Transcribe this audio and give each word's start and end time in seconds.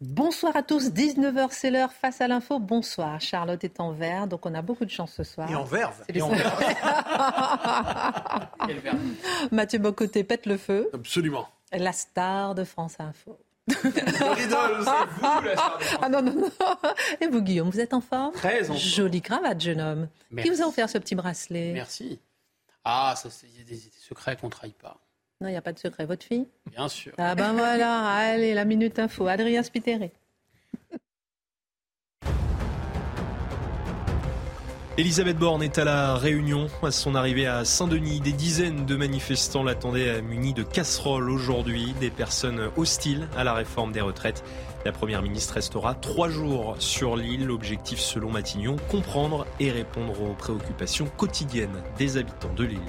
Bonsoir 0.00 0.54
à 0.56 0.62
tous, 0.62 0.90
19h 0.90 1.48
c'est 1.50 1.72
l'heure 1.72 1.92
face 1.92 2.20
à 2.20 2.28
l'info. 2.28 2.60
Bonsoir, 2.60 3.20
Charlotte 3.20 3.64
est 3.64 3.80
en 3.80 3.90
vert, 3.90 4.28
donc 4.28 4.46
on 4.46 4.54
a 4.54 4.62
beaucoup 4.62 4.84
de 4.84 4.90
chance 4.90 5.12
ce 5.12 5.24
soir. 5.24 5.50
Et 5.50 5.56
en 5.56 5.64
verve. 5.64 6.00
C'est 6.06 6.16
Et 6.16 6.22
en 6.22 6.28
verve. 6.28 6.62
Mathieu 9.50 9.80
Bocoté 9.80 10.22
pète 10.22 10.46
le 10.46 10.56
feu, 10.56 10.88
Absolument. 10.94 11.48
la 11.72 11.92
star 11.92 12.54
de 12.54 12.62
France 12.62 12.94
Info. 13.00 13.36
L'idole, 13.66 14.84
c'est 14.84 14.90
vous. 15.20 15.26
Ah 16.00 16.08
non, 16.08 16.22
non, 16.22 16.32
non. 16.32 16.50
Et 17.20 17.26
vous, 17.26 17.42
Guillaume, 17.42 17.68
vous 17.68 17.80
êtes 17.80 17.92
en 17.92 18.00
forme 18.00 18.32
Très 18.32 18.62
en 18.70 18.74
forme. 18.74 18.78
Jolie 18.78 19.20
cravate, 19.20 19.60
jeune 19.60 19.80
homme. 19.80 20.08
Merci. 20.30 20.48
Qui 20.50 20.56
vous 20.56 20.62
a 20.62 20.68
offert 20.68 20.88
ce 20.88 20.98
petit 20.98 21.16
bracelet? 21.16 21.72
Merci. 21.72 22.20
Ah, 22.84 23.14
ça, 23.16 23.28
c'est- 23.30 23.48
des 23.68 23.82
secrets 23.98 24.36
qu'on 24.36 24.46
ne 24.46 24.52
trahit 24.52 24.78
pas. 24.78 24.96
Non, 25.40 25.46
il 25.46 25.52
n'y 25.52 25.56
a 25.56 25.62
pas 25.62 25.72
de 25.72 25.78
secret. 25.78 26.04
Votre 26.04 26.26
fille 26.26 26.48
Bien 26.72 26.88
sûr. 26.88 27.12
Ah 27.16 27.36
ben 27.36 27.52
voilà, 27.52 28.06
allez, 28.06 28.54
la 28.54 28.64
minute 28.64 28.98
info. 28.98 29.28
Adrien 29.28 29.62
Spiteri. 29.62 30.10
Elisabeth 34.96 35.38
Borne 35.38 35.62
est 35.62 35.78
à 35.78 35.84
la 35.84 36.16
Réunion. 36.16 36.66
À 36.82 36.90
son 36.90 37.14
arrivée 37.14 37.46
à 37.46 37.64
Saint-Denis, 37.64 38.18
des 38.18 38.32
dizaines 38.32 38.84
de 38.84 38.96
manifestants 38.96 39.62
l'attendaient 39.62 40.20
munis 40.22 40.54
de 40.54 40.64
casseroles 40.64 41.30
aujourd'hui, 41.30 41.94
des 42.00 42.10
personnes 42.10 42.72
hostiles 42.76 43.28
à 43.36 43.44
la 43.44 43.54
réforme 43.54 43.92
des 43.92 44.00
retraites. 44.00 44.42
La 44.84 44.90
Première 44.90 45.22
ministre 45.22 45.54
restera 45.54 45.94
trois 45.94 46.30
jours 46.30 46.74
sur 46.80 47.14
l'île. 47.14 47.46
L'objectif, 47.46 48.00
selon 48.00 48.32
Matignon, 48.32 48.74
comprendre 48.90 49.46
et 49.60 49.70
répondre 49.70 50.20
aux 50.20 50.34
préoccupations 50.34 51.06
quotidiennes 51.16 51.80
des 51.96 52.16
habitants 52.16 52.54
de 52.54 52.64
l'île. 52.64 52.80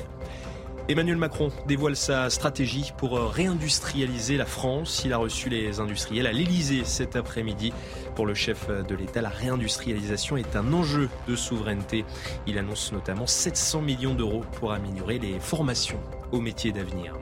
Emmanuel 0.89 1.17
Macron 1.17 1.51
dévoile 1.67 1.95
sa 1.95 2.31
stratégie 2.31 2.93
pour 2.97 3.19
réindustrialiser 3.19 4.37
la 4.37 4.47
France. 4.47 5.03
Il 5.05 5.13
a 5.13 5.17
reçu 5.17 5.47
les 5.47 5.79
industriels 5.79 6.25
à 6.25 6.31
l'Elysée 6.31 6.83
cet 6.83 7.15
après-midi. 7.15 7.71
Pour 8.15 8.25
le 8.25 8.33
chef 8.33 8.67
de 8.69 8.95
l'État, 8.95 9.21
la 9.21 9.29
réindustrialisation 9.29 10.35
est 10.35 10.55
un 10.55 10.73
enjeu 10.73 11.07
de 11.27 11.35
souveraineté. 11.35 12.05
Il 12.47 12.57
annonce 12.57 12.91
notamment 12.91 13.27
700 13.27 13.83
millions 13.83 14.15
d'euros 14.15 14.43
pour 14.53 14.73
améliorer 14.73 15.19
les 15.19 15.39
formations 15.39 15.99
aux 16.31 16.41
métiers 16.41 16.71
d'avenir. 16.71 17.13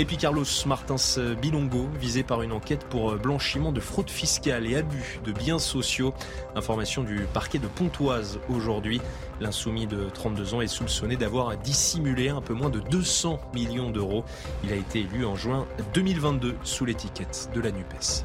Et 0.00 0.04
puis 0.04 0.16
Carlos 0.16 0.44
Martins 0.64 0.94
Bilongo, 1.42 1.88
visé 1.98 2.22
par 2.22 2.42
une 2.42 2.52
enquête 2.52 2.84
pour 2.84 3.16
blanchiment 3.16 3.72
de 3.72 3.80
fraude 3.80 4.08
fiscale 4.08 4.64
et 4.64 4.76
abus 4.76 5.18
de 5.24 5.32
biens 5.32 5.58
sociaux. 5.58 6.14
Information 6.54 7.02
du 7.02 7.26
parquet 7.34 7.58
de 7.58 7.66
Pontoise 7.66 8.38
aujourd'hui. 8.48 9.00
L'insoumis 9.40 9.88
de 9.88 10.04
32 10.14 10.54
ans 10.54 10.60
est 10.60 10.68
soupçonné 10.68 11.16
d'avoir 11.16 11.56
dissimulé 11.56 12.28
un 12.28 12.40
peu 12.40 12.54
moins 12.54 12.70
de 12.70 12.78
200 12.78 13.40
millions 13.54 13.90
d'euros. 13.90 14.24
Il 14.62 14.72
a 14.72 14.76
été 14.76 15.00
élu 15.00 15.26
en 15.26 15.34
juin 15.34 15.66
2022 15.94 16.54
sous 16.62 16.84
l'étiquette 16.84 17.50
de 17.52 17.60
la 17.60 17.72
NUPES. 17.72 18.24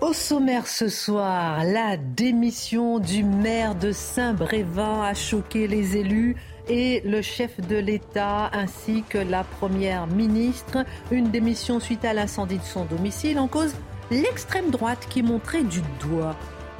Au 0.00 0.12
sommaire 0.12 0.68
ce 0.68 0.88
soir, 0.88 1.64
la 1.64 1.96
démission 1.96 3.00
du 3.00 3.24
maire 3.24 3.74
de 3.74 3.90
Saint-Brévin 3.90 5.02
a 5.02 5.14
choqué 5.14 5.66
les 5.66 5.96
élus 5.96 6.36
et 6.68 7.00
le 7.04 7.22
chef 7.22 7.60
de 7.60 7.76
l'État 7.76 8.50
ainsi 8.52 9.04
que 9.08 9.18
la 9.18 9.44
première 9.44 10.06
ministre. 10.06 10.84
Une 11.10 11.30
démission 11.30 11.80
suite 11.80 12.04
à 12.04 12.14
l'incendie 12.14 12.58
de 12.58 12.64
son 12.64 12.84
domicile 12.84 13.38
en 13.38 13.48
cause 13.48 13.74
l'extrême 14.10 14.70
droite 14.70 15.06
qui 15.10 15.22
montrait 15.22 15.62
du 15.64 15.80
doigt. 16.00 16.36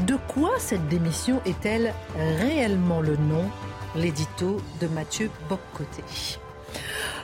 De 0.07 0.17
quoi 0.29 0.53
cette 0.59 0.89
démission 0.89 1.41
est-elle 1.47 1.95
réellement 2.39 3.01
le 3.01 3.17
nom? 3.17 3.45
L'édito 3.95 4.61
de 4.81 4.87
Mathieu 4.89 5.31
Boccoté. 5.49 6.03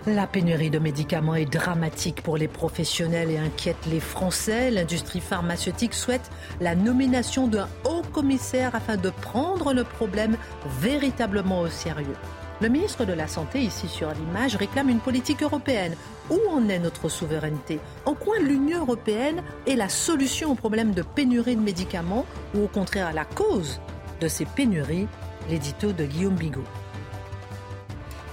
La 0.06 0.26
pénurie 0.26 0.70
de 0.70 0.78
médicaments 0.78 1.34
est 1.34 1.44
dramatique 1.44 2.22
pour 2.22 2.36
les 2.36 2.48
professionnels 2.48 3.30
et 3.30 3.38
inquiète 3.38 3.86
les 3.90 4.00
Français. 4.00 4.70
L'industrie 4.70 5.20
pharmaceutique 5.20 5.94
souhaite 5.94 6.30
la 6.60 6.74
nomination 6.74 7.48
d'un 7.48 7.68
haut 7.84 8.02
commissaire 8.12 8.74
afin 8.74 8.96
de 8.96 9.10
prendre 9.10 9.72
le 9.72 9.84
problème 9.84 10.36
véritablement 10.80 11.60
au 11.60 11.68
sérieux. 11.68 12.16
Le 12.60 12.68
ministre 12.68 13.04
de 13.04 13.12
la 13.12 13.28
Santé, 13.28 13.60
ici 13.60 13.86
sur 13.86 14.10
l'image, 14.10 14.56
réclame 14.56 14.88
une 14.88 14.98
politique 14.98 15.44
européenne. 15.44 15.94
Où 16.28 16.40
en 16.50 16.68
est 16.68 16.80
notre 16.80 17.08
souveraineté? 17.08 17.78
En 18.04 18.14
quoi 18.14 18.40
l'Union 18.40 18.80
européenne 18.80 19.44
est 19.68 19.76
la 19.76 19.88
solution 19.88 20.50
au 20.50 20.54
problème 20.56 20.90
de 20.92 21.02
pénurie 21.02 21.54
de 21.54 21.60
médicaments 21.60 22.26
ou 22.56 22.64
au 22.64 22.66
contraire 22.66 23.12
la 23.12 23.24
cause 23.24 23.80
de 24.20 24.26
ces 24.26 24.44
pénuries? 24.44 25.06
L'édito 25.48 25.92
de 25.92 26.04
Guillaume 26.04 26.34
Bigot. 26.34 26.64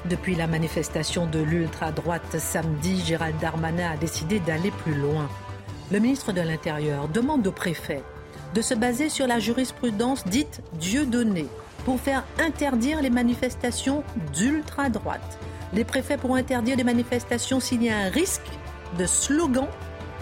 Depuis 0.10 0.34
la 0.34 0.48
manifestation 0.48 1.28
de 1.28 1.40
l'ultra-droite 1.40 2.40
samedi, 2.40 3.02
Gérald 3.06 3.40
Darmanin 3.40 3.92
a 3.92 3.98
décidé 3.98 4.40
d'aller 4.40 4.72
plus 4.72 4.96
loin. 4.96 5.30
Le 5.92 6.00
ministre 6.00 6.32
de 6.34 6.42
l'Intérieur 6.42 7.08
demande 7.10 7.46
au 7.46 7.52
préfet 7.52 8.02
de 8.56 8.62
se 8.62 8.74
baser 8.74 9.10
sur 9.10 9.28
la 9.28 9.40
jurisprudence 9.40 10.26
dite 10.26 10.62
Dieu 10.74 11.06
donné 11.06 11.46
pour 11.86 12.00
faire 12.00 12.24
interdire 12.40 13.02
les 13.02 13.10
manifestations 13.10 14.04
d'ultra-droite. 14.34 15.40
Les 15.72 15.86
préfets 15.86 16.18
pourront 16.18 16.36
interdire 16.36 16.76
les 16.76 16.84
manifestations 16.84 17.60
s'il 17.60 17.84
y 17.84 17.90
a 17.90 17.98
un 17.98 18.10
risque 18.10 18.50
de 18.98 19.06
slogans 19.06 19.68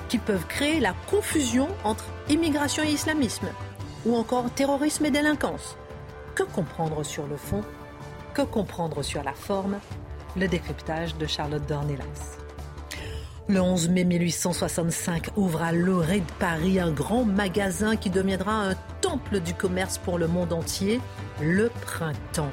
qui 0.09 0.17
peuvent 0.17 0.45
créer 0.47 0.79
la 0.79 0.93
confusion 1.09 1.69
entre 1.83 2.05
immigration 2.29 2.83
et 2.83 2.91
islamisme, 2.91 3.47
ou 4.05 4.15
encore 4.15 4.51
terrorisme 4.51 5.05
et 5.05 5.11
délinquance. 5.11 5.77
Que 6.35 6.43
comprendre 6.43 7.03
sur 7.03 7.25
le 7.27 7.37
fond? 7.37 7.61
Que 8.33 8.41
comprendre 8.41 9.01
sur 9.01 9.23
la 9.23 9.33
forme? 9.33 9.79
Le 10.35 10.47
décryptage 10.47 11.15
de 11.15 11.25
Charlotte 11.25 11.65
Dornelas. 11.67 12.37
Le 13.47 13.59
11 13.61 13.89
mai 13.89 14.05
1865 14.05 15.31
ouvre 15.35 15.61
à 15.61 15.71
l'orée 15.71 16.21
de 16.21 16.31
Paris 16.39 16.79
un 16.79 16.91
grand 16.91 17.25
magasin 17.25 17.95
qui 17.95 18.09
deviendra 18.09 18.53
un 18.53 18.75
temple 19.01 19.41
du 19.41 19.53
commerce 19.53 19.97
pour 19.97 20.17
le 20.17 20.27
monde 20.27 20.53
entier, 20.53 21.01
le 21.41 21.69
printemps. 21.69 22.51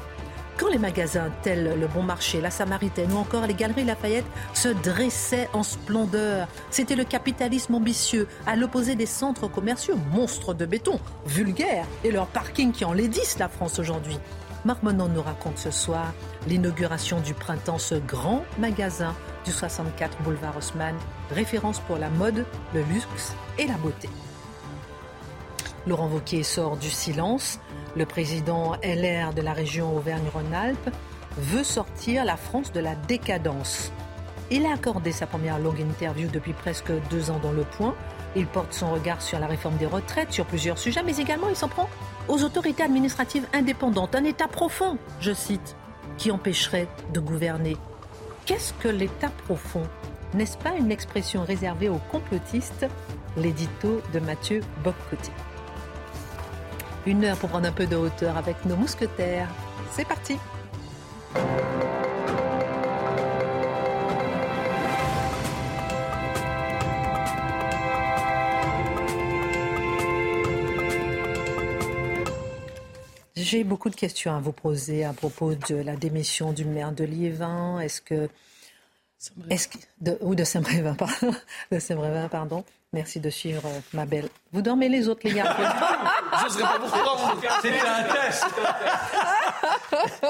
Quand 0.61 0.69
les 0.69 0.79
magasins 0.79 1.31
tels 1.43 1.79
le 1.81 1.87
Bon 1.87 2.03
Marché, 2.03 2.41
la 2.41 2.51
Samaritaine 2.51 3.11
ou 3.13 3.17
encore 3.17 3.47
les 3.47 3.55
Galeries 3.55 3.85
Lafayette 3.85 4.27
se 4.53 4.69
dressaient 4.69 5.49
en 5.55 5.63
splendeur, 5.63 6.49
c'était 6.71 6.97
le 6.97 7.05
capitalisme 7.05 7.77
ambitieux 7.77 8.29
à 8.47 8.57
l'opposé 8.57 8.95
des 8.95 9.07
centres 9.07 9.49
commerciaux 9.49 9.97
monstres 10.13 10.53
de 10.53 10.67
béton, 10.67 11.01
vulgaires, 11.25 11.87
et 12.05 12.11
leurs 12.11 12.27
parkings 12.27 12.73
qui 12.73 12.85
enlaidissent 12.85 13.39
la 13.39 13.49
France 13.49 13.79
aujourd'hui. 13.79 14.19
Marc 14.67 14.83
Monon 14.83 15.09
nous 15.09 15.23
raconte 15.23 15.57
ce 15.57 15.71
soir 15.71 16.13
l'inauguration 16.47 17.21
du 17.21 17.33
printemps, 17.33 17.79
ce 17.79 17.95
grand 17.95 18.45
magasin 18.59 19.15
du 19.47 19.53
64 19.53 20.21
boulevard 20.23 20.59
Haussmann, 20.59 20.97
référence 21.31 21.81
pour 21.81 21.97
la 21.97 22.11
mode, 22.11 22.45
le 22.75 22.83
luxe 22.83 23.35
et 23.59 23.67
la 23.67 23.79
beauté. 23.79 24.11
Laurent 25.91 26.07
Wauquiez 26.07 26.45
sort 26.45 26.77
du 26.77 26.89
silence. 26.89 27.59
Le 27.97 28.07
président 28.07 28.77
LR 28.85 29.35
de 29.35 29.43
la 29.43 29.53
région 29.53 29.97
Auvergne-Rhône-Alpes 29.97 30.89
veut 31.37 31.65
sortir 31.65 32.25
la 32.25 32.37
France 32.37 32.71
de 32.71 32.79
la 32.79 32.95
décadence. 32.95 33.91
Il 34.53 34.67
a 34.67 34.73
accordé 34.75 35.11
sa 35.11 35.27
première 35.27 35.59
longue 35.59 35.81
interview 35.81 36.29
depuis 36.29 36.53
presque 36.53 36.93
deux 37.11 37.33
ans 37.33 37.41
dans 37.43 37.51
Le 37.51 37.65
Point. 37.65 37.97
Il 38.37 38.47
porte 38.47 38.73
son 38.73 38.93
regard 38.93 39.21
sur 39.21 39.41
la 39.41 39.49
réforme 39.49 39.79
des 39.79 39.87
retraites, 39.87 40.33
sur 40.33 40.47
plusieurs 40.47 40.79
sujets, 40.79 41.03
mais 41.03 41.17
également 41.17 41.49
il 41.49 41.57
s'en 41.57 41.67
prend 41.67 41.91
aux 42.29 42.45
autorités 42.45 42.85
administratives 42.85 43.49
indépendantes, 43.53 44.15
un 44.15 44.23
État 44.23 44.47
profond, 44.47 44.97
je 45.19 45.33
cite, 45.33 45.75
qui 46.19 46.31
empêcherait 46.31 46.87
de 47.13 47.19
gouverner. 47.19 47.77
Qu'est-ce 48.47 48.75
que 48.75 48.87
l'État 48.87 49.31
profond? 49.45 49.83
N'est-ce 50.35 50.57
pas 50.57 50.77
une 50.77 50.93
expression 50.93 51.43
réservée 51.43 51.89
aux 51.89 52.01
complotistes? 52.13 52.87
L'édito 53.37 54.01
de 54.13 54.21
Mathieu 54.21 54.61
Boccoté. 54.85 55.33
Une 57.07 57.25
heure 57.25 57.37
pour 57.37 57.49
prendre 57.49 57.67
un 57.67 57.73
peu 57.73 57.87
de 57.87 57.97
hauteur 57.97 58.37
avec 58.37 58.65
nos 58.67 58.77
mousquetaires. 58.77 59.49
C'est 59.93 60.07
parti 60.07 60.37
J'ai 73.37 73.65
beaucoup 73.65 73.91
de 73.91 73.97
questions 73.97 74.37
à 74.37 74.39
vous 74.39 74.53
poser 74.53 75.05
à 75.05 75.13
propos 75.13 75.55
de 75.55 75.75
la 75.75 75.97
démission 75.97 76.53
du 76.53 76.65
maire 76.65 76.93
de 76.93 77.05
Liévin. 77.05 77.81
Est-ce 77.81 78.01
que 78.01 78.29
de, 80.01 80.17
ou 80.21 80.35
de 80.35 80.45
Saint-Brévin, 80.45 80.95
pardon. 80.95 81.35
De 81.71 81.79
Saint-Brévin, 81.79 82.29
pardon. 82.29 82.65
Merci 82.93 83.21
de 83.21 83.31
suivre 83.31 83.63
euh, 83.67 83.81
ma 83.93 84.05
belle. 84.05 84.29
Vous 84.53 84.63
dormez 84.63 84.89
les 84.89 85.09
autres, 85.09 85.21
les 85.25 85.35
gars 85.35 85.57
Je 86.41 86.45
ne 86.45 86.51
serais 86.51 86.63
pas 86.63 86.79
pourquoi. 86.81 87.37
C'était 87.63 87.79
un 87.79 88.03
test. 88.03 88.45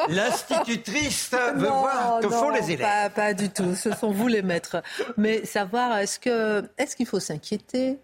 L'institutrice 0.09 1.31
veut 1.55 1.69
voir 1.69 2.21
que 2.21 2.29
font 2.29 2.51
les 2.51 2.73
élèves. 2.73 2.81
Pas, 2.87 3.09
pas, 3.11 3.33
du 3.35 3.49
tout. 3.49 3.75
Ce 3.75 3.95
sont 3.95 4.11
vous 4.11 4.29
les 4.29 4.43
maîtres. 4.43 4.83
Mais 5.17 5.47
savoir, 5.47 5.97
est-ce 5.99 6.19
que 6.19 6.69
est-ce 6.77 6.97
qu'il 6.97 7.07
faut 7.07 7.21
s'inquiéter? 7.21 7.99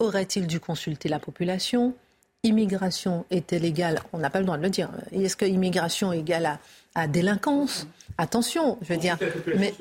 Aurait-il 0.00 0.48
dû 0.48 0.58
consulter 0.58 1.08
la 1.08 1.20
population? 1.20 1.94
Immigration 2.42 3.24
est-elle 3.30 3.64
égale? 3.64 4.00
On 4.12 4.18
n'a 4.18 4.30
pas 4.30 4.40
le 4.40 4.46
droit 4.46 4.56
de 4.56 4.62
le 4.64 4.70
dire. 4.70 4.90
Est-ce 5.12 5.36
que 5.36 5.44
immigration 5.44 6.12
est 6.12 6.18
égale 6.18 6.46
à, 6.46 6.58
à 6.96 7.06
délinquance? 7.06 7.86
Attention, 8.18 8.78
je 8.82 8.92
veux 8.92 8.98
dire. 8.98 9.18
Mais, 9.56 9.74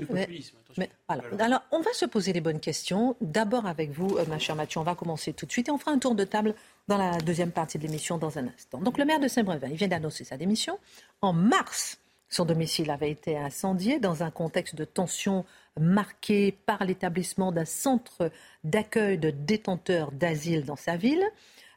mais, 0.78 0.90
alors, 1.40 1.62
on 1.72 1.82
va 1.82 1.94
se 1.94 2.06
poser 2.06 2.34
les 2.34 2.42
bonnes 2.42 2.60
questions. 2.60 3.16
D'abord 3.22 3.66
avec 3.66 3.92
vous, 3.92 4.18
euh, 4.18 4.26
ma 4.28 4.40
chère 4.40 4.56
Mathieu, 4.56 4.80
on 4.80 4.84
va 4.84 4.96
commencer 4.96 5.34
tout 5.34 5.46
de 5.46 5.52
suite 5.52 5.68
et 5.68 5.72
on 5.72 5.78
fera 5.78 5.92
un 5.92 6.00
tour 6.00 6.16
de 6.16 6.24
table 6.24 6.56
dans 6.88 6.98
la 6.98 7.18
deuxième 7.18 7.52
partie 7.52 7.78
de 7.78 7.84
l'émission 7.84 8.18
dans 8.18 8.38
un 8.38 8.48
instant. 8.48 8.80
Donc, 8.80 8.98
le 8.98 9.06
maire 9.06 9.20
de 9.20 9.28
Saint-Brévin, 9.28 9.68
il 9.70 9.76
vient 9.76 9.88
d'annoncer 9.88 10.24
sa 10.24 10.38
démission. 10.38 10.80
En 11.22 11.34
mars, 11.34 11.98
son 12.30 12.46
domicile 12.46 12.90
avait 12.90 13.12
été 13.12 13.38
incendié 13.38 14.00
dans 14.00 14.24
un 14.24 14.32
contexte 14.32 14.76
de 14.76 14.86
tension 14.86 15.46
marqué 15.80 16.54
par 16.66 16.84
l'établissement 16.86 17.52
d'un 17.52 17.66
centre 17.66 18.32
d'accueil 18.64 19.18
de 19.18 19.30
détenteurs 19.30 20.12
d'asile 20.12 20.64
dans 20.66 20.76
sa 20.76 20.96
ville. 20.96 21.24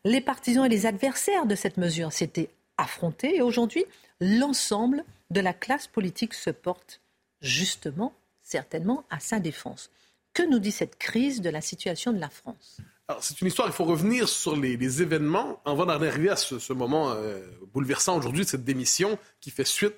Les 0.05 0.21
partisans 0.21 0.65
et 0.65 0.69
les 0.69 0.87
adversaires 0.87 1.47
de 1.47 1.55
cette 1.55 1.77
mesure 1.77 2.13
s'étaient 2.13 2.51
affrontés 2.77 3.37
et 3.37 3.43
aujourd'hui, 3.43 3.85
l'ensemble 4.21 5.05
de 5.31 5.41
la 5.41 5.53
classe 5.53 5.87
politique 5.87 6.35
se 6.35 6.51
porte 6.51 7.01
justement, 7.41 8.15
certainement, 8.43 9.05
à 9.11 9.21
sa 9.21 9.41
défense. 9.41 9.91
Que 10.33 10.43
nous 10.43 10.59
dit 10.59 10.73
cette 10.73 10.97
crise 10.97 11.41
de 11.41 11.51
la 11.51 11.61
situation 11.61 12.13
de 12.13 12.19
la 12.19 12.31
France? 12.31 12.81
C'est 13.21 13.41
une 13.43 13.49
histoire, 13.49 13.69
il 13.69 13.75
faut 13.75 13.85
revenir 13.85 14.29
sur 14.29 14.57
les, 14.57 15.03
événements 15.03 15.61
avant 15.67 15.85
d'arriver 15.85 16.31
à 16.31 16.37
ce, 16.37 16.73
moment 16.73 17.13
euh, 17.13 17.47
bouleversant 17.73 18.17
aujourd'hui 18.17 18.47
cette 18.47 18.65
démission 18.65 19.19
qui 19.41 19.51
fait 19.51 19.67
suite, 19.67 19.95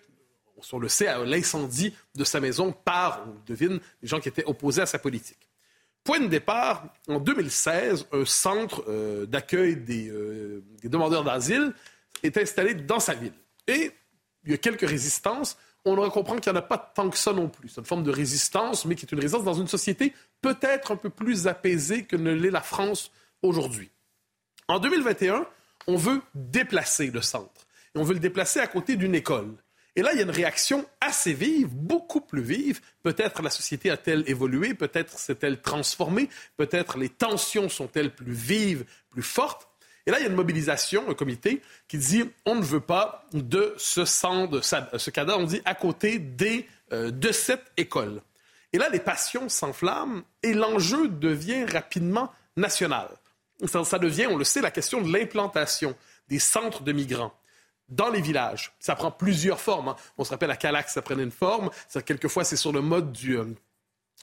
on 0.72 0.78
le 0.78 0.88
sait, 0.88 1.06
à 1.06 1.24
l'incendie 1.24 1.94
de 2.16 2.24
sa 2.24 2.40
maison 2.40 2.72
par, 2.72 3.24
on 3.28 3.36
devine, 3.46 3.78
les 4.02 4.08
gens 4.08 4.18
qui 4.18 4.28
étaient 4.28 4.44
opposés 4.44 4.82
à 4.82 4.86
sa 4.86 4.98
politique. 4.98 5.48
Point 6.02 6.20
de 6.20 6.26
départ, 6.26 6.92
en 7.08 7.20
2016, 7.20 8.06
un 8.12 8.24
centre 8.24 8.84
euh, 8.88 9.26
d'accueil 9.26 9.76
des, 9.76 10.08
euh, 10.08 10.64
des 10.82 10.88
demandeurs 10.88 11.24
d'asile 11.24 11.72
est 12.22 12.36
installé 12.36 12.74
dans 12.74 13.00
sa 13.00 13.14
ville. 13.14 13.34
Et 13.68 13.92
il 14.46 14.52
y 14.52 14.54
a 14.54 14.58
quelques 14.58 14.88
résistances. 14.88 15.56
On 15.84 15.94
comprendre 16.10 16.40
qu'il 16.40 16.52
n'y 16.52 16.58
en 16.58 16.60
a 16.60 16.64
pas 16.64 16.78
tant 16.78 17.10
que 17.10 17.16
ça 17.16 17.32
non 17.32 17.48
plus. 17.48 17.68
C'est 17.68 17.80
une 17.80 17.86
forme 17.86 18.02
de 18.02 18.10
résistance, 18.10 18.84
mais 18.86 18.96
qui 18.96 19.06
est 19.06 19.12
une 19.12 19.20
résistance 19.20 19.44
dans 19.44 19.54
une 19.54 19.68
société 19.68 20.14
peut-être 20.40 20.92
un 20.92 20.96
peu 20.96 21.10
plus 21.10 21.46
apaisée 21.46 22.04
que 22.04 22.16
ne 22.16 22.32
l'est 22.32 22.50
la 22.50 22.60
France 22.60 23.12
aujourd'hui. 23.42 23.90
En 24.68 24.80
2021, 24.80 25.46
on 25.86 25.96
veut 25.96 26.22
déplacer 26.34 27.10
le 27.10 27.22
centre. 27.22 27.66
Et 27.94 27.98
on 27.98 28.02
veut 28.02 28.14
le 28.14 28.20
déplacer 28.20 28.58
à 28.60 28.66
côté 28.66 28.96
d'une 28.96 29.14
école. 29.14 29.54
Et 29.94 30.02
là, 30.02 30.12
il 30.12 30.16
y 30.16 30.20
a 30.20 30.24
une 30.24 30.30
réaction 30.30 30.84
assez 31.00 31.32
vive, 31.32 31.68
beaucoup 31.68 32.20
plus 32.20 32.42
vive. 32.42 32.80
Peut-être 33.02 33.42
la 33.42 33.48
société 33.48 33.90
a-t-elle 33.90 34.24
évolué, 34.26 34.74
peut-être 34.74 35.18
s'est-elle 35.18 35.62
transformée, 35.62 36.28
peut-être 36.58 36.98
les 36.98 37.08
tensions 37.08 37.70
sont-elles 37.70 38.14
plus 38.14 38.32
vives, 38.32 38.84
plus 39.08 39.22
fortes. 39.22 39.68
Et 40.06 40.10
là, 40.10 40.18
il 40.18 40.22
y 40.22 40.26
a 40.26 40.28
une 40.28 40.36
mobilisation, 40.36 41.08
un 41.08 41.14
comité 41.14 41.62
qui 41.88 41.98
dit 41.98 42.24
on 42.44 42.54
ne 42.54 42.62
veut 42.62 42.80
pas 42.80 43.24
de 43.32 43.74
ce 43.76 44.04
centre, 44.04 44.62
ce 44.62 45.10
cadre, 45.10 45.36
on 45.38 45.44
dit 45.44 45.60
à 45.64 45.74
côté 45.74 46.18
des, 46.18 46.68
euh, 46.92 47.10
de 47.10 47.32
cette 47.32 47.72
école. 47.76 48.22
Et 48.72 48.78
là, 48.78 48.88
les 48.88 49.00
passions 49.00 49.48
s'enflamment 49.48 50.22
et 50.42 50.54
l'enjeu 50.54 51.08
devient 51.08 51.64
rapidement 51.64 52.32
national. 52.56 53.08
Ça, 53.66 53.84
ça, 53.84 53.98
devient, 53.98 54.26
on 54.26 54.36
le 54.36 54.44
sait, 54.44 54.60
la 54.60 54.70
question 54.70 55.00
de 55.00 55.12
l'implantation 55.12 55.96
des 56.28 56.38
centres 56.38 56.82
de 56.82 56.92
migrants 56.92 57.32
dans 57.88 58.10
les 58.10 58.20
villages. 58.20 58.72
Ça 58.78 58.96
prend 58.96 59.10
plusieurs 59.10 59.60
formes. 59.60 59.88
Hein. 59.88 59.96
On 60.18 60.24
se 60.24 60.30
rappelle 60.30 60.50
à 60.50 60.56
Calax, 60.56 60.92
ça 60.92 61.02
prenait 61.02 61.22
une 61.22 61.30
forme. 61.30 61.70
Quelquefois, 62.04 62.44
c'est 62.44 62.56
sur 62.56 62.72
le 62.72 62.80
mode 62.80 63.12
du, 63.12 63.38
euh, 63.38 63.46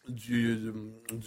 du, 0.07 0.73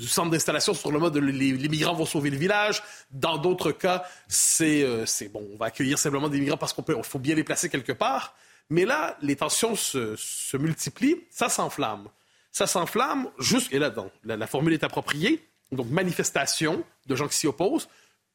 centre 0.01 0.31
d'installation 0.31 0.75
sur 0.75 0.93
le 0.93 0.99
mode 0.99 1.15
de 1.15 1.21
les, 1.21 1.69
migrants 1.69 1.95
vont 1.95 2.07
sauver 2.07 2.31
le 2.31 2.37
village. 2.37 2.83
Dans 3.11 3.39
d'autres 3.39 3.73
cas, 3.73 4.05
c'est 4.29 4.87
c'est 5.07 5.29
bon, 5.29 5.47
on 5.53 5.57
va 5.57 5.67
accueillir 5.67 5.99
simplement 5.99 6.29
des 6.29 6.41
migrants 6.41 6.57
parce 6.57 6.73
qu'on 6.73 6.83
peut, 6.83 6.97
faut 7.03 7.19
bien 7.19 7.35
les 7.35 7.45
placer 7.45 7.69
quelque 7.69 7.93
part. 7.93 8.35
Mais 8.71 8.85
là, 8.85 9.17
les 9.23 9.37
tensions 9.37 9.77
se, 9.77 10.57
multiplient, 10.57 11.23
ça 11.31 11.49
s'enflamme. 11.49 12.09
Ça 12.51 12.67
s'enflamme 12.67 13.31
juste, 13.39 13.73
et 13.73 13.79
là, 13.79 13.91
donc, 13.91 14.11
la, 14.25 14.47
formule 14.47 14.73
est 14.73 14.83
appropriée, 14.83 15.47
donc 15.73 15.89
manifestation 15.91 16.83
de 17.07 17.15
gens 17.15 17.29
qui 17.29 17.37
s'y 17.37 17.47
opposent, 17.47 17.89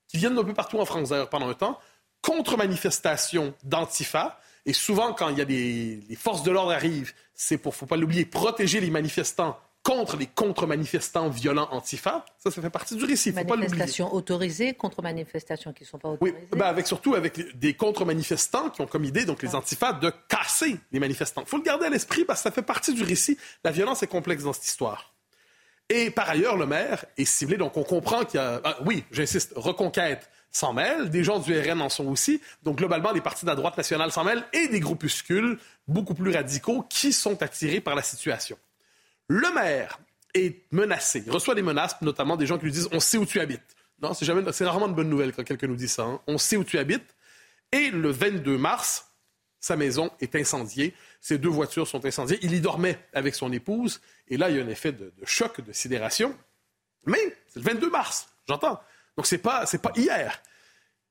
qui 0.08 0.18
viennent 0.18 0.36
d'un 0.36 0.44
peu 0.44 0.54
partout 0.54 0.80
en 0.80 0.86
France 0.86 1.12
pendant 1.32 1.50
un 1.50 1.54
temps, 1.54 1.80
contre-manifestation 2.22 3.54
d'Antifa, 3.64 4.40
et 4.66 4.74
souvent 4.74 5.14
quand 5.14 5.30
il 5.30 5.40
y 5.40 5.42
a 5.42 5.46
des 5.46 6.02
les 6.08 6.16
forces 6.16 6.44
de 6.44 6.52
l'ordre 6.52 6.72
arrivent, 6.72 7.14
c'est 7.34 7.58
pour, 7.58 7.74
faut 7.74 7.88
pas 7.88 7.98
l'oublier, 7.98 8.26
protéger 8.26 8.80
les 8.80 8.92
manifestants 8.92 9.60
contre 9.84 10.18
les 10.18 10.28
contre-manifestants 10.28 11.30
violents 11.30 11.68
antifa. 11.72 12.24
Ça, 12.38 12.52
ça 12.52 12.62
fait 12.62 12.70
partie 12.70 12.96
du 12.96 13.04
récit. 13.06 13.32
Manifestations 13.32 14.14
autorisées, 14.14 14.74
contre-manifestations 14.74 15.74
qui 15.74 15.84
ne 15.84 15.88
sont 15.88 15.98
pas 15.98 16.10
autorisées. 16.10 16.38
Oui, 16.52 16.58
ben 16.58 16.66
avec, 16.66 16.88
surtout 16.88 17.16
avec 17.16 17.58
des 17.58 17.74
contre-manifestants 17.74 18.70
qui 18.70 18.82
ont 18.82 18.88
comme 18.88 19.06
idée, 19.06 19.26
donc 19.26 19.42
les 19.42 19.56
antifas, 19.56 19.94
de 19.94 20.12
casser 20.28 20.80
les 20.92 21.00
manifestants. 21.00 21.42
Il 21.42 21.50
faut 21.50 21.58
le 21.58 21.64
garder 21.64 21.86
à 21.86 21.90
l'esprit 21.90 22.26
parce 22.26 22.42
que 22.42 22.44
ça 22.44 22.52
fait 22.52 22.62
partie 22.62 22.94
du 22.94 23.04
récit. 23.04 23.38
La 23.64 23.72
violence 23.72 24.04
est 24.04 24.08
complexe 24.08 24.44
dans 24.44 24.54
cette 24.54 24.68
histoire. 24.68 25.14
Et 25.90 26.10
par 26.10 26.30
ailleurs, 26.30 26.58
le 26.58 26.66
maire 26.66 27.06
est 27.18 27.26
ciblé, 27.26 27.58
donc 27.58 27.76
on 27.76 27.84
comprend 27.84 28.24
qu'il 28.24 28.40
y 28.40 28.44
a... 28.44 28.62
Ah, 28.64 28.78
oui, 28.86 29.04
j'insiste, 29.12 29.54
reconquête 29.56 30.30
s'en 30.52 30.74
mêle, 30.74 31.10
des 31.10 31.24
gens 31.24 31.40
du 31.40 31.58
RN 31.58 31.82
en 31.82 31.90
sont 31.90 32.08
aussi. 32.08 32.42
Donc 32.64 32.78
globalement, 32.78 33.12
les 33.12 33.22
partis 33.22 33.46
de 33.46 33.50
la 33.50 33.56
droite 33.56 33.78
nationale 33.78 34.12
s'en 34.12 34.24
mêlent 34.24 34.44
et 34.54 34.68
des 34.68 34.80
groupuscules 34.80 35.58
beaucoup 35.88 36.14
plus 36.14 36.32
radicaux 36.32 36.86
qui 36.90 37.14
sont 37.14 37.42
attirés 37.42 37.82
par 37.82 37.96
la 37.96 38.02
situation. 38.02 38.58
Le 39.32 39.50
maire 39.54 39.98
est 40.34 40.62
menacé. 40.74 41.24
Il 41.26 41.32
reçoit 41.32 41.56
des 41.56 41.62
menaces, 41.62 41.96
notamment 42.02 42.36
des 42.36 42.46
gens 42.46 42.58
qui 42.58 42.66
lui 42.66 42.72
disent 42.74 42.90
On 42.92 43.00
sait 43.00 43.18
où 43.18 43.26
tu 43.26 43.40
habites. 43.40 43.78
Non, 44.02 44.14
c'est, 44.14 44.26
jamais, 44.26 44.44
c'est 44.52 44.66
rarement 44.66 44.90
une 44.90 44.94
bonne 44.94 45.08
nouvelle 45.08 45.32
quand 45.32 45.46
quelqu'un 45.46 45.68
nous 45.68 45.78
dit 45.78 45.88
ça. 45.88 46.04
Hein. 46.04 46.20
On 46.28 46.38
sait 46.38 46.58
où 46.58 46.66
tu 46.66 46.78
habites. 46.78 47.16
Et 47.72 47.92
le 47.92 48.12
22 48.12 48.58
mars, 48.58 49.10
sa 49.62 49.78
maison 49.78 50.12
est 50.20 50.36
incendiée. 50.36 50.94
Ses 51.22 51.38
deux 51.38 51.48
voitures 51.48 51.88
sont 51.88 52.06
incendiées. 52.06 52.40
Il 52.42 52.54
y 52.54 52.60
dormait 52.60 53.00
avec 53.14 53.34
son 53.34 53.54
épouse. 53.54 54.02
Et 54.28 54.36
là, 54.36 54.50
il 54.50 54.58
y 54.58 54.60
a 54.60 54.64
un 54.66 54.68
effet 54.68 54.92
de, 54.92 55.14
choc, 55.24 55.62
de 55.62 55.72
sidération. 55.72 56.38
Mais 57.06 57.38
c'est 57.48 57.60
le 57.60 57.72
22 57.72 57.90
mars, 57.90 58.28
j'entends. 58.50 58.82
Donc, 59.16 59.28
c'est 59.28 59.38
pas, 59.38 59.66
c'est 59.66 59.82
pas 59.82 59.94
hier. 59.96 60.44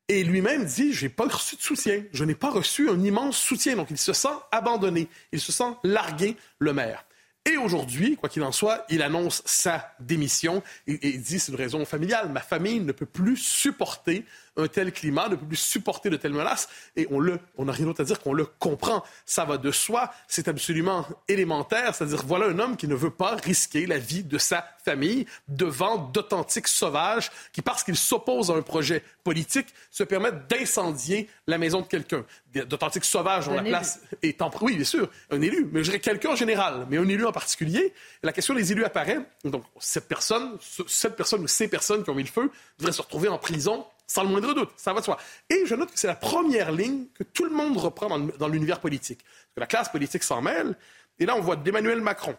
Et 0.09 0.25
lui-même 0.25 0.67
dit, 0.67 0.93
j'ai 0.93 1.09
pas 1.09 1.25
reçu 1.25 1.57
de 1.57 1.63
soutien. 1.63 2.05
Je 2.13 2.25
n'ai 2.25 2.35
pas 2.35 2.51
reçu 2.51 2.91
un 2.91 3.01
immense 3.01 3.39
soutien. 3.39 3.77
Donc, 3.77 3.91
il 3.91 3.97
se 3.97 4.13
sent 4.13 4.29
abandonné. 4.53 5.09
Il 5.33 5.41
se 5.41 5.53
sent 5.53 5.73
largué, 5.85 6.37
le 6.59 6.75
maire. 6.75 7.07
Et 7.47 7.57
aujourd'hui, 7.57 8.17
quoi 8.17 8.29
qu'il 8.29 8.43
en 8.43 8.53
soit, 8.53 8.85
il 8.91 9.03
annonce 9.03 9.43
sa 9.47 9.95
démission 9.99 10.63
et, 10.87 11.09
et 11.09 11.19
dit 11.19 11.41
c'est 11.41 11.53
une 11.53 11.59
raison 11.59 11.85
familiale. 11.87 12.29
Ma 12.29 12.41
famille 12.41 12.81
ne 12.81 12.93
peut 12.93 13.07
plus 13.07 13.37
supporter 13.39 14.27
un 14.57 14.69
tel 14.69 14.93
climat, 14.93 15.29
ne 15.29 15.37
peut 15.37 15.47
plus 15.47 15.57
supporter 15.57 16.11
de 16.11 16.17
telles 16.17 16.33
menaces. 16.33 16.69
Et 16.97 17.07
on 17.11 17.21
le, 17.21 17.39
on 17.57 17.67
n'a 17.67 17.73
rien 17.73 17.87
d'autre 17.87 18.01
à 18.01 18.05
dire 18.05 18.21
qu'on 18.21 18.33
le 18.33 18.45
comprend. 18.45 19.05
Ça 19.25 19.45
va 19.45 19.59
de 19.59 19.71
soi. 19.71 20.13
C'est 20.29 20.49
absolument 20.49 21.07
élémentaire. 21.29 21.95
C'est-à-dire, 21.95 22.25
voilà 22.27 22.47
un 22.47 22.59
homme 22.59 22.77
qui 22.77 22.89
ne 22.89 22.95
veut 22.95 23.11
pas 23.11 23.37
risquer 23.37 23.87
la 23.87 23.99
vie 23.99 24.23
de 24.23 24.39
sa 24.39 24.65
famille 24.85 25.27
devant 25.49 25.99
d'authentiques 25.99 26.69
sauvages 26.69 27.31
qui, 27.53 27.63
parce 27.63 27.85
qu'ils 27.85 27.97
s'opposent 27.97 28.51
à 28.51 28.55
un 28.55 28.63
projet 28.63 29.03
politique, 29.25 29.69
se 29.91 30.03
permettent 30.05 30.49
d'incendier 30.49 31.29
la 31.47 31.59
maison 31.59 31.81
de 31.81 31.87
quelqu'un. 31.87 32.25
D'authentiques 32.53 33.05
sauvages 33.05 33.47
dont 33.47 33.55
la 33.55 33.63
place 33.63 34.01
est 34.23 34.43
en... 34.43 34.51
Oui, 34.61 34.77
bien 34.77 34.85
sûr, 34.85 35.09
un 35.31 35.41
élu, 35.41 35.69
mais 35.73 35.81
je 35.81 35.91
dirais 35.91 36.01
quelqu'un 36.01 36.31
en 36.31 36.37
général, 36.37 36.87
mais 36.91 36.99
un 36.99 37.09
élu 37.09 37.25
en 37.25 37.33
particulier. 37.33 37.95
La 38.23 38.33
question 38.33 38.55
des 38.55 38.73
élus 38.73 38.85
apparaît. 38.85 39.21
Donc, 39.45 39.65
cette 39.79 40.09
personne, 40.09 40.57
cette 40.87 41.17
personne 41.17 41.43
ou 41.43 41.47
ces 41.47 41.69
personnes 41.69 42.03
qui 42.03 42.11
ont 42.11 42.15
mis 42.15 42.25
le 42.25 42.29
feu 42.29 42.51
devraient 42.79 42.93
se 42.93 43.03
retrouver 43.03 43.29
en 43.29 43.39
prison 43.39 43.87
sans 44.11 44.25
le 44.25 44.29
moindre 44.29 44.53
doute, 44.55 44.73
ça 44.77 44.93
va 44.93 44.99
de 44.99 45.05
soi. 45.05 45.19
Et 45.49 45.67
je 45.67 45.75
note 45.77 45.93
que 45.93 45.99
c'est 45.99 46.09
la 46.09 46.17
première 46.17 46.73
ligne 46.73 47.07
que 47.15 47.23
tout 47.23 47.45
le 47.45 47.53
monde 47.53 47.77
reprend 47.77 48.19
dans, 48.19 48.49
l'univers 48.49 48.81
politique. 48.81 49.21
que 49.55 49.61
la 49.61 49.69
classe 49.69 49.89
politique 49.89 50.25
s'en 50.25 50.43
mêle. 50.43 50.77
Et 51.21 51.27
là, 51.27 51.37
on 51.37 51.41
voit 51.41 51.55
d'Emmanuel 51.55 52.01
Macron 52.01 52.37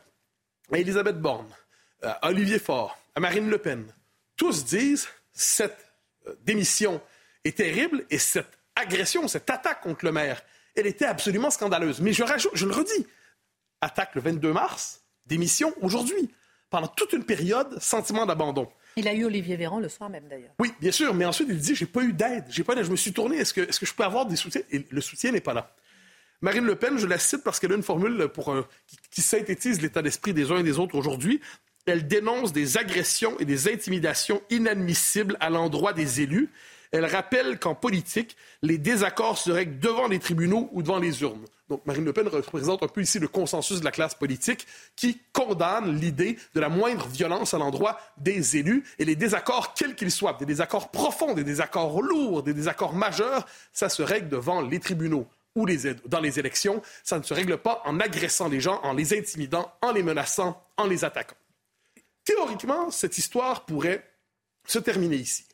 à 0.70 0.80
Elisabeth 0.80 1.22
Borne, 1.22 1.48
à 2.02 2.28
Olivier 2.28 2.60
Faure, 2.60 2.98
à 3.16 3.22
Marine 3.22 3.50
Le 3.50 3.58
Pen. 3.58 3.86
Tous 4.36 4.66
disent 4.66 5.08
cette 5.32 5.78
euh, 6.28 6.36
démission 6.42 7.02
est 7.46 7.56
terrible 7.56 8.06
et 8.10 8.18
cette 8.18 8.60
agression, 8.76 9.30
cette 9.30 9.50
attaque 9.50 9.80
contre 9.80 10.04
le 10.04 10.12
maire, 10.12 10.44
elle 10.76 10.88
était 10.88 11.06
absolument 11.06 11.52
scandaleuse. 11.52 12.02
Mais 12.02 12.12
je 12.12 12.26
le 12.66 12.74
redis, 12.74 13.08
attaque 13.80 14.16
le 14.16 14.22
22 14.22 14.52
mars, 14.52 15.04
démission 15.26 15.74
aujourd'hui. 15.80 16.34
Pendant 16.70 16.88
toute 16.88 17.14
une 17.14 17.24
période, 17.24 17.82
sentiment 17.82 18.26
d'abandon. 18.26 18.70
Il 18.98 19.08
a 19.08 19.14
eu 19.14 19.24
Olivier 19.24 19.56
Véran 19.56 19.80
le 19.80 19.90
soir 19.90 20.10
même 20.10 20.28
d'ailleurs. 20.30 20.54
Oui, 20.60 20.74
bien 20.82 20.92
sûr, 20.92 21.14
mais 21.14 21.26
ensuite 21.26 21.48
il 21.50 21.58
dit 21.58 21.76
j'ai 21.76 21.86
pas 21.86 22.02
eu 22.02 22.14
d'aide, 22.14 22.46
j'ai 22.50 22.64
pas 22.64 22.82
Je 22.82 22.92
me 22.92 22.96
suis 22.96 23.14
tourné. 23.14 23.38
Est-ce 23.38 23.54
que, 23.54 23.62
est-ce 23.62 23.80
que 23.80 23.86
je 23.86 23.94
peux 23.94 24.04
avoir 24.04 24.26
des 24.26 24.36
soutiens? 24.36 24.62
Et 24.72 24.86
le 24.90 25.02
soutien 25.02 25.32
n'est 25.32 25.42
pas 25.42 25.54
là. 25.54 25.76
Marine 26.42 26.66
Le 26.66 26.76
Pen, 26.76 26.98
je 26.98 27.06
la 27.06 27.20
cite 27.20 27.44
parce 27.44 27.60
qu'elle 27.60 27.72
a 27.72 27.76
une 27.76 27.84
formule 27.84 28.28
pour, 28.34 28.56
qui, 28.88 28.98
qui 29.12 29.22
synthétise 29.22 29.82
l'état 29.82 30.02
d'esprit 30.02 30.34
des 30.34 30.52
uns 30.52 30.58
et 30.58 30.64
des 30.64 30.80
autres 30.80 30.96
aujourd'hui. 30.96 31.40
Elle 31.86 32.08
dénonce 32.08 32.52
des 32.52 32.78
agressions 32.78 33.38
et 33.40 33.46
des 33.46 33.72
intimidations 33.72 34.42
inadmissibles 34.50 35.38
à 35.40 35.50
l'endroit 35.50 35.94
des 35.94 36.22
élus. 36.22 36.50
Elle 36.92 37.06
rappelle 37.06 37.58
qu'en 37.58 37.74
politique, 37.74 38.36
les 38.62 38.78
désaccords 38.78 39.38
se 39.38 39.50
règlent 39.50 39.80
devant 39.80 40.08
les 40.08 40.20
tribunaux 40.20 40.70
ou 40.74 40.82
devant 40.82 41.00
les 41.00 41.22
urnes. 41.22 41.46
Donc 41.70 41.86
Marine 41.86 42.04
Le 42.04 42.12
Pen 42.12 42.28
représente 42.28 42.84
un 42.84 42.88
peu 42.90 43.02
ici 43.02 43.18
le 43.18 43.30
consensus 43.30 43.80
de 43.80 43.86
la 43.86 43.92
classe 43.92 44.14
politique 44.14 44.68
qui 44.98 45.22
condamne 45.32 45.96
l'idée 45.96 46.38
de 46.54 46.60
la 46.60 46.68
moindre 46.68 47.08
violence 47.08 47.54
à 47.54 47.58
l'endroit 47.58 47.98
des 48.18 48.58
élus 48.58 48.84
et 49.00 49.06
les 49.06 49.16
désaccords, 49.16 49.74
quels 49.74 49.96
qu'ils 49.96 50.12
soient, 50.12 50.34
des 50.34 50.46
désaccords 50.46 50.92
profonds, 50.92 51.34
des 51.34 51.46
désaccords 51.46 52.02
lourds, 52.02 52.44
des 52.44 52.54
désaccords 52.54 52.94
majeurs, 52.94 53.48
ça 53.72 53.88
se 53.88 54.04
règle 54.04 54.28
devant 54.28 54.60
les 54.60 54.82
tribunaux 54.82 55.26
ou 55.56 55.66
dans 56.06 56.20
les 56.20 56.40
élections. 56.40 56.82
Ça 57.06 57.18
ne 57.18 57.24
se 57.24 57.34
règle 57.34 57.58
pas 57.58 57.82
en 57.86 58.02
agressant 58.02 58.50
les 58.50 58.60
gens, 58.60 58.82
en 58.84 58.92
les 58.92 59.18
intimidant, 59.18 59.72
en 59.82 59.94
les 59.94 60.04
menaçant, 60.04 60.62
en 60.76 60.88
les 60.88 61.06
attaquant. 61.06 61.36
Théoriquement, 62.26 62.92
cette 62.92 63.18
histoire 63.18 63.66
pourrait 63.66 64.06
se 64.68 64.80
terminer 64.80 65.16
ici. 65.16 65.46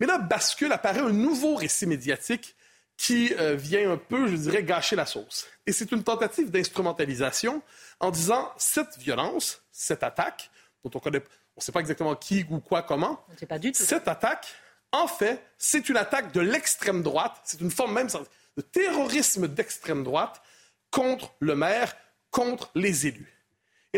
Mais 0.00 0.06
là, 0.06 0.18
bascule, 0.18 0.72
apparaît 0.72 1.00
un 1.00 1.12
nouveau 1.12 1.54
récit 1.54 1.86
médiatique 1.86 2.54
qui 2.96 3.32
euh, 3.38 3.54
vient 3.54 3.92
un 3.92 3.96
peu, 3.96 4.26
je 4.28 4.36
dirais, 4.36 4.62
gâcher 4.62 4.96
la 4.96 5.06
sauce. 5.06 5.46
Et 5.66 5.72
c'est 5.72 5.92
une 5.92 6.02
tentative 6.02 6.50
d'instrumentalisation 6.50 7.62
en 8.00 8.10
disant 8.10 8.52
cette 8.56 8.98
violence, 8.98 9.62
cette 9.70 10.02
attaque, 10.02 10.50
dont 10.84 10.90
on 10.94 11.00
connaît, 11.00 11.22
on 11.56 11.60
ne 11.60 11.62
sait 11.62 11.72
pas 11.72 11.80
exactement 11.80 12.14
qui 12.16 12.44
ou 12.50 12.58
quoi, 12.60 12.82
comment, 12.82 13.24
pas 13.48 13.58
du 13.58 13.72
tout. 13.72 13.82
cette 13.82 14.08
attaque, 14.08 14.46
en 14.92 15.06
fait, 15.06 15.42
c'est 15.58 15.88
une 15.88 15.96
attaque 15.96 16.32
de 16.32 16.40
l'extrême 16.40 17.02
droite, 17.02 17.36
c'est 17.44 17.60
une 17.60 17.70
forme 17.70 17.94
même 17.94 18.08
de 18.56 18.62
terrorisme 18.62 19.46
d'extrême 19.46 20.02
droite 20.02 20.42
contre 20.90 21.34
le 21.38 21.54
maire, 21.54 21.94
contre 22.30 22.70
les 22.74 23.06
élus. 23.06 23.37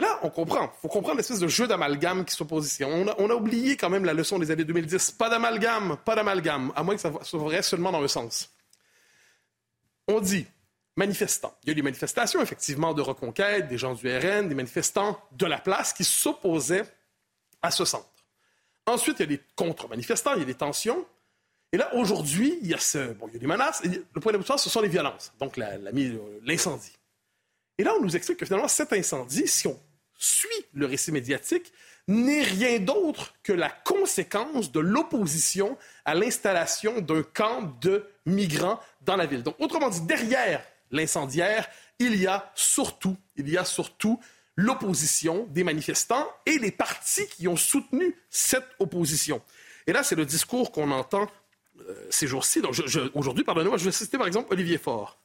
Et 0.00 0.02
là, 0.02 0.18
on 0.22 0.30
comprend. 0.30 0.72
Il 0.78 0.80
faut 0.80 0.88
comprendre 0.88 1.18
l'espèce 1.18 1.40
de 1.40 1.46
jeu 1.46 1.66
d'amalgame 1.66 2.24
qui 2.24 2.34
s'oppose 2.34 2.66
ici. 2.66 2.82
On 2.84 3.06
a, 3.06 3.34
oublié 3.34 3.76
quand 3.76 3.90
même 3.90 4.06
la 4.06 4.14
leçon 4.14 4.38
des 4.38 4.50
années 4.50 4.64
2010. 4.64 5.10
Pas 5.10 5.28
d'amalgame, 5.28 5.98
pas 6.06 6.14
d'amalgame, 6.14 6.72
à 6.74 6.82
moins 6.82 6.94
que 6.94 7.02
ça 7.02 7.12
soit 7.22 7.38
vrai 7.38 7.60
seulement 7.60 7.92
dans 7.92 8.02
un 8.02 8.08
sens. 8.08 8.50
On 10.08 10.20
dit 10.20 10.46
manifestants. 10.96 11.54
Il 11.62 11.66
y 11.66 11.70
a 11.70 11.72
eu 11.72 11.74
des 11.74 11.82
manifestations, 11.82 12.40
effectivement, 12.40 12.94
de 12.94 13.02
reconquête, 13.02 13.68
des 13.68 13.76
gens 13.76 13.92
du 13.92 14.08
RN, 14.08 14.48
des 14.48 14.54
manifestants 14.54 15.20
de 15.32 15.44
la 15.44 15.58
place 15.58 15.92
qui 15.92 16.04
s'opposaient 16.04 16.86
à 17.60 17.70
ce 17.70 17.84
centre. 17.84 18.08
Ensuite, 18.86 19.18
il 19.18 19.20
y 19.20 19.24
a 19.24 19.36
des 19.36 19.40
contre-manifestants, 19.54 20.32
il 20.32 20.38
y 20.38 20.42
a 20.44 20.46
des 20.46 20.54
tensions. 20.54 21.04
Et 21.72 21.76
là, 21.76 21.94
aujourd'hui, 21.94 22.58
il, 22.62 22.68
y 22.68 22.74
a 22.74 22.78
ce, 22.78 23.12
bon, 23.12 23.28
il 23.28 23.34
y 23.34 23.36
a 23.36 23.38
des 23.38 23.46
menaces. 23.46 23.82
le 23.84 24.20
point 24.20 24.32
ce 24.56 24.70
sont 24.70 24.80
les 24.80 24.88
violences, 24.88 25.30
donc 25.38 25.58
l'incendie. 25.58 26.96
Et 27.76 27.84
là, 27.84 27.92
on 27.98 28.02
nous 28.02 28.16
explique 28.16 28.38
que 28.38 28.46
finalement, 28.46 28.66
cet 28.66 28.94
incendie, 28.94 29.46
si 29.46 29.66
on 29.66 29.78
suit 30.20 30.48
le 30.74 30.86
récit 30.86 31.10
médiatique, 31.10 31.72
n'est 32.06 32.42
rien 32.42 32.78
d'autre 32.78 33.34
que 33.42 33.52
la 33.52 33.70
conséquence 33.70 34.70
de 34.70 34.80
l'opposition 34.80 35.76
à 36.04 36.14
l'installation 36.14 37.00
d'un 37.00 37.22
camp 37.22 37.76
de 37.80 38.04
migrants 38.26 38.80
dans 39.02 39.16
la 39.16 39.26
ville. 39.26 39.42
Donc, 39.42 39.56
autrement 39.58 39.88
dit, 39.88 40.02
derrière 40.02 40.62
l'incendiaire, 40.90 41.68
il 41.98 42.16
y 42.16 42.26
a 42.26 42.52
surtout, 42.54 43.16
il 43.36 43.48
y 43.48 43.56
a 43.56 43.64
surtout 43.64 44.20
l'opposition 44.56 45.46
des 45.50 45.64
manifestants 45.64 46.28
et 46.46 46.58
les 46.58 46.70
partis 46.70 47.26
qui 47.28 47.48
ont 47.48 47.56
soutenu 47.56 48.14
cette 48.28 48.68
opposition. 48.78 49.40
Et 49.86 49.92
là, 49.92 50.02
c'est 50.02 50.16
le 50.16 50.26
discours 50.26 50.70
qu'on 50.72 50.90
entend 50.90 51.30
euh, 51.80 52.06
ces 52.10 52.26
jours-ci. 52.26 52.60
Aujourd'hui, 53.14 53.44
pardonnez-moi, 53.44 53.78
je 53.78 53.84
vais 53.84 53.92
citer 53.92 54.18
par 54.18 54.26
exemple 54.26 54.52
Olivier 54.52 54.78
Faure. 54.78 55.18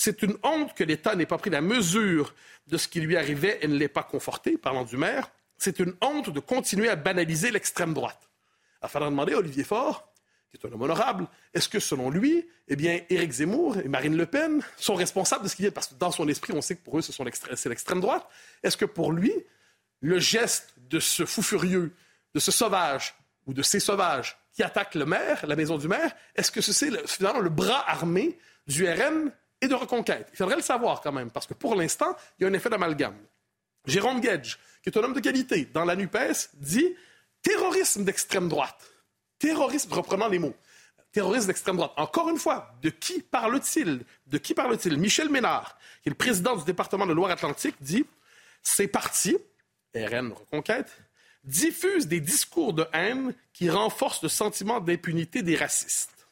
C'est 0.00 0.22
une 0.22 0.38
honte 0.44 0.72
que 0.72 0.82
l'État 0.82 1.14
n'ait 1.14 1.26
pas 1.26 1.36
pris 1.36 1.50
la 1.50 1.60
mesure 1.60 2.34
de 2.68 2.78
ce 2.78 2.88
qui 2.88 3.02
lui 3.02 3.18
arrivait 3.18 3.58
et 3.60 3.68
ne 3.68 3.76
l'ait 3.76 3.86
pas 3.86 4.02
conforté, 4.02 4.56
parlant 4.56 4.84
du 4.84 4.96
maire. 4.96 5.30
C'est 5.58 5.78
une 5.78 5.92
honte 6.00 6.30
de 6.30 6.40
continuer 6.40 6.88
à 6.88 6.96
banaliser 6.96 7.50
l'extrême 7.50 7.92
droite. 7.92 8.30
Il 8.82 8.88
faudra 8.88 9.10
demander 9.10 9.34
à 9.34 9.36
Olivier 9.36 9.62
Faure, 9.62 10.10
qui 10.50 10.56
est 10.56 10.66
un 10.66 10.72
homme 10.72 10.80
honorable, 10.80 11.26
est-ce 11.52 11.68
que 11.68 11.78
selon 11.80 12.08
lui, 12.08 12.48
eh 12.68 13.04
Éric 13.10 13.30
Zemmour 13.30 13.76
et 13.76 13.88
Marine 13.88 14.16
Le 14.16 14.24
Pen 14.24 14.62
sont 14.78 14.94
responsables 14.94 15.44
de 15.44 15.48
ce 15.48 15.56
qui 15.56 15.62
vient, 15.62 15.70
parce 15.70 15.88
que 15.88 15.94
dans 15.96 16.12
son 16.12 16.26
esprit, 16.28 16.54
on 16.54 16.62
sait 16.62 16.76
que 16.76 16.82
pour 16.82 16.98
eux, 16.98 17.02
c'est 17.02 17.68
l'extrême 17.68 18.00
droite. 18.00 18.26
Est-ce 18.62 18.78
que 18.78 18.86
pour 18.86 19.12
lui, 19.12 19.34
le 20.00 20.18
geste 20.18 20.72
de 20.88 20.98
ce 20.98 21.26
fou 21.26 21.42
furieux, 21.42 21.94
de 22.32 22.40
ce 22.40 22.50
sauvage 22.50 23.14
ou 23.46 23.52
de 23.52 23.60
ces 23.60 23.80
sauvages 23.80 24.38
qui 24.54 24.62
attaquent 24.62 24.94
le 24.94 25.04
maire, 25.04 25.44
la 25.46 25.56
maison 25.56 25.76
du 25.76 25.88
maire, 25.88 26.16
est-ce 26.36 26.50
que 26.50 26.62
c'est 26.62 27.06
finalement 27.06 27.40
le 27.40 27.50
bras 27.50 27.84
armé 27.86 28.38
du 28.66 28.88
RN 28.88 29.30
et 29.60 29.68
de 29.68 29.74
reconquête. 29.74 30.28
Il 30.32 30.36
faudrait 30.36 30.56
le 30.56 30.62
savoir 30.62 31.00
quand 31.00 31.12
même, 31.12 31.30
parce 31.30 31.46
que 31.46 31.54
pour 31.54 31.74
l'instant, 31.74 32.16
il 32.38 32.42
y 32.42 32.46
a 32.46 32.48
un 32.48 32.52
effet 32.52 32.70
d'amalgame. 32.70 33.16
Jérôme 33.86 34.20
Gage, 34.20 34.58
qui 34.82 34.90
est 34.90 34.96
un 34.98 35.02
homme 35.02 35.12
de 35.12 35.20
qualité, 35.20 35.66
dans 35.66 35.84
la 35.84 35.96
NUPES, 35.96 36.50
dit 36.54 36.94
terrorisme 37.42 38.04
d'extrême 38.04 38.48
droite. 38.48 38.90
Terrorisme, 39.38 39.92
reprenant 39.92 40.28
les 40.28 40.38
mots. 40.38 40.54
Terrorisme 41.12 41.48
d'extrême 41.48 41.76
droite. 41.76 41.92
Encore 41.96 42.28
une 42.28 42.38
fois, 42.38 42.74
de 42.82 42.90
qui 42.90 43.20
parle-t-il? 43.22 44.04
De 44.26 44.38
qui 44.38 44.54
parle-t-il? 44.54 44.96
Michel 44.98 45.28
Ménard, 45.28 45.76
qui 46.02 46.08
est 46.08 46.10
le 46.10 46.16
président 46.16 46.56
du 46.56 46.64
département 46.64 47.06
de 47.06 47.12
Loire-Atlantique, 47.12 47.76
dit 47.80 48.04
Ces 48.62 48.86
partis, 48.86 49.38
RN 49.94 50.32
Reconquête, 50.32 50.90
diffusent 51.44 52.06
des 52.06 52.20
discours 52.20 52.74
de 52.74 52.86
haine 52.92 53.34
qui 53.52 53.70
renforcent 53.70 54.22
le 54.22 54.28
sentiment 54.28 54.80
d'impunité 54.80 55.42
des 55.42 55.56
racistes. 55.56 56.28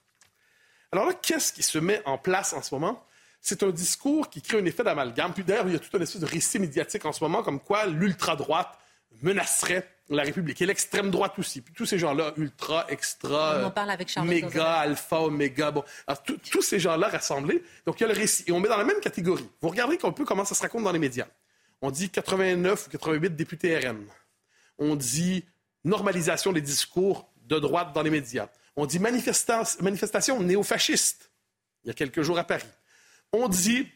Alors 0.92 1.06
là, 1.06 1.14
qu'est-ce 1.14 1.52
qui 1.52 1.62
se 1.62 1.78
met 1.78 2.02
en 2.04 2.18
place 2.18 2.52
en 2.52 2.62
ce 2.62 2.74
moment? 2.74 3.04
C'est 3.40 3.62
un 3.62 3.70
discours 3.70 4.30
qui 4.30 4.42
crée 4.42 4.58
un 4.58 4.64
effet 4.64 4.84
d'amalgame. 4.84 5.32
Puis 5.32 5.44
d'ailleurs, 5.44 5.66
il 5.66 5.72
y 5.72 5.76
a 5.76 5.78
tout 5.78 5.96
un 5.96 6.00
espèce 6.00 6.20
de 6.20 6.26
récit 6.26 6.58
médiatique 6.58 7.04
en 7.04 7.12
ce 7.12 7.22
moment 7.22 7.42
comme 7.42 7.60
quoi 7.60 7.86
l'ultra-droite 7.86 8.78
menacerait 9.22 9.88
la 10.10 10.22
République 10.22 10.60
et 10.62 10.66
l'extrême 10.66 11.10
droite 11.10 11.38
aussi. 11.38 11.60
Puis 11.60 11.74
tous 11.74 11.86
ces 11.86 11.98
gens-là, 11.98 12.32
ultra, 12.36 12.86
extra, 12.88 13.66
on 13.66 13.70
parle 13.70 13.90
avec 13.90 14.16
méga, 14.18 14.78
alpha, 14.78 15.20
oméga, 15.20 15.70
bon, 15.70 15.84
tous 16.50 16.62
ces 16.62 16.80
gens-là 16.80 17.08
rassemblés. 17.08 17.62
Donc 17.84 18.00
il 18.00 18.04
y 18.04 18.06
a 18.06 18.08
le 18.08 18.18
récit 18.18 18.44
et 18.46 18.52
on 18.52 18.60
met 18.60 18.68
dans 18.68 18.78
la 18.78 18.84
même 18.84 19.00
catégorie. 19.00 19.48
Vous 19.60 19.68
regardez 19.68 19.98
un 20.02 20.12
peu 20.12 20.24
comment 20.24 20.44
ça 20.44 20.54
se 20.54 20.62
raconte 20.62 20.84
dans 20.84 20.92
les 20.92 20.98
médias. 20.98 21.26
On 21.82 21.90
dit 21.90 22.10
89 22.10 22.86
ou 22.86 22.90
88 22.90 23.36
députés 23.36 23.78
RN. 23.78 24.04
On 24.78 24.96
dit 24.96 25.44
normalisation 25.84 26.52
des 26.52 26.60
discours 26.60 27.28
de 27.46 27.58
droite 27.58 27.92
dans 27.92 28.02
les 28.02 28.10
médias. 28.10 28.48
On 28.76 28.86
dit 28.86 28.98
manifestation 28.98 30.40
néo-fasciste 30.40 31.30
il 31.84 31.88
y 31.88 31.90
a 31.90 31.94
quelques 31.94 32.22
jours 32.22 32.38
à 32.38 32.44
Paris. 32.44 32.66
On 33.32 33.48
dit 33.48 33.88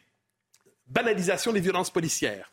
banalisation 0.86 1.52
des 1.52 1.60
violences 1.60 1.90
policières. 1.90 2.52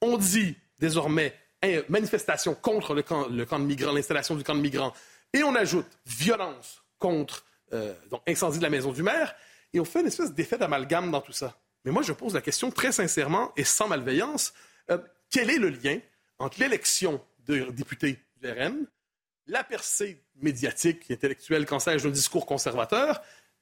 On 0.00 0.16
dit 0.16 0.56
désormais 0.78 1.34
hein, 1.62 1.82
manifestation 1.88 2.54
contre 2.54 2.94
le 2.94 3.02
camp, 3.02 3.28
de 3.28 3.64
migrants, 3.64 3.92
l'installation 3.92 4.34
du 4.36 4.44
camp 4.44 4.54
de 4.54 4.60
migrants. 4.60 4.94
Et 5.32 5.42
on 5.42 5.54
ajoute 5.54 5.86
violence 6.06 6.82
contre, 6.98 7.44
euh, 7.72 7.94
incendie 8.26 8.58
de 8.58 8.62
la 8.62 8.70
maison 8.70 8.92
du 8.92 9.02
maire. 9.02 9.34
Et 9.72 9.80
on 9.80 9.84
fait 9.84 10.00
une 10.00 10.06
espèce 10.06 10.32
d'effet 10.32 10.58
d'amalgame 10.58 11.10
dans 11.10 11.20
tout 11.20 11.32
ça. 11.32 11.58
Mais 11.84 11.92
moi, 11.92 12.02
je 12.02 12.12
pose 12.12 12.34
la 12.34 12.40
question 12.40 12.70
très 12.70 12.92
sincèrement 12.92 13.52
et 13.56 13.64
sans 13.64 13.88
malveillance. 13.88 14.52
Euh, 14.90 14.98
quel 15.30 15.50
est 15.50 15.58
le 15.58 15.70
lien 15.70 15.98
entre 16.38 16.60
l'élection 16.60 17.20
de 17.46 17.70
députés 17.70 18.18
du 18.40 18.50
RN, 18.50 18.86
la 19.46 19.64
percée 19.64 20.22
médiatique 20.36 21.10
intellectuelle, 21.10 21.66
quand 21.66 21.78
sais-je, 21.78 22.04
d'un 22.04 22.10
discours 22.10 22.46
conservateur, 22.46 23.20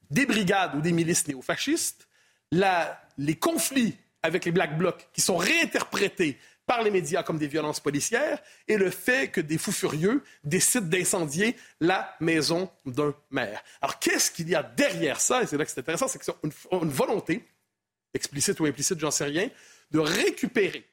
des 0.09 0.25
brigades 0.25 0.75
ou 0.75 0.81
des 0.81 0.91
milices 0.91 1.27
néofascistes, 1.27 2.07
les 2.51 3.35
conflits 3.35 3.97
avec 4.23 4.45
les 4.45 4.51
Black 4.51 4.77
Blocs 4.77 5.07
qui 5.13 5.21
sont 5.21 5.37
réinterprétés 5.37 6.37
par 6.69 6.83
les 6.83 6.91
médias 6.91 7.23
comme 7.23 7.39
des 7.39 7.47
violences 7.47 7.79
policières 7.79 8.39
et 8.67 8.77
le 8.77 8.91
fait 8.91 9.31
que 9.31 9.41
des 9.41 9.57
fous 9.57 9.71
furieux 9.71 10.23
décident 10.43 10.85
d'incendier 10.85 11.55
la 11.79 12.15
maison 12.19 12.69
d'un 12.85 13.15
maire. 13.31 13.63
Alors, 13.81 13.97
qu'est-ce 13.97 14.29
qu'il 14.29 14.47
y 14.49 14.53
a 14.53 14.61
derrière 14.61 15.19
ça? 15.19 15.41
Et 15.41 15.47
c'est 15.47 15.57
là 15.57 15.65
que 15.65 15.71
c'est 15.71 15.79
intéressant, 15.79 16.07
c'est 16.07 16.19
qu'ils 16.19 16.31
ont 16.31 16.81
une, 16.83 16.89
volonté, 16.89 17.43
explicite 18.13 18.59
ou 18.59 18.65
implicite, 18.65 18.99
j'en 18.99 19.09
sais 19.09 19.25
rien, 19.25 19.49
de 19.89 19.97
récupérer, 19.97 20.85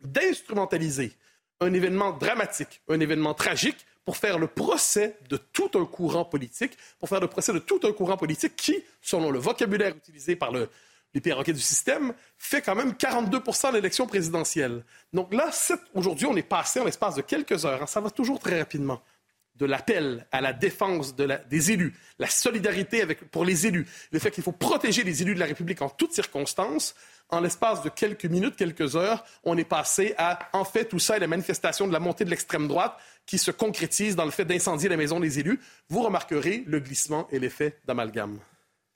d'instrumentaliser 0.00 1.12
un 1.60 1.72
événement 1.72 2.10
dramatique, 2.10 2.82
un 2.88 2.98
événement 2.98 3.34
tragique 3.34 3.86
pour 4.04 4.16
faire 4.16 4.38
le 4.38 4.46
procès 4.46 5.18
de 5.28 5.36
tout 5.36 5.70
un 5.74 5.84
courant 5.86 6.24
politique, 6.24 6.76
pour 6.98 7.08
faire 7.08 7.20
le 7.20 7.28
procès 7.28 7.52
de 7.52 7.58
tout 7.58 7.80
un 7.84 7.92
courant 7.92 8.16
politique 8.16 8.56
qui, 8.56 8.82
selon 9.00 9.30
le 9.30 9.38
vocabulaire 9.38 9.96
utilisé 9.96 10.36
par 10.36 10.52
le, 10.52 10.68
les 11.14 11.20
perroquets 11.20 11.52
du 11.52 11.60
système, 11.60 12.12
fait 12.36 12.60
quand 12.60 12.74
même 12.74 12.94
42 12.94 13.38
de 13.38 13.72
l'élection 13.74 14.06
présidentielle. 14.06 14.84
Donc 15.12 15.32
là, 15.32 15.50
aujourd'hui, 15.94 16.26
on 16.26 16.36
est 16.36 16.42
passé 16.42 16.80
en 16.80 16.84
l'espace 16.84 17.14
de 17.14 17.22
quelques 17.22 17.64
heures, 17.64 17.82
hein, 17.82 17.86
ça 17.86 18.00
va 18.00 18.10
toujours 18.10 18.38
très 18.38 18.58
rapidement, 18.58 19.00
de 19.54 19.66
l'appel 19.66 20.26
à 20.32 20.40
la 20.40 20.52
défense 20.52 21.14
des 21.14 21.70
élus, 21.70 21.94
la 22.18 22.26
solidarité 22.26 23.00
avec, 23.00 23.30
pour 23.30 23.44
les 23.44 23.68
élus, 23.68 23.86
le 24.10 24.18
fait 24.18 24.32
qu'il 24.32 24.42
faut 24.42 24.52
protéger 24.52 25.04
les 25.04 25.22
élus 25.22 25.34
de 25.34 25.40
la 25.40 25.46
République 25.46 25.80
en 25.80 25.88
toutes 25.88 26.12
circonstances, 26.12 26.96
en 27.30 27.40
l'espace 27.40 27.82
de 27.82 27.88
quelques 27.88 28.26
minutes, 28.26 28.56
quelques 28.56 28.96
heures, 28.96 29.24
on 29.44 29.56
est 29.56 29.64
passé 29.64 30.14
à, 30.18 30.38
en 30.52 30.64
fait, 30.64 30.86
tout 30.86 30.98
ça 30.98 31.16
est 31.16 31.20
la 31.20 31.26
manifestation 31.26 31.86
de 31.86 31.92
la 31.92 32.00
montée 32.00 32.24
de 32.24 32.30
l'extrême 32.30 32.68
droite 32.68 32.98
qui 33.26 33.38
se 33.38 33.50
concrétise 33.50 34.16
dans 34.16 34.24
le 34.24 34.30
fait 34.30 34.44
d'incendier 34.44 34.88
la 34.88 34.96
maison 34.96 35.20
des 35.20 35.38
élus. 35.38 35.60
Vous 35.88 36.02
remarquerez 36.02 36.64
le 36.66 36.80
glissement 36.80 37.26
et 37.30 37.38
l'effet 37.38 37.78
d'amalgame. 37.86 38.38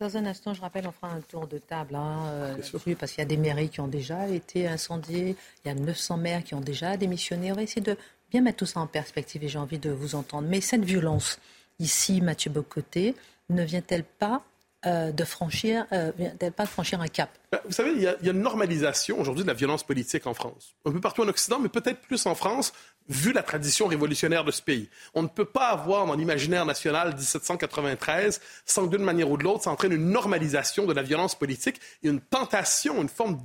Dans 0.00 0.16
un 0.16 0.26
instant, 0.26 0.54
je 0.54 0.60
rappelle, 0.60 0.86
on 0.86 0.92
fera 0.92 1.08
un 1.12 1.20
tour 1.20 1.48
de 1.48 1.58
table 1.58 1.96
hein, 1.96 2.28
euh, 2.28 2.56
parce 2.98 3.10
qu'il 3.12 3.18
y 3.18 3.22
a 3.22 3.24
des 3.24 3.36
mairies 3.36 3.68
qui 3.68 3.80
ont 3.80 3.88
déjà 3.88 4.28
été 4.28 4.68
incendiées, 4.68 5.34
il 5.64 5.68
y 5.68 5.70
a 5.72 5.74
900 5.74 6.18
maires 6.18 6.44
qui 6.44 6.54
ont 6.54 6.60
déjà 6.60 6.96
démissionné. 6.96 7.50
On 7.50 7.56
va 7.56 7.62
essayer 7.62 7.82
de 7.82 7.96
bien 8.30 8.40
mettre 8.40 8.58
tout 8.58 8.66
ça 8.66 8.78
en 8.78 8.86
perspective 8.86 9.42
et 9.42 9.48
j'ai 9.48 9.58
envie 9.58 9.80
de 9.80 9.90
vous 9.90 10.14
entendre. 10.14 10.46
Mais 10.48 10.60
cette 10.60 10.84
violence, 10.84 11.40
ici, 11.80 12.20
Mathieu 12.20 12.50
Bocoté, 12.50 13.16
ne 13.50 13.64
vient-elle 13.64 14.04
pas 14.04 14.44
euh, 14.86 15.10
de 15.10 15.24
franchir, 15.24 15.86
euh, 15.92 16.12
pas 16.54 16.64
de 16.64 16.68
franchir 16.68 17.00
un 17.00 17.08
cap? 17.08 17.30
Ben, 17.50 17.58
vous 17.64 17.72
savez, 17.72 17.90
il 17.90 18.00
y, 18.02 18.06
a, 18.06 18.16
une 18.22 18.40
normalisation 18.40 19.18
aujourd'hui 19.18 19.42
de 19.42 19.48
la 19.48 19.54
violence 19.54 19.82
politique 19.82 20.28
en 20.28 20.34
France. 20.34 20.76
Un 20.84 20.92
peu 20.92 21.00
partout 21.00 21.22
en 21.22 21.28
Occident, 21.28 21.58
mais 21.58 21.68
peut-être 21.68 22.00
plus 22.02 22.24
en 22.26 22.36
France, 22.36 22.72
vu 23.08 23.32
la 23.32 23.42
tradition 23.42 23.86
révolutionnaire 23.86 24.44
de 24.44 24.50
ce 24.50 24.62
pays. 24.62 24.88
On 25.14 25.22
ne 25.22 25.28
peut 25.28 25.44
pas 25.44 25.68
avoir 25.68 26.06
dans 26.06 26.14
l'imaginaire 26.14 26.66
national 26.66 27.14
1793 27.14 28.40
sans 28.66 28.86
que 28.86 28.96
d'une 28.96 29.04
manière 29.04 29.30
ou 29.30 29.36
de 29.36 29.44
l'autre, 29.44 29.64
ça 29.64 29.70
entraîne 29.70 29.92
une 29.92 30.10
normalisation 30.10 30.86
de 30.86 30.92
la 30.92 31.02
violence 31.02 31.34
politique 31.34 31.80
et 32.02 32.08
une 32.08 32.20
tentation, 32.20 33.00
une 33.00 33.08
forme, 33.08 33.38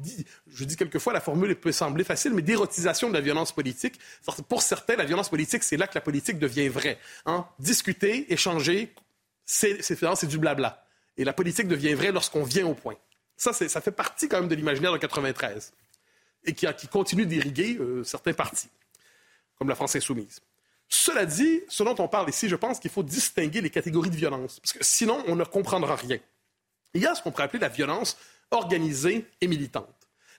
je 0.47 0.65
dis 0.65 0.75
quelquefois, 0.75 1.13
la 1.13 1.21
formule 1.21 1.55
peut 1.55 1.71
sembler 1.71 2.03
facile, 2.03 2.33
mais 2.33 2.41
d'érotisation 2.41 3.09
de 3.09 3.13
la 3.13 3.21
violence 3.21 3.51
politique. 3.51 3.99
Pour 4.49 4.61
certains, 4.61 4.95
la 4.95 5.05
violence 5.05 5.29
politique, 5.29 5.63
c'est 5.63 5.77
là 5.77 5.87
que 5.87 5.95
la 5.95 6.01
politique 6.01 6.39
devient 6.39 6.67
vraie. 6.67 6.97
Hein? 7.25 7.45
Discuter, 7.59 8.31
échanger, 8.31 8.93
c'est 9.45 10.25
du 10.25 10.37
blabla. 10.37 10.85
Et 11.17 11.23
la 11.23 11.33
politique 11.33 11.67
devient 11.67 11.93
vraie 11.93 12.11
lorsqu'on 12.11 12.43
vient 12.43 12.65
au 12.65 12.73
point. 12.73 12.95
Ça, 13.37 13.53
ça 13.53 13.81
fait 13.81 13.91
partie 13.91 14.27
quand 14.27 14.39
même 14.39 14.49
de 14.49 14.55
l'imaginaire 14.55 14.93
de 14.93 14.97
93 14.97 15.73
et 16.45 16.53
qui, 16.53 16.67
qui 16.77 16.87
continue 16.87 17.25
d'irriguer 17.25 17.77
euh, 17.79 18.03
certains 18.03 18.33
partis, 18.33 18.69
comme 19.63 19.69
la 19.69 19.75
France 19.75 19.95
insoumise. 19.95 20.41
Cela 20.89 21.25
dit, 21.25 21.61
ce 21.69 21.83
dont 21.83 21.95
on 21.99 22.09
parle 22.09 22.29
ici, 22.29 22.49
je 22.49 22.57
pense 22.57 22.81
qu'il 22.81 22.91
faut 22.91 23.01
distinguer 23.01 23.61
les 23.61 23.69
catégories 23.69 24.09
de 24.09 24.15
violence, 24.17 24.59
parce 24.59 24.73
que 24.73 24.83
sinon, 24.83 25.23
on 25.27 25.37
ne 25.37 25.45
comprendra 25.45 25.95
rien. 25.95 26.19
Il 26.93 27.01
y 27.01 27.07
a 27.07 27.15
ce 27.15 27.23
qu'on 27.23 27.31
pourrait 27.31 27.45
appeler 27.45 27.61
la 27.61 27.69
violence 27.69 28.17
organisée 28.51 29.25
et 29.39 29.47
militante. 29.47 29.87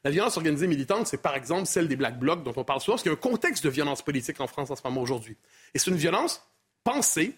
La 0.04 0.10
violence 0.10 0.36
organisée 0.36 0.66
et 0.66 0.68
militante, 0.68 1.06
c'est 1.06 1.22
par 1.22 1.36
exemple 1.36 1.64
celle 1.64 1.88
des 1.88 1.96
Black 1.96 2.18
Blocs 2.18 2.42
dont 2.44 2.52
on 2.54 2.64
parle 2.64 2.82
souvent, 2.82 2.96
parce 2.96 3.02
qu'il 3.02 3.10
y 3.10 3.14
a 3.14 3.16
un 3.16 3.20
contexte 3.20 3.64
de 3.64 3.70
violence 3.70 4.02
politique 4.02 4.38
en 4.42 4.46
France 4.46 4.70
en 4.70 4.76
ce 4.76 4.82
moment 4.84 5.00
aujourd'hui. 5.00 5.38
Et 5.72 5.78
c'est 5.78 5.90
une 5.90 5.96
violence 5.96 6.46
pensée, 6.84 7.34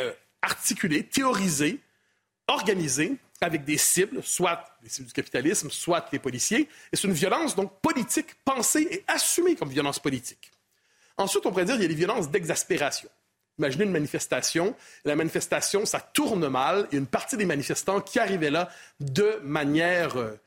euh, 0.00 0.12
articulée, 0.42 1.04
théorisée, 1.04 1.78
organisée 2.48 3.14
avec 3.40 3.64
des 3.64 3.78
cibles, 3.78 4.20
soit 4.24 4.64
les 4.82 4.88
cibles 4.88 5.06
du 5.06 5.14
capitalisme, 5.14 5.70
soit 5.70 6.08
les 6.12 6.18
policiers. 6.18 6.68
Et 6.92 6.96
c'est 6.96 7.06
une 7.06 7.14
violence 7.14 7.54
donc 7.54 7.80
politique, 7.80 8.34
pensée 8.44 8.88
et 8.90 9.04
assumée 9.06 9.54
comme 9.54 9.70
violence 9.70 10.00
politique. 10.00 10.49
Ensuite, 11.20 11.44
on 11.44 11.50
pourrait 11.50 11.66
dire 11.66 11.74
qu'il 11.74 11.82
y 11.82 11.86
a 11.86 11.88
des 11.88 11.94
violences 11.94 12.30
d'exaspération. 12.30 13.10
Imaginez 13.58 13.84
une 13.84 13.92
manifestation. 13.92 14.74
La 15.04 15.16
manifestation, 15.16 15.84
ça 15.84 16.00
tourne 16.00 16.48
mal. 16.48 16.86
Il 16.90 16.94
y 16.94 16.96
a 16.96 17.00
une 17.00 17.06
partie 17.06 17.36
des 17.36 17.44
manifestants 17.44 18.00
qui 18.00 18.18
arrivaient 18.18 18.50
là 18.50 18.70
de 19.00 19.38
manière 19.42 20.16
euh, 20.16 20.40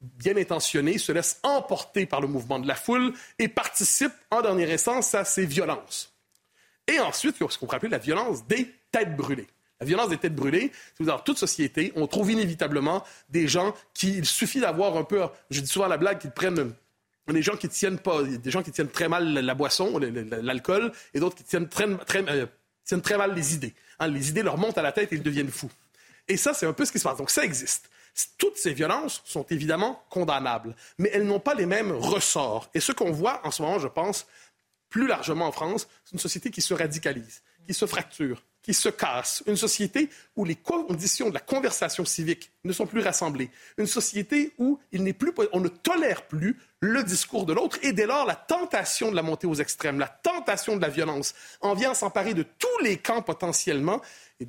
bien 0.00 0.36
intentionnée, 0.36 0.98
se 0.98 1.12
laissent 1.12 1.38
emporter 1.44 2.06
par 2.06 2.20
le 2.20 2.26
mouvement 2.26 2.58
de 2.58 2.66
la 2.66 2.74
foule 2.74 3.12
et 3.38 3.46
participent 3.46 4.10
en 4.32 4.42
dernière 4.42 4.68
instance 4.68 5.14
à 5.14 5.24
ces 5.24 5.46
violences. 5.46 6.12
Et 6.88 6.98
ensuite, 6.98 7.36
ce 7.38 7.56
qu'on 7.56 7.66
pourrait 7.66 7.76
appeler 7.76 7.92
la 7.92 7.98
violence 7.98 8.44
des 8.48 8.74
têtes 8.90 9.16
brûlées. 9.16 9.46
La 9.78 9.86
violence 9.86 10.08
des 10.08 10.18
têtes 10.18 10.34
brûlées, 10.34 10.72
c'est 10.98 11.04
dans 11.04 11.20
toute 11.20 11.38
société, 11.38 11.92
on 11.94 12.08
trouve 12.08 12.32
inévitablement 12.32 13.04
des 13.28 13.46
gens 13.46 13.74
qui, 13.94 14.16
il 14.16 14.26
suffit 14.26 14.58
d'avoir 14.58 14.96
un 14.96 15.04
peu, 15.04 15.22
je 15.50 15.60
dis 15.60 15.68
souvent 15.68 15.86
la 15.86 15.98
blague, 15.98 16.18
qu'ils 16.18 16.32
prennent 16.32 16.74
des 17.32 17.42
gens 17.42 17.56
qui 17.56 17.68
tiennent 17.68 17.98
pas, 17.98 18.22
des 18.22 18.50
gens 18.50 18.62
qui 18.62 18.70
tiennent 18.70 18.90
très 18.90 19.08
mal 19.08 19.34
la 19.34 19.54
boisson, 19.54 19.98
l'alcool, 19.98 20.92
et 21.14 21.20
d'autres 21.20 21.36
qui 21.36 21.44
tiennent 21.44 21.68
très, 21.68 21.86
euh, 21.88 22.46
mal 23.18 23.34
les 23.34 23.54
idées. 23.54 23.74
Hein, 23.98 24.08
les 24.08 24.28
idées 24.28 24.42
leur 24.42 24.58
montent 24.58 24.78
à 24.78 24.82
la 24.82 24.92
tête 24.92 25.12
et 25.12 25.16
ils 25.16 25.22
deviennent 25.22 25.50
fous. 25.50 25.70
Et 26.28 26.36
ça, 26.36 26.54
c'est 26.54 26.66
un 26.66 26.72
peu 26.72 26.84
ce 26.84 26.92
qui 26.92 26.98
se 26.98 27.04
passe. 27.04 27.18
Donc 27.18 27.30
ça 27.30 27.44
existe. 27.44 27.90
Toutes 28.38 28.56
ces 28.56 28.72
violences 28.72 29.22
sont 29.24 29.44
évidemment 29.50 30.02
condamnables, 30.08 30.74
mais 30.98 31.10
elles 31.12 31.26
n'ont 31.26 31.40
pas 31.40 31.54
les 31.54 31.66
mêmes 31.66 31.92
ressorts. 31.92 32.70
Et 32.72 32.80
ce 32.80 32.92
qu'on 32.92 33.10
voit 33.10 33.46
en 33.46 33.50
ce 33.50 33.60
moment, 33.60 33.78
je 33.78 33.88
pense, 33.88 34.26
plus 34.88 35.06
largement 35.06 35.46
en 35.46 35.52
France, 35.52 35.88
c'est 36.04 36.12
une 36.12 36.18
société 36.18 36.50
qui 36.50 36.62
se 36.62 36.72
radicalise, 36.72 37.42
qui 37.66 37.74
se 37.74 37.84
fracture, 37.86 38.42
qui 38.66 38.74
se 38.74 38.88
casse, 38.88 39.44
une 39.46 39.56
société 39.56 40.10
où 40.34 40.44
les 40.44 40.56
conditions 40.56 41.28
de 41.28 41.34
la 41.34 41.40
conversation 41.40 42.04
civique 42.04 42.50
ne 42.64 42.72
sont 42.72 42.84
plus 42.84 43.00
rassemblées, 43.00 43.48
une 43.78 43.86
société 43.86 44.54
où 44.58 44.80
il 44.90 45.04
n'est 45.04 45.12
plus, 45.12 45.32
on 45.52 45.60
ne 45.60 45.68
tolère 45.68 46.26
plus 46.26 46.58
le 46.80 47.04
discours 47.04 47.46
de 47.46 47.52
l'autre. 47.52 47.78
Et 47.82 47.92
dès 47.92 48.06
lors 48.06 48.26
la 48.26 48.34
tentation 48.34 49.12
de 49.12 49.14
la 49.14 49.22
montée 49.22 49.46
aux 49.46 49.54
extrêmes, 49.54 50.00
la 50.00 50.08
tentation 50.08 50.74
de 50.74 50.82
la 50.82 50.88
violence 50.88 51.32
en 51.60 51.74
vient 51.74 51.94
s'emparer 51.94 52.34
de 52.34 52.42
tous 52.42 52.82
les 52.82 52.96
camps 52.96 53.22
potentiellement. 53.22 54.02
Et 54.40 54.48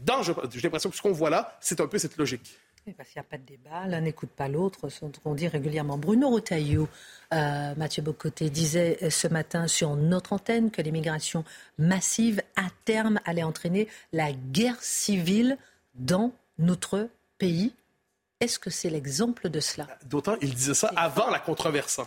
j'ai 0.52 0.62
l'impression 0.62 0.90
que 0.90 0.96
ce 0.96 1.02
qu'on 1.04 1.12
voit 1.12 1.30
là, 1.30 1.56
c'est 1.62 1.80
un 1.80 1.88
peu 1.88 2.00
cette 2.00 2.18
logique 2.18 2.58
parce 2.94 3.10
qu'il 3.10 3.20
n'y 3.20 3.26
a 3.26 3.30
pas 3.30 3.38
de 3.38 3.46
débat, 3.46 3.88
l'un 3.88 4.02
n'écoute 4.02 4.30
pas 4.30 4.48
l'autre, 4.48 4.90
ce 4.90 5.06
qu'on 5.24 5.36
dit 5.36 5.48
régulièrement. 5.48 5.98
Bruno 5.98 6.30
Rotaillot, 6.30 6.88
euh, 7.34 7.76
Mathieu 7.76 8.02
Bocoté, 8.02 8.50
disait 8.50 9.10
ce 9.10 9.28
matin 9.28 9.68
sur 9.68 9.96
notre 9.96 10.34
antenne 10.34 10.72
que 10.72 10.82
l'immigration 10.82 11.44
massive, 11.78 12.42
à 12.56 12.68
terme, 12.86 13.20
allait 13.26 13.44
entraîner 13.44 13.88
la 14.14 14.32
guerre 14.32 14.82
civile 14.82 15.58
dans 15.96 16.32
notre 16.60 17.10
pays. 17.38 17.74
Est-ce 18.40 18.60
que 18.60 18.70
c'est 18.70 18.90
l'exemple 18.90 19.50
de 19.50 19.60
cela? 19.60 19.88
D'autant, 20.06 20.36
il 20.42 20.54
disait 20.54 20.74
ça 20.74 20.92
avant 20.96 21.30
la 21.30 21.40
controverse. 21.40 22.00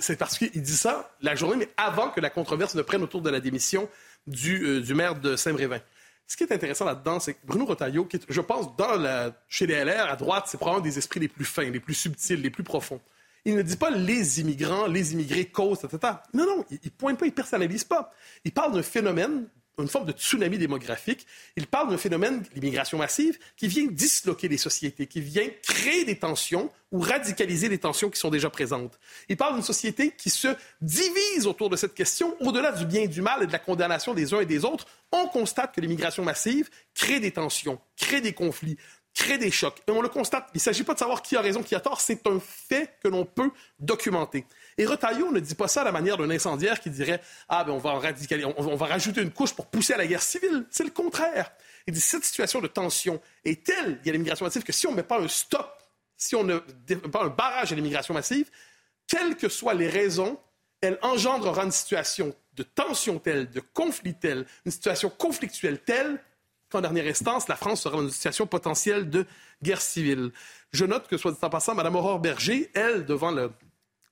C'est 0.00 0.16
parce 0.16 0.36
qu'il 0.36 0.62
dit 0.62 0.76
ça 0.76 1.14
la 1.20 1.36
journée, 1.36 1.56
mais 1.56 1.68
avant 1.76 2.10
que 2.10 2.20
la 2.20 2.30
controverse 2.30 2.74
ne 2.74 2.82
prenne 2.82 3.02
autour 3.02 3.22
de 3.22 3.30
la 3.30 3.40
démission 3.40 3.88
du, 4.26 4.64
euh, 4.64 4.80
du 4.80 4.94
maire 4.94 5.14
de 5.14 5.36
Saint-Brévin. 5.36 5.80
Ce 6.26 6.36
qui 6.36 6.42
est 6.42 6.52
intéressant 6.52 6.84
là-dedans, 6.84 7.20
c'est 7.20 7.34
que 7.34 7.46
Bruno 7.46 7.64
Retailleau, 7.66 8.04
qui 8.04 8.20
je 8.28 8.40
pense, 8.40 8.74
dans 8.76 8.96
la, 8.96 9.32
chez 9.48 9.66
les 9.66 9.84
LR, 9.84 10.10
à 10.10 10.16
droite, 10.16 10.44
c'est 10.48 10.58
probablement 10.58 10.84
des 10.84 10.98
esprits 10.98 11.20
les 11.20 11.28
plus 11.28 11.44
fins, 11.44 11.70
les 11.70 11.80
plus 11.80 11.94
subtils, 11.94 12.40
les 12.40 12.50
plus 12.50 12.64
profonds. 12.64 13.00
Il 13.44 13.54
ne 13.54 13.62
dit 13.62 13.76
pas 13.76 13.90
les 13.90 14.40
immigrants, 14.40 14.88
les 14.88 15.12
immigrés 15.12 15.44
causent, 15.46 15.84
etc. 15.84 16.14
Non, 16.34 16.44
non, 16.46 16.64
il, 16.70 16.80
ne 16.84 16.90
pointe 16.90 17.16
pas, 17.16 17.26
il 17.26 17.32
personnalise 17.32 17.84
pas. 17.84 18.12
Il 18.44 18.52
parle 18.52 18.72
d'un 18.72 18.82
phénomène 18.82 19.46
une 19.82 19.88
forme 19.88 20.06
de 20.06 20.12
tsunami 20.12 20.58
démographique. 20.58 21.26
Il 21.56 21.66
parle 21.66 21.90
d'un 21.90 21.98
phénomène, 21.98 22.42
l'immigration 22.54 22.98
massive, 22.98 23.38
qui 23.56 23.68
vient 23.68 23.86
disloquer 23.86 24.48
les 24.48 24.56
sociétés, 24.56 25.06
qui 25.06 25.20
vient 25.20 25.46
créer 25.62 26.04
des 26.04 26.18
tensions 26.18 26.70
ou 26.92 27.00
radicaliser 27.00 27.68
les 27.68 27.78
tensions 27.78 28.08
qui 28.08 28.18
sont 28.18 28.30
déjà 28.30 28.48
présentes. 28.48 28.98
Il 29.28 29.36
parle 29.36 29.54
d'une 29.54 29.62
société 29.62 30.12
qui 30.16 30.30
se 30.30 30.48
divise 30.80 31.46
autour 31.46 31.68
de 31.68 31.76
cette 31.76 31.94
question, 31.94 32.34
au-delà 32.40 32.72
du 32.72 32.86
bien 32.86 33.02
et 33.02 33.08
du 33.08 33.20
mal 33.20 33.42
et 33.42 33.46
de 33.46 33.52
la 33.52 33.58
condamnation 33.58 34.14
des 34.14 34.32
uns 34.32 34.40
et 34.40 34.46
des 34.46 34.64
autres. 34.64 34.86
On 35.12 35.26
constate 35.26 35.74
que 35.74 35.80
l'immigration 35.80 36.24
massive 36.24 36.70
crée 36.94 37.20
des 37.20 37.32
tensions, 37.32 37.78
crée 37.96 38.20
des 38.20 38.32
conflits, 38.32 38.78
crée 39.16 39.38
des 39.38 39.50
chocs. 39.50 39.82
Et 39.88 39.90
on 39.90 40.02
le 40.02 40.08
constate. 40.08 40.48
Il 40.52 40.58
ne 40.58 40.60
s'agit 40.60 40.84
pas 40.84 40.92
de 40.92 40.98
savoir 40.98 41.22
qui 41.22 41.36
a 41.36 41.40
raison, 41.40 41.62
qui 41.62 41.74
a 41.74 41.80
tort. 41.80 42.00
C'est 42.00 42.26
un 42.26 42.38
fait 42.38 42.90
que 43.02 43.08
l'on 43.08 43.24
peut 43.24 43.50
documenter. 43.80 44.44
Et 44.76 44.84
Retailleau 44.84 45.32
ne 45.32 45.40
dit 45.40 45.54
pas 45.54 45.68
ça 45.68 45.80
à 45.80 45.84
la 45.84 45.92
manière 45.92 46.18
d'un 46.18 46.30
incendiaire 46.30 46.78
qui 46.80 46.90
dirait 46.90 47.20
Ah, 47.48 47.64
ben 47.64 47.72
on 47.72 47.78
va, 47.78 47.98
on, 48.58 48.76
va 48.76 48.86
rajouter 48.86 49.22
une 49.22 49.30
couche 49.30 49.54
pour 49.54 49.66
pousser 49.66 49.94
à 49.94 49.96
la 49.96 50.06
guerre 50.06 50.22
civile. 50.22 50.66
C'est 50.70 50.84
le 50.84 50.90
contraire. 50.90 51.50
Il 51.86 51.94
dit 51.94 52.00
Cette 52.00 52.24
situation 52.24 52.60
de 52.60 52.66
tension 52.66 53.20
est 53.44 53.64
telle, 53.64 53.98
il 54.02 54.06
y 54.06 54.10
a 54.10 54.12
l'immigration 54.12 54.44
massive, 54.44 54.62
que 54.62 54.72
si 54.72 54.86
on 54.86 54.90
ne 54.90 54.96
met 54.96 55.02
pas 55.02 55.18
un 55.18 55.28
stop, 55.28 55.82
si 56.18 56.36
on 56.36 56.44
ne 56.44 56.60
met 56.88 56.96
pas 56.96 57.24
un 57.24 57.28
barrage 57.28 57.72
à 57.72 57.74
l'immigration 57.74 58.12
massive, 58.12 58.50
quelles 59.06 59.36
que 59.36 59.48
soient 59.48 59.74
les 59.74 59.88
raisons, 59.88 60.38
elle 60.82 60.98
engendrera 61.00 61.64
une 61.64 61.72
situation 61.72 62.34
de 62.54 62.62
tension 62.62 63.18
telle, 63.18 63.50
de 63.50 63.60
conflit 63.60 64.14
tel, 64.14 64.46
une 64.66 64.72
situation 64.72 65.08
conflictuelle 65.08 65.78
telle 65.78 66.20
qu'en 66.76 66.82
dernière 66.82 67.06
instance, 67.06 67.48
la 67.48 67.56
France 67.56 67.80
sera 67.82 67.96
dans 67.96 68.02
une 68.02 68.10
situation 68.10 68.46
potentielle 68.46 69.08
de 69.08 69.24
guerre 69.62 69.80
civile. 69.80 70.30
Je 70.72 70.84
note 70.84 71.08
que, 71.08 71.16
soit 71.16 71.32
dit 71.32 71.38
en 71.40 71.48
passant, 71.48 71.74
Mme 71.74 71.96
Aurore 71.96 72.18
Berger, 72.18 72.70
elle, 72.74 73.06
devant 73.06 73.30
le, 73.30 73.50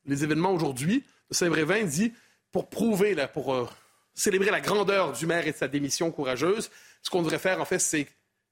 les 0.07 0.25
événements 0.25 0.53
aujourd'hui, 0.53 1.05
Saint-Brévin 1.31 1.85
dit, 1.85 2.15
pour 2.53 2.71
prouver, 2.71 3.17
pour 3.35 3.53
euh, 3.55 3.69
célébrer 4.15 4.51
la 4.51 4.63
grandeur 4.63 5.13
du 5.13 5.27
maire 5.27 5.47
et 5.47 5.53
de 5.53 5.57
sa 5.57 5.69
démission 5.69 6.11
courageuse, 6.11 6.71
ce 7.03 7.11
qu'on 7.11 7.21
devrait 7.21 7.39
faire, 7.39 7.61
en 7.61 7.67
fait, 7.67 7.81
c'est 7.81 8.07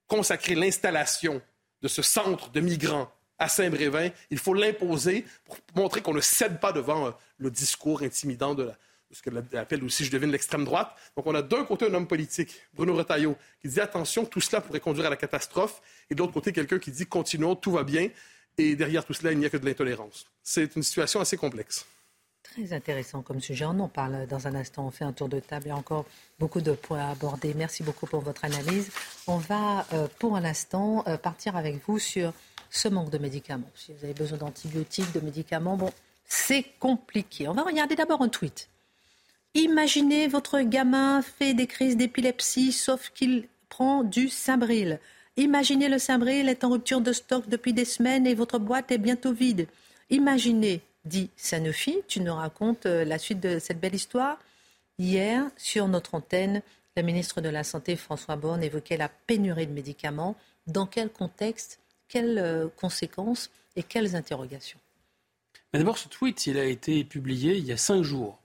consacrer 0.07 0.55
l'installation 0.55 1.41
de 1.81 1.89
ce 1.89 2.03
centre 2.03 2.51
de 2.51 2.61
migrants 2.61 3.11
à 3.39 3.49
Saint-Brévin. 3.49 4.11
Il 4.31 4.39
faut 4.39 4.53
l'imposer 4.53 5.25
pour 5.47 5.57
montrer 5.75 6.03
qu'on 6.03 6.15
ne 6.15 6.21
cède 6.21 6.61
pas 6.61 6.73
devant 6.73 7.07
euh, 7.07 7.11
le 7.39 7.51
discours 7.51 8.03
intimidant 8.03 8.55
de, 8.55 8.71
ce 9.13 9.23
qu'elle 9.23 9.43
appelle 9.55 9.85
aussi, 9.85 10.05
je 10.05 10.11
devine, 10.11 10.31
l'extrême 10.31 10.65
droite. 10.65 10.95
Donc, 11.17 11.27
on 11.27 11.35
a 11.35 11.43
d'un 11.43 11.65
côté 11.65 11.87
un 11.87 11.95
homme 11.95 12.07
politique, 12.07 12.61
Bruno 12.75 12.95
Retailleau, 12.95 13.37
qui 13.61 13.69
dit 13.69 13.81
attention, 13.81 14.25
tout 14.25 14.41
cela 14.41 14.61
pourrait 14.61 14.81
conduire 14.81 15.07
à 15.07 15.11
la 15.11 15.17
catastrophe, 15.17 15.83
et 16.11 16.15
de 16.15 16.21
l'autre 16.21 16.33
côté, 16.33 16.53
quelqu'un 16.53 16.79
qui 16.79 16.91
dit 16.91 17.07
continuons, 17.07 17.55
tout 17.55 17.73
va 17.73 17.85
bien. 17.85 18.09
Et 18.59 18.77
derrière 18.77 19.05
tout 19.05 19.15
cela, 19.15 19.33
il 19.33 19.39
n'y 19.39 19.47
a 19.47 19.51
que 19.51 19.57
de 19.57 19.65
l'intolérance. 19.65 20.27
C'est 20.43 20.77
une 20.77 20.83
situation 20.83 21.21
assez 21.21 21.37
complexe. 21.37 21.87
Très 22.43 22.73
intéressant 22.75 23.23
comme 23.23 23.41
sujet. 23.41 23.65
On 23.65 23.81
en 23.81 23.89
parle 23.89 24.27
dans 24.27 24.47
un 24.47 24.55
instant. 24.55 24.87
On 24.87 24.91
fait 24.91 25.05
un 25.05 25.13
tour 25.13 25.29
de 25.29 25.41
table. 25.41 25.67
Il 25.67 25.69
y 25.69 25.73
a 25.73 25.77
encore 25.77 26.05
beaucoup 26.39 26.61
de 26.61 26.73
points 26.73 27.01
à 27.01 27.11
aborder. 27.13 27.55
Merci 27.55 27.83
beaucoup 27.83 28.07
pour 28.07 28.21
votre 28.21 28.45
analyse. 28.45 28.91
On 29.27 29.39
va, 29.39 29.87
euh, 29.95 30.07
pour 30.19 30.39
l'instant, 30.39 31.03
euh, 31.07 31.17
partir 31.17 31.57
avec 31.57 31.83
vous 31.87 31.99
sur 31.99 32.35
ce 32.69 32.89
manque 32.89 33.11
de 33.11 33.19
médicaments. 33.19 33.71
Si 33.75 33.93
vous 33.93 34.05
avez 34.05 34.13
besoin 34.15 34.37
d'antibiotiques, 34.39 35.13
de 35.13 35.21
médicaments, 35.21 35.77
bon, 35.77 35.93
c'est 36.27 36.65
compliqué. 36.79 37.49
On 37.49 37.55
va 37.55 37.63
regarder 37.63 37.95
d'abord 37.95 38.21
un 38.21 38.29
tweet. 38.29 38.69
Imaginez 39.55 40.29
votre 40.29 40.61
gamin 40.61 41.21
fait 41.21 41.53
des 41.53 41.67
crises 41.67 41.97
d'épilepsie, 41.97 42.73
sauf 42.73 43.11
qu'il 43.11 43.49
prend 43.69 44.03
du 44.03 44.29
Sabril. 44.29 44.99
Imaginez 45.37 45.89
le 45.89 45.99
Saint-Bril 45.99 46.49
est 46.49 46.65
en 46.65 46.71
rupture 46.71 47.01
de 47.01 47.13
stock 47.13 47.49
depuis 47.49 47.73
des 47.73 47.85
semaines 47.85 48.27
et 48.27 48.35
votre 48.35 48.59
boîte 48.59 48.91
est 48.93 48.99
bientôt 48.99 49.33
vide. 49.33 49.67
Imaginez, 50.11 50.83
dit 51.05 51.31
Sanofi, 51.37 51.99
tu 52.09 52.21
nous 52.21 52.35
racontes 52.35 52.87
euh, 52.87 53.05
la 53.05 53.19
suite 53.19 53.41
de 53.41 53.59
cette 53.59 53.81
belle 53.81 53.95
histoire. 53.95 54.39
Hier, 54.99 55.51
sur 55.57 55.89
notre 55.89 56.15
antenne, 56.15 56.63
le 56.97 57.03
ministre 57.03 57.41
de 57.41 57.49
la 57.49 57.65
Santé, 57.65 57.97
François 57.97 58.37
Borne, 58.37 58.63
évoquait 58.63 58.97
la 58.97 59.09
pénurie 59.09 59.67
de 59.67 59.73
médicaments. 59.73 60.37
Dans 60.67 60.87
quel 60.87 61.11
contexte, 61.11 61.81
quelles 62.09 62.39
euh, 62.39 62.69
conséquences 62.77 63.51
et 63.77 63.83
quelles 63.83 64.17
interrogations? 64.17 64.79
D'abord, 65.73 65.97
ce 65.97 66.09
tweet, 66.09 66.47
il 66.47 66.59
a 66.59 66.65
été 66.65 67.05
publié 67.05 67.57
il 67.57 67.65
y 67.65 67.73
a 67.73 67.79
cinq 67.79 68.03
jours. 68.03 68.39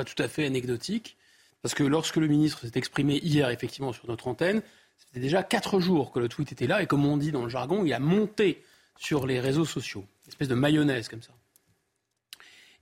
Pas 0.00 0.04
tout 0.04 0.22
à 0.22 0.28
fait 0.28 0.46
anecdotique, 0.46 1.18
parce 1.60 1.74
que 1.74 1.82
lorsque 1.82 2.16
le 2.16 2.26
ministre 2.26 2.60
s'est 2.60 2.72
exprimé 2.78 3.18
hier, 3.18 3.50
effectivement, 3.50 3.92
sur 3.92 4.08
notre 4.08 4.28
antenne, 4.28 4.62
c'était 4.96 5.20
déjà 5.20 5.42
quatre 5.42 5.78
jours 5.78 6.10
que 6.10 6.18
le 6.18 6.26
tweet 6.26 6.52
était 6.52 6.66
là, 6.66 6.82
et 6.82 6.86
comme 6.86 7.04
on 7.04 7.18
dit 7.18 7.32
dans 7.32 7.42
le 7.42 7.50
jargon, 7.50 7.84
il 7.84 7.92
a 7.92 7.98
monté 7.98 8.64
sur 8.98 9.26
les 9.26 9.40
réseaux 9.40 9.66
sociaux. 9.66 10.06
Une 10.24 10.30
espèce 10.30 10.48
de 10.48 10.54
mayonnaise 10.54 11.08
comme 11.08 11.20
ça. 11.20 11.34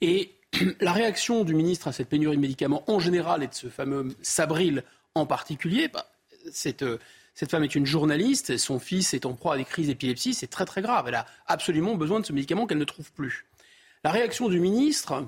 Et 0.00 0.30
la 0.80 0.92
réaction 0.92 1.42
du 1.42 1.56
ministre 1.56 1.88
à 1.88 1.92
cette 1.92 2.08
pénurie 2.08 2.36
de 2.36 2.40
médicaments 2.40 2.84
en 2.86 3.00
général 3.00 3.42
et 3.42 3.48
de 3.48 3.54
ce 3.54 3.66
fameux 3.66 4.14
Sabril 4.22 4.84
en 5.16 5.26
particulier, 5.26 5.88
bah, 5.88 6.06
cette, 6.52 6.84
euh, 6.84 6.98
cette 7.34 7.50
femme 7.50 7.64
est 7.64 7.74
une 7.74 7.84
journaliste, 7.84 8.56
son 8.58 8.78
fils 8.78 9.12
est 9.12 9.26
en 9.26 9.34
proie 9.34 9.54
à 9.54 9.56
des 9.56 9.64
crises 9.64 9.88
d'épilepsie, 9.88 10.34
c'est 10.34 10.46
très 10.46 10.66
très 10.66 10.82
grave. 10.82 11.06
Elle 11.08 11.16
a 11.16 11.26
absolument 11.48 11.96
besoin 11.96 12.20
de 12.20 12.26
ce 12.26 12.32
médicament 12.32 12.68
qu'elle 12.68 12.78
ne 12.78 12.84
trouve 12.84 13.10
plus. 13.10 13.44
La 14.04 14.12
réaction 14.12 14.48
du 14.48 14.60
ministre, 14.60 15.26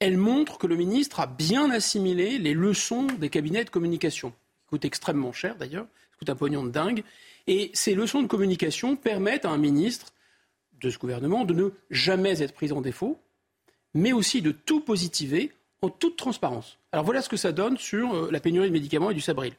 elle 0.00 0.16
montre 0.16 0.58
que 0.58 0.66
le 0.66 0.76
ministre 0.76 1.20
a 1.20 1.26
bien 1.26 1.70
assimilé 1.70 2.38
les 2.38 2.54
leçons 2.54 3.06
des 3.18 3.30
cabinets 3.30 3.64
de 3.64 3.70
communication, 3.70 4.30
qui 4.30 4.66
coûtent 4.68 4.84
extrêmement 4.84 5.32
cher 5.32 5.56
d'ailleurs, 5.56 5.86
qui 6.12 6.18
coûtent 6.18 6.30
un 6.30 6.36
pognon 6.36 6.64
de 6.64 6.70
dingue. 6.70 7.02
Et 7.46 7.70
ces 7.74 7.94
leçons 7.94 8.22
de 8.22 8.28
communication 8.28 8.96
permettent 8.96 9.44
à 9.44 9.50
un 9.50 9.58
ministre 9.58 10.12
de 10.80 10.90
ce 10.90 10.98
gouvernement 10.98 11.44
de 11.44 11.54
ne 11.54 11.70
jamais 11.90 12.42
être 12.42 12.54
pris 12.54 12.72
en 12.72 12.80
défaut, 12.80 13.20
mais 13.94 14.12
aussi 14.12 14.42
de 14.42 14.52
tout 14.52 14.80
positiver 14.80 15.52
en 15.82 15.88
toute 15.88 16.16
transparence. 16.16 16.78
Alors 16.92 17.04
voilà 17.04 17.22
ce 17.22 17.28
que 17.28 17.36
ça 17.36 17.52
donne 17.52 17.76
sur 17.76 18.14
euh, 18.14 18.28
la 18.30 18.40
pénurie 18.40 18.68
de 18.68 18.72
médicaments 18.72 19.10
et 19.10 19.14
du 19.14 19.20
Sabril. 19.20 19.54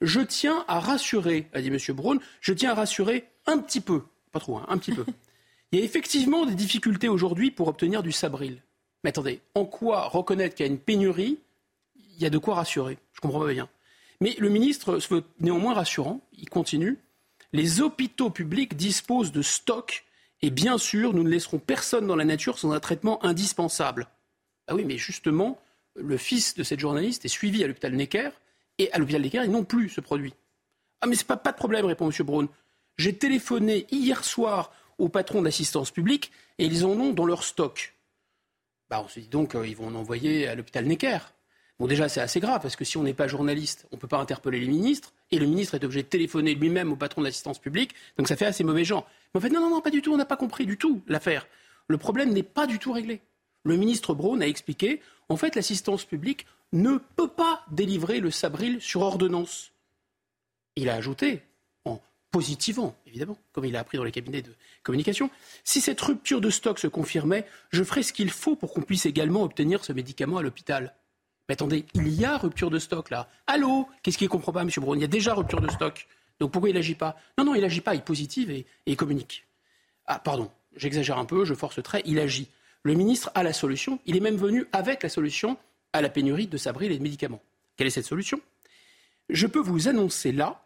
Je 0.00 0.20
tiens 0.20 0.64
à 0.68 0.80
rassurer, 0.80 1.48
a 1.52 1.60
dit 1.60 1.68
M. 1.68 1.78
Braun, 1.94 2.18
je 2.40 2.52
tiens 2.52 2.72
à 2.72 2.74
rassurer 2.74 3.24
un 3.46 3.58
petit 3.58 3.80
peu, 3.80 4.02
pas 4.32 4.40
trop, 4.40 4.58
hein, 4.58 4.66
un 4.68 4.78
petit 4.78 4.92
peu. 4.92 5.04
Il 5.72 5.78
y 5.78 5.82
a 5.82 5.84
effectivement 5.84 6.46
des 6.46 6.54
difficultés 6.54 7.08
aujourd'hui 7.08 7.50
pour 7.50 7.68
obtenir 7.68 8.02
du 8.02 8.12
Sabril. 8.12 8.62
Mais 9.06 9.10
attendez, 9.10 9.40
en 9.54 9.66
quoi 9.66 10.08
reconnaître 10.08 10.56
qu'il 10.56 10.66
y 10.66 10.68
a 10.68 10.72
une 10.72 10.80
pénurie 10.80 11.38
Il 11.94 12.20
y 12.20 12.26
a 12.26 12.30
de 12.30 12.38
quoi 12.38 12.56
rassurer? 12.56 12.98
Je 13.12 13.20
comprends 13.20 13.38
pas 13.38 13.52
bien. 13.52 13.68
Mais 14.20 14.34
le 14.40 14.48
ministre 14.48 14.98
se 14.98 15.14
veut 15.14 15.22
néanmoins 15.38 15.74
rassurant. 15.74 16.22
Il 16.36 16.50
continue. 16.50 16.98
Les 17.52 17.80
hôpitaux 17.80 18.30
publics 18.30 18.76
disposent 18.76 19.30
de 19.30 19.42
stocks 19.42 20.04
et 20.42 20.50
bien 20.50 20.76
sûr, 20.76 21.14
nous 21.14 21.22
ne 21.22 21.28
laisserons 21.28 21.60
personne 21.60 22.08
dans 22.08 22.16
la 22.16 22.24
nature 22.24 22.58
sans 22.58 22.72
un 22.72 22.80
traitement 22.80 23.24
indispensable. 23.24 24.08
Ah 24.66 24.74
oui, 24.74 24.84
mais 24.84 24.98
justement, 24.98 25.62
le 25.94 26.16
fils 26.16 26.56
de 26.56 26.64
cette 26.64 26.80
journaliste 26.80 27.24
est 27.24 27.28
suivi 27.28 27.62
à 27.62 27.68
l'hôpital 27.68 27.94
Necker, 27.94 28.30
et 28.78 28.90
à 28.90 28.98
l'hôpital 28.98 29.22
Necker, 29.22 29.42
ils 29.44 29.52
n'ont 29.52 29.62
plus 29.62 29.88
ce 29.88 30.00
produit. 30.00 30.34
Ah, 31.00 31.06
mais 31.06 31.14
c'est 31.14 31.28
pas, 31.28 31.36
pas 31.36 31.52
de 31.52 31.56
problème, 31.56 31.86
répond 31.86 32.10
M. 32.10 32.26
Braun. 32.26 32.48
J'ai 32.98 33.16
téléphoné 33.16 33.86
hier 33.92 34.24
soir 34.24 34.72
au 34.98 35.08
patron 35.08 35.42
d'assistance 35.42 35.92
publique, 35.92 36.32
et 36.58 36.64
ils 36.66 36.84
en 36.84 36.90
ont 36.90 37.12
dans 37.12 37.24
leur 37.24 37.44
stock. 37.44 37.92
Bah, 38.88 39.02
on 39.04 39.08
se 39.08 39.20
dit 39.20 39.28
donc, 39.28 39.54
euh, 39.54 39.66
ils 39.66 39.76
vont 39.76 39.88
en 39.88 39.94
envoyer 39.94 40.46
à 40.46 40.54
l'hôpital 40.54 40.84
Necker. 40.84 41.18
Bon, 41.78 41.86
déjà, 41.86 42.08
c'est 42.08 42.20
assez 42.20 42.40
grave, 42.40 42.62
parce 42.62 42.76
que 42.76 42.84
si 42.84 42.96
on 42.96 43.02
n'est 43.02 43.14
pas 43.14 43.28
journaliste, 43.28 43.86
on 43.92 43.96
ne 43.96 44.00
peut 44.00 44.08
pas 44.08 44.18
interpeller 44.18 44.60
les 44.60 44.68
ministres, 44.68 45.12
et 45.30 45.38
le 45.38 45.46
ministre 45.46 45.74
est 45.74 45.84
obligé 45.84 46.02
de 46.02 46.08
téléphoner 46.08 46.54
lui-même 46.54 46.90
au 46.92 46.96
patron 46.96 47.20
de 47.20 47.26
l'assistance 47.26 47.58
publique, 47.58 47.94
donc 48.16 48.28
ça 48.28 48.36
fait 48.36 48.46
assez 48.46 48.64
mauvais 48.64 48.84
gens. 48.84 49.04
Mais 49.34 49.38
en 49.38 49.40
fait, 49.42 49.50
non, 49.50 49.60
non, 49.60 49.70
non, 49.70 49.80
pas 49.82 49.90
du 49.90 50.00
tout, 50.00 50.14
on 50.14 50.16
n'a 50.16 50.24
pas 50.24 50.38
compris 50.38 50.64
du 50.64 50.78
tout 50.78 51.02
l'affaire. 51.06 51.46
Le 51.88 51.98
problème 51.98 52.32
n'est 52.32 52.42
pas 52.42 52.66
du 52.66 52.78
tout 52.78 52.92
réglé. 52.92 53.20
Le 53.64 53.76
ministre 53.76 54.14
Braun 54.14 54.40
a 54.40 54.46
expliqué, 54.46 55.02
en 55.28 55.36
fait, 55.36 55.54
l'assistance 55.54 56.04
publique 56.04 56.46
ne 56.72 56.98
peut 57.16 57.28
pas 57.28 57.64
délivrer 57.70 58.20
le 58.20 58.30
Sabril 58.30 58.80
sur 58.80 59.02
ordonnance. 59.02 59.72
Il 60.76 60.88
a 60.88 60.94
ajouté, 60.94 61.42
en 62.36 62.38
positivant, 62.38 62.94
évidemment, 63.06 63.38
comme 63.52 63.64
il 63.64 63.74
a 63.76 63.80
appris 63.80 63.96
dans 63.96 64.04
les 64.04 64.12
cabinets 64.12 64.42
de 64.42 64.52
communication, 64.82 65.30
si 65.64 65.80
cette 65.80 66.00
rupture 66.02 66.42
de 66.42 66.50
stock 66.50 66.78
se 66.78 66.86
confirmait, 66.86 67.46
je 67.70 67.82
ferai 67.82 68.02
ce 68.02 68.12
qu'il 68.12 68.28
faut 68.30 68.56
pour 68.56 68.74
qu'on 68.74 68.82
puisse 68.82 69.06
également 69.06 69.42
obtenir 69.42 69.82
ce 69.82 69.94
médicament 69.94 70.36
à 70.36 70.42
l'hôpital. 70.42 70.94
Mais 71.48 71.54
attendez, 71.54 71.86
il 71.94 72.08
y 72.08 72.26
a 72.26 72.36
rupture 72.36 72.70
de 72.70 72.78
stock 72.78 73.08
là. 73.08 73.30
Allô? 73.46 73.88
Qu'est-ce 74.02 74.18
qu'il 74.18 74.26
ne 74.26 74.30
comprend 74.30 74.52
pas, 74.52 74.60
M. 74.60 74.70
Braun? 74.76 74.98
Il 74.98 75.00
y 75.00 75.04
a 75.04 75.08
déjà 75.08 75.32
rupture 75.32 75.62
de 75.62 75.70
stock. 75.70 76.06
Donc 76.38 76.52
pourquoi 76.52 76.68
il 76.68 76.74
n'agit 76.74 76.94
pas? 76.94 77.16
Non, 77.38 77.44
non, 77.44 77.54
il 77.54 77.62
n'agit 77.62 77.80
pas, 77.80 77.94
il 77.94 78.02
positive 78.02 78.50
et, 78.50 78.66
il 78.84 78.96
communique. 78.96 79.46
Ah, 80.04 80.18
pardon, 80.18 80.50
j'exagère 80.76 81.16
un 81.16 81.24
peu, 81.24 81.46
je 81.46 81.54
force 81.54 81.82
trait, 81.82 82.02
il 82.04 82.18
agit. 82.18 82.48
Le 82.82 82.92
ministre 82.92 83.30
a 83.34 83.42
la 83.42 83.54
solution, 83.54 83.98
il 84.04 84.16
est 84.16 84.20
même 84.20 84.36
venu 84.36 84.66
avec 84.72 85.02
la 85.02 85.08
solution 85.08 85.56
à 85.94 86.02
la 86.02 86.10
pénurie 86.10 86.48
de 86.48 86.58
sabril 86.58 86.92
et 86.92 86.98
de 86.98 87.02
médicaments. 87.02 87.40
Quelle 87.76 87.86
est 87.86 87.90
cette 87.90 88.04
solution? 88.04 88.40
Je 89.30 89.46
peux 89.46 89.60
vous 89.60 89.88
annoncer 89.88 90.32
là 90.32 90.65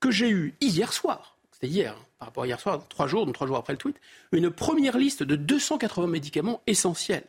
que 0.00 0.10
j'ai 0.10 0.30
eu 0.30 0.54
hier 0.60 0.92
soir, 0.92 1.36
c'était 1.52 1.68
hier, 1.68 1.92
hein, 1.92 2.04
par 2.18 2.28
rapport 2.28 2.44
à 2.44 2.46
hier 2.46 2.60
soir, 2.60 2.86
trois 2.88 3.06
jours, 3.06 3.26
donc 3.26 3.34
trois 3.34 3.46
jours 3.46 3.56
après 3.56 3.72
le 3.72 3.78
tweet, 3.78 3.96
une 4.32 4.50
première 4.50 4.98
liste 4.98 5.22
de 5.22 5.36
280 5.36 6.06
médicaments 6.06 6.62
essentiels. 6.66 7.24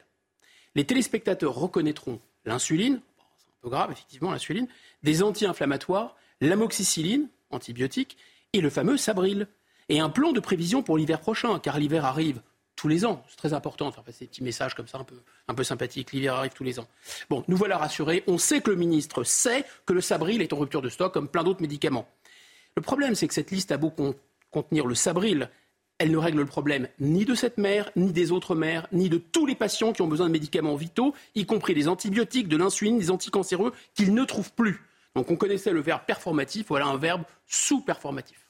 Les 0.76 0.86
téléspectateurs 0.86 1.56
reconnaîtront 1.56 2.20
l'insuline, 2.46 3.02
c'est 3.38 3.48
un 3.48 3.62
peu 3.62 3.70
grave 3.70 3.92
effectivement 3.92 4.32
l'insuline, 4.32 4.68
des 5.04 5.24
anti-inflammatoires, 5.24 6.16
l'amoxicilline, 6.42 7.30
antibiotique, 7.50 8.18
et 8.54 8.62
le 8.62 8.70
fameux 8.70 8.98
Sabril. 8.98 9.48
Et 9.90 10.00
un 10.00 10.10
plan 10.10 10.34
de 10.34 10.40
prévision 10.40 10.84
pour 10.84 10.98
l'hiver 10.98 11.20
prochain, 11.22 11.60
car 11.60 11.80
l'hiver 11.80 12.04
arrive 12.04 12.42
tous 12.76 12.88
les 12.88 13.06
ans. 13.06 13.24
C'est 13.30 13.38
très 13.38 13.54
important 13.54 13.92
passer 13.92 14.26
des 14.26 14.28
petits 14.28 14.44
messages 14.44 14.76
comme 14.76 14.88
ça, 14.88 15.00
un 15.00 15.04
peu, 15.04 15.16
un 15.48 15.56
peu 15.56 15.64
sympathiques. 15.64 16.12
L'hiver 16.12 16.36
arrive 16.36 16.52
tous 16.54 16.64
les 16.64 16.80
ans. 16.80 16.88
Bon, 17.30 17.44
nous 17.48 17.58
voilà 17.58 17.78
rassurés. 17.78 18.24
On 18.28 18.38
sait 18.38 18.62
que 18.62 18.70
le 18.70 18.76
ministre 18.76 19.24
sait 19.24 19.66
que 19.86 19.94
le 19.94 20.02
Sabril 20.02 20.42
est 20.42 20.54
en 20.54 20.58
rupture 20.58 20.82
de 20.82 20.90
stock, 20.90 21.14
comme 21.14 21.28
plein 21.28 21.44
d'autres 21.44 21.62
médicaments. 21.62 22.08
Le 22.78 22.82
problème, 22.82 23.16
c'est 23.16 23.28
que 23.28 23.34
cette 23.34 23.50
liste 23.50 23.72
a 23.72 23.78
beau 23.78 23.92
contenir 24.52 24.86
le 24.86 24.94
Sabril, 24.94 25.50
elle 25.98 26.12
ne 26.12 26.18
règle 26.18 26.38
le 26.38 26.46
problème 26.46 26.88
ni 27.00 27.26
de 27.26 27.34
cette 27.34 27.58
mère, 27.58 27.90
ni 27.96 28.12
des 28.12 28.32
autres 28.32 28.54
mères, 28.54 28.88
ni 28.92 29.10
de 29.10 29.18
tous 29.18 29.48
les 29.48 29.56
patients 29.56 29.94
qui 29.94 30.04
ont 30.04 30.08
besoin 30.08 30.28
de 30.28 30.32
médicaments 30.32 30.76
vitaux, 30.76 31.16
y 31.34 31.48
compris 31.48 31.74
des 31.74 31.88
antibiotiques, 31.88 32.48
de 32.48 32.56
l'insuline, 32.56 33.00
des 33.00 33.10
anticancéreux, 33.10 33.74
qu'ils 33.96 34.14
ne 34.14 34.24
trouvent 34.26 34.54
plus. 34.54 34.80
Donc 35.16 35.32
on 35.32 35.36
connaissait 35.36 35.72
le 35.72 35.82
verbe 35.82 36.02
performatif, 36.06 36.68
voilà 36.68 36.86
un 36.86 36.98
verbe 36.98 37.24
sous-performatif. 37.48 38.46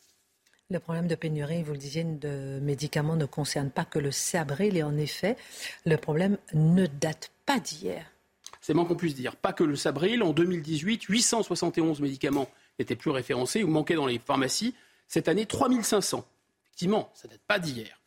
Le 0.69 0.79
problème 0.79 1.07
de 1.07 1.15
pénurie, 1.15 1.63
vous 1.63 1.71
le 1.71 1.77
disiez, 1.77 2.03
de 2.03 2.59
médicaments 2.61 3.15
ne 3.15 3.25
concerne 3.25 3.69
pas 3.69 3.85
que 3.85 3.97
le 3.97 4.11
sabril 4.11 4.75
et 4.75 4.83
en 4.83 4.97
effet, 4.97 5.37
le 5.85 5.95
problème 5.95 6.37
ne 6.53 6.85
date 6.85 7.31
pas 7.45 7.61
d'hier. 7.61 8.11
C'est 8.59 8.73
moins 8.73 8.83
qu'on 8.83 8.95
puisse 8.95 9.15
dire. 9.15 9.37
Pas 9.37 9.53
que 9.53 9.63
le 9.63 9.77
sabril. 9.77 10.21
En 10.21 10.33
2018, 10.33 11.03
871 11.03 12.01
médicaments 12.01 12.49
n'étaient 12.79 12.95
plus 12.95 13.11
référencés 13.11 13.63
ou 13.63 13.67
manquaient 13.67 13.95
dans 13.95 14.05
les 14.05 14.19
pharmacies. 14.19 14.73
Cette 15.07 15.27
année, 15.27 15.45
3500. 15.45 16.25
Effectivement, 16.65 17.11
ça 17.13 17.27
ne 17.27 17.33
date 17.33 17.41
pas 17.47 17.59
d'hier. 17.59 17.99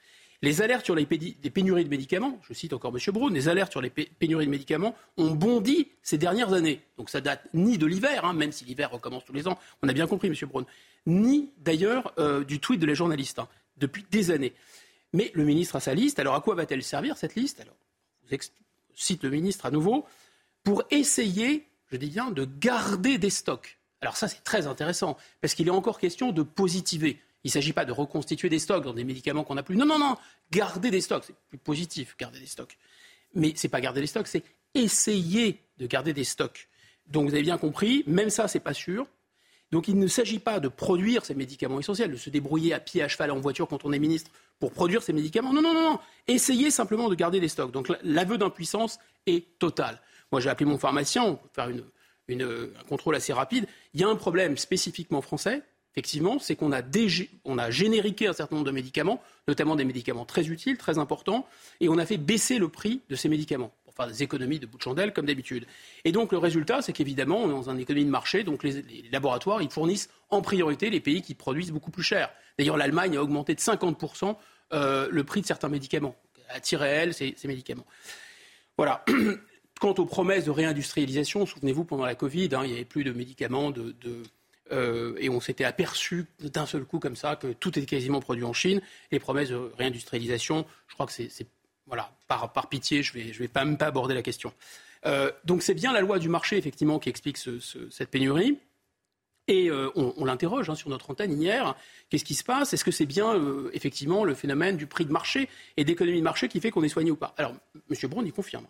Les 0.43 0.63
alertes 0.63 0.87
sur 0.87 0.95
les, 0.95 1.05
pénuries 1.05 1.85
de 1.85 1.91
médicaments, 1.91 2.39
je 2.49 2.55
cite 2.55 2.73
encore 2.73 2.95
M. 2.95 3.13
Braun, 3.13 3.31
les 3.31 3.49
alertes 3.49 3.73
sur 3.73 3.83
les 3.83 3.91
pénuries 3.91 4.47
de 4.47 4.51
médicaments 4.51 4.95
ont 5.19 5.33
bondi 5.33 5.89
ces 6.03 6.17
dernières 6.17 6.55
années. 6.55 6.81
Donc 6.97 7.11
ça 7.11 7.21
date 7.21 7.47
ni 7.53 7.77
de 7.77 7.85
l'hiver, 7.85 8.25
hein, 8.25 8.33
même 8.33 8.51
si 8.51 8.65
l'hiver 8.65 8.91
recommence 8.91 9.25
tous 9.27 9.35
les 9.35 9.49
ans, 9.49 9.59
on 9.83 9.89
a 9.89 9.93
bien 9.93 10.07
compris 10.07 10.29
M. 10.29 10.35
Braun, 10.49 10.65
ni 11.05 11.53
d'ailleurs 11.59 12.15
euh, 12.19 12.43
du 12.43 12.59
tweet 12.59 12.81
de 12.81 12.87
les 12.87 12.95
journalistes, 12.95 13.39
hein, 13.39 13.49
depuis 13.77 14.07
des 14.11 14.31
années. 14.31 14.55
Mais 15.13 15.31
le 15.35 15.45
ministre 15.45 15.77
a 15.77 15.81
sa 15.81 15.93
liste, 15.93 16.19
alors 16.19 16.35
à 16.35 16.41
quoi 16.41 16.55
va-t-elle 16.55 16.83
servir 16.83 17.19
cette 17.19 17.35
liste? 17.35 17.61
Alors, 17.61 17.77
je 18.31 18.37
cite 18.95 19.25
le 19.25 19.31
ministre 19.31 19.67
à 19.67 19.71
nouveau, 19.71 20.07
pour 20.63 20.85
essayer, 20.91 21.67
je 21.91 21.97
dis 21.97 22.09
bien, 22.09 22.31
de 22.31 22.47
garder 22.47 23.19
des 23.19 23.31
stocks. 23.31 23.80
Alors 24.01 24.17
ça 24.17 24.29
c'est 24.29 24.43
très 24.43 24.67
intéressant, 24.67 25.17
parce 25.41 25.55
qu'il 25.55 25.69
est 25.69 25.73
encore 25.73 25.99
question 25.99 26.33
de 26.33 26.43
positiver. 26.43 27.21
Il 27.45 27.49
ne 27.49 27.53
s'agit 27.53 27.73
pas 27.73 27.85
de 27.85 27.93
reconstituer 27.93 28.49
des 28.49 28.59
stocks 28.59 28.85
dans 28.85 28.93
des 28.93 29.05
médicaments 29.05 29.45
qu'on 29.45 29.55
n'a 29.55 29.63
plus. 29.63 29.77
Non, 29.77 29.87
non, 29.87 29.99
non. 29.99 30.17
Garder 30.51 30.91
des 30.91 31.01
stocks. 31.01 31.25
C'est 31.27 31.35
plus 31.49 31.59
positif, 31.59 32.15
garder 32.19 32.39
des 32.39 32.47
stocks. 32.47 32.77
Mais 33.35 33.55
ce 33.57 33.67
n'est 33.67 33.71
pas 33.71 33.81
garder 33.81 34.03
des 34.03 34.07
stocks, 34.07 34.27
c'est 34.27 34.43
essayer 34.75 35.61
de 35.79 35.87
garder 35.87 36.13
des 36.13 36.25
stocks. 36.25 36.69
Donc 37.07 37.29
vous 37.29 37.35
avez 37.35 37.43
bien 37.43 37.59
compris, 37.59 38.05
même 38.07 38.31
ça, 38.31 38.47
ce 38.47 38.59
n'est 38.59 38.65
pas 38.65 38.75
sûr. 38.75 39.07
Donc 39.71 39.89
il 39.89 39.99
ne 39.99 40.07
s'agit 40.07 40.39
pas 40.39 40.61
de 40.61 40.69
produire 40.69 41.25
ces 41.25 41.35
médicaments 41.35 41.79
essentiels, 41.79 42.11
de 42.11 42.17
se 42.17 42.29
débrouiller 42.29 42.75
à 42.75 42.81
pied, 42.81 43.03
à 43.03 43.09
cheval, 43.09 43.31
en 43.31 43.41
voiture 43.41 43.69
quand 43.69 43.85
on 43.85 43.93
est 43.93 43.99
ministre 43.99 44.31
pour 44.59 44.73
produire 44.73 45.03
ces 45.03 45.13
médicaments. 45.13 45.53
Non, 45.53 45.63
non, 45.63 45.73
non, 45.73 45.93
non. 45.93 45.99
Essayez 46.27 46.71
simplement 46.71 47.09
de 47.09 47.15
garder 47.15 47.41
des 47.41 47.49
stocks. 47.49 47.71
Donc 47.71 47.91
l'aveu 48.03 48.37
d'impuissance 48.37 48.99
est 49.27 49.59
total. 49.59 50.01
Moi, 50.33 50.41
j'ai 50.41 50.51
appelé 50.51 50.69
mon 50.69 50.79
pharmacien, 50.79 51.23
on 51.25 51.37
peut 51.37 51.49
faire 51.53 51.71
un 52.39 52.85
contrôle 52.89 53.17
assez 53.17 53.33
rapide. 53.33 53.67
Il 53.95 54.01
y 54.01 54.05
a 54.05 54.09
un 54.09 54.17
problème 54.17 54.57
spécifiquement 54.57 55.23
français, 55.23 55.63
effectivement, 55.93 56.39
c'est 56.39 56.57
qu'on 56.57 56.73
a, 56.73 56.83
on 57.45 57.59
a 57.59 57.71
génériqué 57.71 58.27
un 58.27 58.33
certain 58.33 58.57
nombre 58.57 58.67
de 58.67 58.73
médicaments, 58.73 59.21
notamment 59.49 59.77
des 59.77 59.85
médicaments 59.85 60.25
très 60.25 60.49
utiles, 60.49 60.79
très 60.79 60.99
importants, 60.99 61.47
et 61.81 61.89
on 61.89 61.99
a 61.99 62.07
fait 62.07 62.17
baisser 62.17 62.59
le 62.59 62.69
prix 62.69 63.01
de 63.09 63.17
ces 63.17 63.29
médicaments. 63.29 63.73
faire 63.97 64.07
des 64.07 64.23
économies 64.23 64.61
de 64.61 64.67
bout 64.67 64.79
de 64.79 64.83
chandelle 64.83 65.13
comme 65.13 65.27
d'habitude. 65.27 65.67
Et 66.05 66.13
donc 66.13 66.33
le 66.33 66.39
résultat, 66.39 66.81
c'est 66.81 66.93
qu'évidemment, 66.93 67.43
on 67.43 67.49
est 67.49 67.65
dans 67.65 67.71
une 67.71 67.81
économie 67.81 68.07
de 68.07 68.11
marché, 68.11 68.45
donc 68.45 68.63
les, 68.63 68.85
laboratoires, 69.11 69.63
ils 69.63 69.71
fournissent 69.71 70.09
en 70.31 70.43
priorité 70.43 70.91
les 70.91 71.01
pays 71.01 71.23
qui 71.23 71.35
produisent 71.35 71.73
beaucoup 71.73 71.91
plus 71.91 72.05
cher. 72.05 72.31
D'ailleurs, 72.59 72.77
l'Allemagne 72.77 73.17
a 73.17 73.23
augmenté 73.23 73.55
de 73.55 73.61
50% 73.61 74.37
euh, 74.73 75.09
le 75.11 75.25
prix 75.25 75.41
de 75.41 75.47
certains 75.47 75.69
médicaments, 75.69 76.15
à 76.49 76.61
tirer 76.61 76.89
réel 76.89 77.15
ces, 77.15 77.35
ces 77.37 77.49
médicaments. 77.49 77.87
Voilà. 78.77 79.05
Quant 79.81 79.95
aux 79.95 80.05
promesses 80.05 80.45
de 80.45 80.51
réindustrialisation, 80.51 81.47
souvenez-vous, 81.47 81.85
pendant 81.85 82.05
la 82.05 82.15
Covid, 82.15 82.51
hein, 82.53 82.61
il 82.65 82.69
n'y 82.69 82.75
avait 82.75 82.85
plus 82.85 83.03
de 83.03 83.13
médicaments, 83.13 83.73
euh, 84.73 85.17
et 85.19 85.31
on 85.31 85.41
s'était 85.41 85.65
aperçu 85.65 86.27
d'un 86.39 86.67
seul 86.67 86.85
coup 86.85 86.99
comme 86.99 87.17
ça 87.17 87.35
que 87.35 87.55
tout 87.55 87.71
était 87.71 87.87
quasiment 87.87 88.21
produit 88.21 88.45
en 88.45 88.53
Chine. 88.53 88.83
Les 89.11 89.19
promesses 89.19 89.49
de 89.49 89.73
réindustrialisation, 89.79 90.67
je 90.87 90.95
crois 90.95 91.07
que 91.07 91.13
c'est 91.13 91.47
voilà, 91.87 92.13
par, 92.29 92.69
pitié, 92.69 93.03
je 93.03 93.17
ne 93.17 93.33
vais, 93.33 93.49
pas, 93.49 93.65
même 93.65 93.79
pas 93.79 93.87
aborder 93.87 94.15
la 94.15 94.21
question. 94.21 94.53
Euh, 95.07 95.33
donc 95.47 95.63
c'est 95.63 95.75
bien 95.75 95.95
la 95.95 96.03
loi 96.03 96.19
du 96.19 96.29
marché, 96.29 96.59
effectivement, 96.59 96.99
qui 96.99 97.09
explique 97.09 97.39
ce, 97.39 97.59
cette 97.91 98.11
pénurie. 98.11 98.59
Et 99.49 99.71
euh, 99.71 99.89
on, 99.97 100.27
l'interroge 100.27 100.69
hein, 100.69 100.75
sur 100.75 100.91
notre 100.91 101.11
antenne 101.11 101.41
hier. 101.41 101.75
Qu'est-ce 102.11 102.27
qui 102.27 102.35
se 102.35 102.45
passe? 102.45 102.75
Est-ce 102.75 102.85
que 102.85 102.93
c'est 102.93 103.07
bien, 103.07 103.35
effectivement, 103.73 104.25
le 104.25 104.35
phénomène 104.35 104.77
du 104.77 104.87
prix 104.87 105.07
de 105.07 105.11
marché 105.11 105.49
et 105.79 105.85
d'économie 105.85 106.19
de 106.19 106.25
marché 106.25 106.49
qui 106.49 106.61
fait 106.61 106.71
qu'on 106.71 106.83
est 106.83 106.91
soigné 106.91 107.11
ou 107.11 107.17
pas? 107.17 107.35
Alors, 107.39 107.55
M. 107.91 108.11
Brown 108.11 108.27
y 108.27 108.31
confirme. 108.31 108.67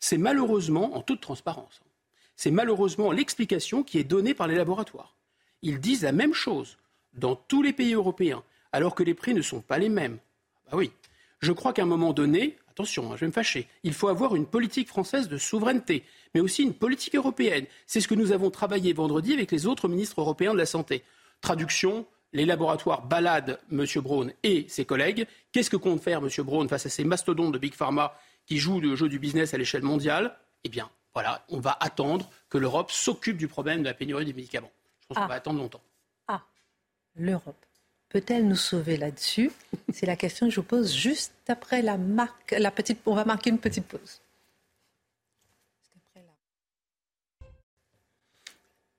C'est 0.00 0.18
malheureusement, 0.18 0.96
en 0.96 1.02
toute 1.02 1.20
transparence, 1.20 1.82
c'est 2.36 2.50
malheureusement 2.50 3.12
l'explication 3.12 3.82
qui 3.82 3.98
est 3.98 4.04
donnée 4.04 4.34
par 4.34 4.46
les 4.46 4.56
laboratoires. 4.56 5.14
Ils 5.62 5.78
disent 5.78 6.02
la 6.02 6.12
même 6.12 6.32
chose 6.32 6.78
dans 7.12 7.36
tous 7.36 7.62
les 7.62 7.74
pays 7.74 7.92
européens, 7.92 8.42
alors 8.72 8.94
que 8.94 9.02
les 9.02 9.14
prix 9.14 9.34
ne 9.34 9.42
sont 9.42 9.60
pas 9.60 9.78
les 9.78 9.90
mêmes. 9.90 10.18
Bah 10.70 10.78
oui, 10.78 10.90
je 11.40 11.52
crois 11.52 11.72
qu'à 11.74 11.82
un 11.82 11.86
moment 11.86 12.14
donné, 12.14 12.56
attention, 12.70 13.12
hein, 13.12 13.16
je 13.16 13.20
vais 13.20 13.26
me 13.26 13.32
fâcher, 13.32 13.68
il 13.82 13.92
faut 13.92 14.08
avoir 14.08 14.36
une 14.36 14.46
politique 14.46 14.88
française 14.88 15.28
de 15.28 15.36
souveraineté, 15.36 16.02
mais 16.34 16.40
aussi 16.40 16.62
une 16.62 16.72
politique 16.72 17.14
européenne. 17.14 17.66
C'est 17.86 18.00
ce 18.00 18.08
que 18.08 18.14
nous 18.14 18.32
avons 18.32 18.50
travaillé 18.50 18.94
vendredi 18.94 19.34
avec 19.34 19.52
les 19.52 19.66
autres 19.66 19.88
ministres 19.88 20.20
européens 20.20 20.54
de 20.54 20.58
la 20.58 20.66
Santé. 20.66 21.02
Traduction, 21.42 22.06
les 22.32 22.46
laboratoires 22.46 23.06
baladent 23.06 23.58
M. 23.72 23.84
Braun 23.96 24.32
et 24.42 24.64
ses 24.68 24.84
collègues. 24.84 25.26
Qu'est-ce 25.52 25.70
que 25.70 25.76
compte 25.76 26.00
faire 26.00 26.18
M. 26.18 26.28
Braun 26.44 26.68
face 26.68 26.86
à 26.86 26.88
ces 26.88 27.04
mastodontes 27.04 27.52
de 27.52 27.58
Big 27.58 27.74
Pharma 27.74 28.14
qui 28.50 28.58
jouent 28.58 28.80
le 28.80 28.96
jeu 28.96 29.08
du 29.08 29.20
business 29.20 29.54
à 29.54 29.58
l'échelle 29.58 29.84
mondiale 29.84 30.36
Eh 30.64 30.68
bien, 30.68 30.90
voilà, 31.14 31.44
on 31.50 31.60
va 31.60 31.76
attendre 31.78 32.28
que 32.48 32.58
l'Europe 32.58 32.90
s'occupe 32.90 33.36
du 33.36 33.46
problème 33.46 33.82
de 33.82 33.84
la 33.84 33.94
pénurie 33.94 34.24
des 34.24 34.32
médicaments. 34.32 34.72
Je 35.02 35.06
pense 35.06 35.18
qu'on 35.18 35.24
ah. 35.24 35.28
va 35.28 35.34
attendre 35.34 35.60
longtemps. 35.60 35.82
Ah, 36.26 36.42
l'Europe 37.14 37.64
peut-elle 38.08 38.48
nous 38.48 38.56
sauver 38.56 38.96
là-dessus? 38.96 39.52
C'est 39.92 40.04
la 40.04 40.16
question 40.16 40.48
que 40.48 40.52
je 40.52 40.58
vous 40.58 40.66
pose 40.66 40.92
juste 40.92 41.32
après 41.46 41.80
la 41.80 41.96
marque. 41.96 42.50
La 42.58 42.72
petite, 42.72 42.98
on 43.06 43.14
va 43.14 43.24
marquer 43.24 43.50
une 43.50 43.60
petite 43.60 43.86
pause. 43.86 44.20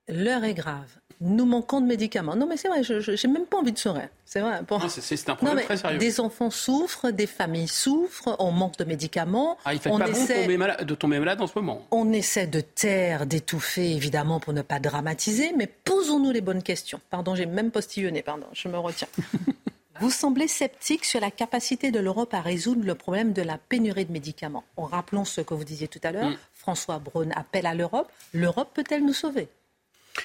L'heure 0.08 0.44
est 0.44 0.54
grave 0.54 0.98
nous 1.22 1.46
manquons 1.46 1.80
de 1.80 1.86
médicaments. 1.86 2.34
Non, 2.34 2.46
mais 2.46 2.56
c'est 2.56 2.68
vrai, 2.68 2.82
je 2.82 3.26
n'ai 3.26 3.32
même 3.32 3.46
pas 3.46 3.58
envie 3.58 3.72
de 3.72 3.78
sourire. 3.78 4.08
C'est 4.24 4.40
vrai. 4.40 4.60
C'est 4.88 5.28
un 5.28 5.36
problème 5.36 5.64
très 5.64 5.76
sérieux. 5.76 5.98
Des 5.98 6.20
enfants 6.20 6.50
souffrent, 6.50 7.10
des 7.10 7.26
familles 7.26 7.68
souffrent, 7.68 8.36
on 8.40 8.50
manque 8.50 8.76
de 8.78 8.84
médicaments. 8.84 9.56
Ah, 9.64 9.72
il 9.72 9.80
fait 9.80 9.90
pas 9.90 10.08
essaie, 10.08 10.34
bon 10.34 10.40
tomber 10.42 10.56
malade, 10.56 10.84
de 10.84 10.94
tomber 10.94 11.18
malade 11.20 11.40
en 11.40 11.46
ce 11.46 11.52
moment. 11.56 11.86
On 11.92 12.12
essaie 12.12 12.48
de 12.48 12.60
taire, 12.60 13.26
d'étouffer, 13.26 13.94
évidemment, 13.94 14.40
pour 14.40 14.52
ne 14.52 14.62
pas 14.62 14.80
dramatiser, 14.80 15.52
mais 15.56 15.68
posons-nous 15.68 16.32
les 16.32 16.40
bonnes 16.40 16.62
questions. 16.62 17.00
Pardon, 17.08 17.34
j'ai 17.34 17.46
même 17.46 17.70
postillonné, 17.70 18.22
pardon, 18.22 18.46
je 18.52 18.68
me 18.68 18.78
retiens. 18.78 19.08
Vous 20.00 20.10
semblez 20.10 20.48
sceptique 20.48 21.04
sur 21.04 21.20
la 21.20 21.30
capacité 21.30 21.92
de 21.92 22.00
l'Europe 22.00 22.34
à 22.34 22.40
résoudre 22.40 22.84
le 22.84 22.96
problème 22.96 23.32
de 23.32 23.42
la 23.42 23.58
pénurie 23.58 24.04
de 24.04 24.10
médicaments. 24.10 24.64
En 24.76 24.86
rappelant 24.86 25.24
ce 25.24 25.42
que 25.42 25.54
vous 25.54 25.62
disiez 25.62 25.86
tout 25.86 26.00
à 26.02 26.10
l'heure, 26.10 26.30
mm. 26.30 26.36
François 26.54 26.98
Braun 26.98 27.30
appelle 27.36 27.66
à 27.66 27.74
l'Europe. 27.74 28.10
L'Europe 28.32 28.70
peut-elle 28.74 29.04
nous 29.04 29.12
sauver? 29.12 29.48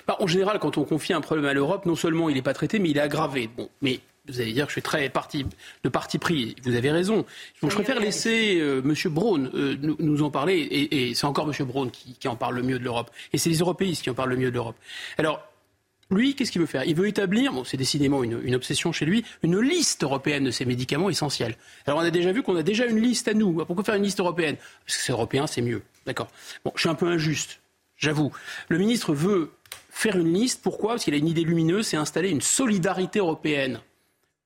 Bah, 0.08 0.18
en 0.20 0.28
général, 0.28 0.60
quand 0.60 0.78
on 0.78 0.84
confie 0.84 1.14
un 1.14 1.22
problème 1.22 1.46
à 1.46 1.54
l'Europe, 1.54 1.86
non 1.86 1.96
seulement 1.96 2.30
il 2.30 2.36
n'est 2.36 2.42
pas 2.42 2.54
traité, 2.54 2.80
mais 2.80 2.90
il 2.90 2.98
est 2.98 3.02
aggravé. 3.02 3.50
Bon, 3.56 3.70
mais 3.82 4.02
vous 4.28 4.42
allez 4.42 4.52
dire 4.52 4.66
que 4.66 4.72
je 4.72 4.74
suis 4.74 4.82
très 4.82 5.10
parti, 5.10 5.46
de 5.84 5.90
parti 5.90 6.18
pris. 6.18 6.56
Vous 6.64 6.76
avez 6.76 6.92
raison. 6.92 7.26
je 7.62 7.68
préfère 7.68 8.00
laisser 8.00 8.60
euh, 8.60 8.82
M. 8.84 8.94
Braun 9.14 9.50
euh, 9.54 9.76
nous, 10.00 10.22
en 10.24 10.30
parler. 10.30 10.88
Et, 10.92 11.14
c'est 11.14 11.26
encore 11.26 11.50
M. 11.50 11.66
Braun 11.66 11.90
qui, 11.90 12.28
en 12.28 12.36
parle 12.36 12.56
le 12.56 12.64
mieux 12.64 12.80
de 12.80 12.84
l'Europe. 12.84 13.12
Et 13.34 13.38
c'est 13.38 13.50
les 13.50 13.60
européistes 13.60 14.04
qui 14.04 14.10
en 14.10 14.14
parlent 14.14 14.32
le 14.32 14.38
mieux 14.38 14.50
de 14.50 14.56
l'Europe. 14.56 14.76
Alors, 15.18 15.42
lui, 16.10 16.36
qu'est-ce 16.36 16.52
qu'il 16.52 16.62
veut 16.62 16.68
faire? 16.68 16.86
Il 16.86 16.96
veut 16.96 17.08
établir, 17.08 17.52
bon, 17.52 17.64
c'est 17.64 17.78
décidément 17.78 18.24
une, 18.24 18.40
une, 18.44 18.56
obsession 18.56 18.94
chez 18.94 19.06
lui, 19.06 19.26
une 19.44 19.60
liste 19.60 20.04
européenne 20.04 20.46
de 20.46 20.52
ces 20.52 20.66
médicaments 20.66 21.10
essentiels. 21.10 21.56
Alors, 21.86 22.00
on 22.00 22.04
a 22.04 22.12
déjà 22.12 22.32
vu 22.32 22.44
qu'on 22.44 22.56
a 22.56 22.64
déjà 22.64 22.86
une 22.86 23.00
liste 23.00 23.28
à 23.28 23.34
nous. 23.34 23.66
Pourquoi 23.66 23.84
faire 23.84 23.96
une 23.96 24.04
liste 24.04 24.20
européenne? 24.20 24.56
Parce 24.86 24.98
que 24.98 25.04
c'est 25.04 25.12
européen, 25.12 25.48
c'est 25.48 25.62
mieux. 25.62 25.84
D'accord. 26.06 26.28
Bon, 26.64 26.72
je 26.76 26.82
suis 26.82 26.90
un 26.90 26.96
peu 26.96 27.08
injuste, 27.08 27.60
j'avoue. 27.98 28.32
Le 28.70 28.78
ministre 28.78 29.14
veut 29.14 29.52
faire 29.98 30.16
une 30.18 30.32
liste. 30.34 30.62
Pourquoi? 30.62 30.92
Parce 30.92 31.04
qu'il 31.04 31.14
a 31.16 31.18
une 31.18 31.28
idée 31.28 31.44
lumineuse, 31.44 31.88
c'est 31.88 31.98
installer 31.98 32.30
une 32.30 32.42
solidarité 32.42 33.20
européenne. 33.20 33.82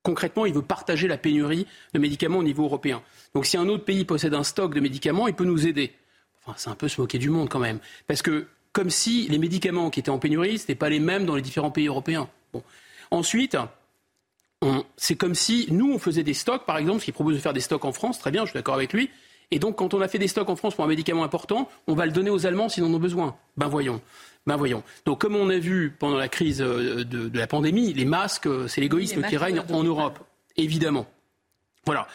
Concrètement, 0.02 0.46
il 0.46 0.54
veut 0.54 0.62
partager 0.62 1.08
la 1.08 1.18
pénurie 1.18 1.68
de 1.94 2.00
médicaments 2.00 2.40
au 2.40 2.44
niveau 2.44 2.64
européen. 2.64 3.04
Donc 3.36 3.46
si 3.46 3.58
un 3.58 3.68
autre 3.68 3.84
pays 3.84 4.06
possède 4.06 4.34
un 4.34 4.44
stock 4.44 4.74
de 4.74 4.80
médicaments, 4.80 5.28
il 5.28 5.34
peut 5.34 5.44
nous 5.44 5.68
aider. 5.68 5.92
Enfin, 6.42 6.56
c'est 6.58 6.70
un 6.70 6.76
peu 6.76 6.88
se 6.88 7.00
moquer 7.02 7.20
du 7.20 7.30
monde 7.30 7.50
quand 7.50 7.60
même. 7.60 7.80
Parce 8.08 8.22
que 8.22 8.48
comme 8.72 8.90
si 8.90 9.28
les 9.28 9.38
médicaments 9.38 9.90
qui 9.90 10.00
étaient 10.00 10.10
en 10.10 10.20
pénurie, 10.20 10.58
ce 10.58 10.64
n'étaient 10.64 10.76
pas 10.76 10.90
les 10.90 11.02
mêmes 11.02 11.26
dans 11.26 11.36
les 11.36 11.42
différents 11.42 11.70
pays 11.70 11.88
européens. 11.88 12.30
Bon. 12.54 12.64
Ensuite, 13.12 13.58
c'est 14.96 15.16
comme 15.16 15.36
si 15.36 15.68
nous, 15.70 15.92
on 15.92 16.00
faisait 16.00 16.24
des 16.24 16.34
stocks, 16.34 16.66
par 16.66 16.78
exemple, 16.78 17.02
ce 17.02 17.06
qui 17.06 17.12
propose 17.12 17.36
de 17.36 17.40
faire 17.40 17.54
des 17.54 17.60
stocks 17.60 17.84
en 17.84 17.92
France, 17.92 18.20
très 18.20 18.32
bien, 18.32 18.46
je 18.46 18.52
suis 18.52 18.58
d'accord 18.58 18.76
avec 18.76 18.94
lui. 18.94 19.10
Et 19.52 19.60
donc, 19.60 19.76
quand 19.76 19.94
on 19.94 20.00
a 20.00 20.08
fait 20.08 20.18
des 20.18 20.30
stocks 20.30 20.50
en 20.50 20.56
France 20.56 20.76
pour 20.76 20.86
un 20.86 20.88
médicament 20.88 21.26
important, 21.26 21.68
on 21.88 21.94
va 21.94 22.06
le 22.06 22.14
donner 22.14 22.30
aux 22.30 22.46
Allemands 22.46 22.70
s'ils 22.70 22.86
en 22.86 22.94
ont 22.94 23.00
besoin. 23.00 23.36
Ben 23.58 23.68
voyons. 23.68 24.02
Ben 24.48 24.58
voyons. 24.58 24.84
Donc, 25.06 25.22
comme 25.22 25.36
on 25.36 25.50
a 25.50 25.58
vu 25.58 25.96
pendant 26.00 26.18
la 26.18 26.28
crise 26.28 26.62
euh, 26.62 27.04
de, 27.04 27.38
la 27.38 27.48
pandémie, 27.48 27.94
les 27.94 28.06
masques, 28.06 28.48
euh, 28.48 28.68
c'est 28.68 28.82
l'égoïsme 28.82 29.22
qui 29.24 29.38
règne 29.38 29.62
en 29.72 29.84
Europe, 29.84 30.20
évidemment. 30.58 31.06
Voilà. 31.86 32.08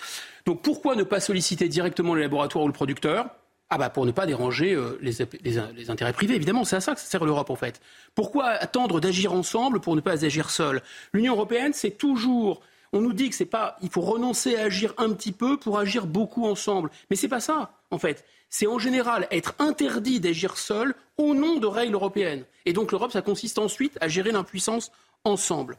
Donc, 0.45 0.63
pourquoi 0.63 0.97
ne 0.97 1.05
pas 1.05 1.21
solliciter 1.21 1.69
directement 1.69 2.15
le 2.15 2.21
laboratoire 2.21 2.65
ou 2.65 2.67
le 2.67 2.73
producteur? 2.73 3.27
Ah 3.69 3.79
bah 3.79 3.91
pour 3.91 4.07
ne 4.07 4.13
pas 4.13 4.27
déranger 4.27 4.75
euh, 4.75 4.97
les, 5.03 5.13
les, 5.43 5.91
intérêts 5.91 6.13
privés, 6.13 6.37
évidemment, 6.37 6.63
c'est 6.63 6.77
à 6.77 6.81
ça 6.81 6.95
que 6.95 7.01
ça 7.01 7.07
sert 7.07 7.25
l'Europe 7.25 7.51
en 7.51 7.57
fait. 7.57 7.81
Pourquoi 8.15 8.47
attendre 8.47 9.01
d'agir 9.01 9.33
ensemble 9.33 9.81
pour 9.81 9.97
ne 9.97 10.01
pas 10.01 10.25
agir 10.25 10.51
seul? 10.51 10.83
L'Union 11.13 11.35
européenne, 11.35 11.73
c'est 11.73 11.99
toujours 11.99 12.61
on 12.93 13.01
nous 13.01 13.13
dit 13.13 13.29
que 13.29 13.35
c'est 13.35 13.45
pas, 13.45 13.77
il 13.83 13.91
faut 13.91 14.03
renoncer 14.03 14.57
à 14.57 14.67
agir 14.67 14.95
un 14.99 15.13
petit 15.13 15.33
peu 15.33 15.57
pour 15.57 15.81
agir 15.81 16.07
beaucoup 16.07 16.47
ensemble. 16.47 16.91
Mais 17.11 17.17
c'est 17.17 17.29
pas 17.29 17.41
ça, 17.41 17.73
en 17.91 17.99
fait 17.99 18.25
c'est 18.49 18.67
en 18.67 18.79
général 18.79 19.27
être 19.31 19.55
interdit 19.59 20.21
d'agir 20.21 20.57
seul 20.57 20.95
au 21.19 21.35
nom 21.35 21.57
de 21.57 21.67
règles 21.67 21.95
européennes. 21.95 22.45
Et 22.65 22.73
donc 22.73 22.93
l'Europe, 22.93 23.13
ça 23.13 23.23
consiste 23.23 23.59
ensuite 23.59 23.99
à 24.01 24.09
gérer 24.09 24.33
l'impuissance 24.33 24.93
ensemble. 25.25 25.77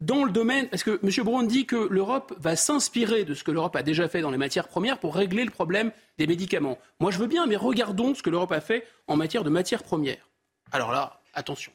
Dans 0.00 0.24
le 0.24 0.32
domaine, 0.32 0.68
parce 0.68 0.82
que 0.82 0.98
M. 1.02 1.24
Brown 1.24 1.46
dit 1.46 1.66
que 1.66 1.76
l'Europe 1.76 2.34
va 2.38 2.56
s'inspirer 2.56 3.24
de 3.24 3.34
ce 3.34 3.44
que 3.44 3.50
l'Europe 3.50 3.76
a 3.76 3.82
déjà 3.82 4.08
fait 4.08 4.22
dans 4.22 4.30
les 4.30 4.38
matières 4.38 4.68
premières 4.68 4.98
pour 4.98 5.14
régler 5.14 5.44
le 5.44 5.50
problème 5.50 5.92
des 6.16 6.26
médicaments. 6.26 6.78
Moi, 7.00 7.10
je 7.10 7.18
veux 7.18 7.26
bien, 7.26 7.46
mais 7.46 7.56
regardons 7.56 8.14
ce 8.14 8.22
que 8.22 8.30
l'Europe 8.30 8.52
a 8.52 8.62
fait 8.62 8.86
en 9.08 9.16
matière 9.16 9.44
de 9.44 9.50
matières 9.50 9.82
premières. 9.82 10.26
Alors 10.72 10.90
là, 10.90 11.20
attention. 11.34 11.70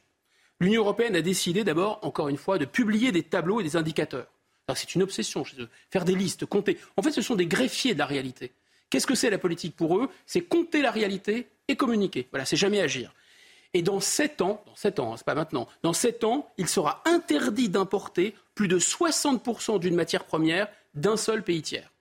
L'Union 0.60 0.82
européenne 0.82 1.16
a 1.16 1.22
décidé 1.22 1.64
d'abord, 1.64 2.00
encore 2.02 2.30
une 2.30 2.38
fois, 2.38 2.58
de 2.58 2.66
publier 2.66 3.12
des 3.12 3.24
tableaux 3.24 3.60
et 3.60 3.64
des 3.64 3.76
indicateurs. 3.76 4.28
C'est 4.74 4.96
une 4.96 5.04
obsession. 5.04 5.44
Faire 5.92 6.06
des 6.06 6.16
listes, 6.16 6.48
compter. 6.48 6.80
En 6.98 7.04
fait, 7.04 7.12
ce 7.12 7.22
sont 7.22 7.36
des 7.36 7.46
greffiers 7.46 7.94
de 7.94 8.00
la 8.00 8.08
réalité. 8.08 8.54
Qu'est-ce 8.96 9.08
que 9.08 9.16
c'est 9.16 9.30
la 9.30 9.38
politique 9.38 9.76
pour 9.76 9.98
eux 9.98 10.10
C'est 10.26 10.40
compter 10.40 10.82
la 10.82 10.90
réalité 10.90 11.50
et 11.68 11.76
communiquer. 11.76 12.30
Voilà, 12.32 12.46
c'est 12.46 12.56
jamais 12.56 12.80
agir. 12.80 13.14
Et 13.74 13.82
dans 13.82 14.00
sept 14.00 14.40
ans, 14.40 14.64
dans 14.66 14.76
sept 14.78 15.00
ans, 15.02 15.12
hein, 15.12 15.16
c'est 15.18 15.26
pas 15.26 15.36
maintenant, 15.36 15.68
dans 15.84 15.92
sept 15.92 16.24
ans, 16.24 16.50
il 16.58 16.70
sera 16.70 17.04
interdit 17.04 17.68
d'importer 17.68 18.36
plus 18.54 18.70
de 18.70 18.80
60% 18.80 19.80
d'une 19.80 19.96
matière 19.96 20.24
première 20.24 20.70
d'un 20.94 21.18
seul 21.18 21.44
pays 21.44 21.62
tiers. 21.62 21.92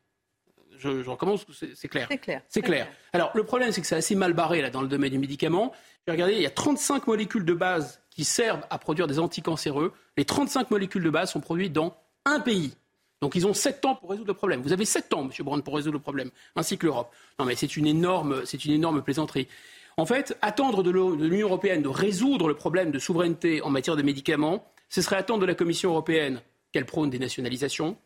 Je, 0.79 1.03
je 1.03 1.11
recommence, 1.11 1.45
c'est 1.75 1.89
clair. 1.89 2.07
C'est 2.09 2.19
clair. 2.19 2.43
C'est 2.49 2.63
clair. 2.63 2.87
Alors, 3.13 3.33
le 3.35 3.43
problème, 3.43 3.73
c'est 3.73 3.81
que 3.81 3.89
c'est 3.89 3.97
assez 3.97 4.15
mal 4.15 4.33
barré 4.33 4.63
là, 4.63 4.71
dans 4.71 4.81
le 4.81 4.87
domaine 4.87 5.11
du 5.11 5.19
médicament. 5.19 5.73
J'ai 6.07 6.13
regardé, 6.13 6.35
il 6.35 6.43
y 6.43 6.47
a 6.47 6.51
35 6.51 7.09
molécules 7.09 7.45
de 7.45 7.55
base 7.55 8.03
qui 8.11 8.23
servent 8.23 8.65
à 8.71 8.79
produire 8.79 9.09
des 9.09 9.19
anticancéreux. 9.19 9.95
Les 10.17 10.25
35 10.25 10.71
molécules 10.71 11.03
de 11.03 11.11
base 11.11 11.33
sont 11.33 11.41
produites 11.41 11.73
dans 11.73 11.97
un 12.25 12.39
pays. 12.39 12.77
Donc 13.25 13.37
ils 13.37 13.47
ont 13.47 13.55
sept 13.55 13.87
ans 13.87 13.95
pour 13.95 14.11
résoudre 14.11 14.29
le 14.29 14.35
problème. 14.35 14.61
Vous 14.61 14.75
avez 14.75 14.85
sept 14.85 15.15
ans, 15.15 15.23
M. 15.23 15.31
Brown, 15.47 15.63
pour 15.63 15.77
résoudre 15.77 15.95
le 15.95 15.99
problème, 15.99 16.31
ainsi 16.57 16.77
que 16.77 16.85
l'Europe. 16.85 17.11
Non, 17.39 17.47
mais 17.47 17.55
c'est 17.55 17.75
une 17.75 17.87
énorme 17.87 19.03
plaisanterie. 19.03 19.49
En 19.97 20.05
fait, 20.05 20.37
attendre 20.43 20.83
de 20.83 20.91
l'Union 20.91 21.47
européenne 21.47 21.81
de 21.81 21.89
résoudre 21.89 22.49
le 22.49 22.55
problème 22.55 22.91
de 22.91 22.99
souveraineté 22.99 23.63
en 23.63 23.71
matière 23.71 23.97
de 23.97 24.03
médicaments, 24.03 24.71
ce 24.91 25.01
serait 25.01 25.17
attendre 25.17 25.41
de 25.41 25.47
la 25.47 25.55
Commission 25.55 25.89
européenne 25.89 26.43
qu'elle 26.71 26.85
prône 26.85 27.09
des 27.09 27.19
nationalisations, 27.19 27.97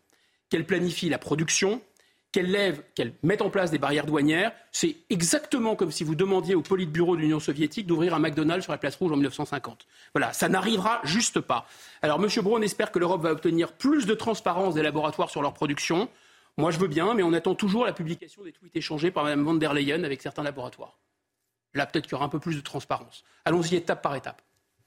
qu'elle 0.49 0.65
planifie 0.65 1.09
la 1.09 1.17
production, 1.17 1.81
qu'elle 2.31 2.51
lève, 2.51 2.83
qu'elle 2.93 3.13
mette 3.23 3.41
en 3.41 3.49
place 3.49 3.71
des 3.71 3.79
barrières 3.79 4.05
douanières. 4.05 4.51
C'est 4.71 4.97
exactement 5.09 5.75
comme 5.75 5.91
si 5.91 6.03
vous 6.03 6.15
demandiez 6.15 6.55
au 6.55 6.61
Politburo 6.61 7.15
de 7.15 7.21
l'Union 7.21 7.39
soviétique 7.39 7.87
d'ouvrir 7.87 8.13
un 8.13 8.19
McDonald's 8.19 8.63
sur 8.63 8.71
la 8.71 8.77
place 8.77 8.95
rouge 8.95 9.11
en 9.11 9.15
1950. 9.15 9.87
Voilà, 10.13 10.31
ça 10.33 10.47
n'arrivera 10.47 11.01
juste 11.03 11.39
pas. 11.39 11.65
Alors, 12.01 12.23
M. 12.23 12.29
Braun 12.43 12.61
espère 12.61 12.91
que 12.91 12.99
l'Europe 12.99 13.21
va 13.21 13.31
obtenir 13.31 13.73
plus 13.73 14.05
de 14.05 14.13
transparence 14.13 14.75
des 14.75 14.83
laboratoires 14.83 15.29
sur 15.29 15.41
leur 15.41 15.53
production. 15.53 16.09
Moi, 16.57 16.71
je 16.71 16.77
veux 16.77 16.87
bien, 16.87 17.13
mais 17.13 17.23
on 17.23 17.33
attend 17.33 17.55
toujours 17.55 17.85
la 17.85 17.93
publication 17.93 18.43
des 18.43 18.51
tweets 18.51 18.75
échangés 18.75 19.11
par 19.11 19.23
Mme 19.23 19.43
von 19.43 19.55
der 19.55 19.73
Leyen 19.73 20.03
avec 20.03 20.21
certains 20.21 20.43
laboratoires. 20.43 20.97
Là, 21.73 21.85
peut-être 21.85 22.05
qu'il 22.05 22.13
y 22.13 22.15
aura 22.15 22.25
un 22.25 22.29
peu 22.29 22.39
plus 22.39 22.55
de 22.55 22.61
transparence. 22.61 23.23
Allons-y 23.45 23.75
étape 23.75 24.01
par 24.01 24.15
étape, 24.15 24.41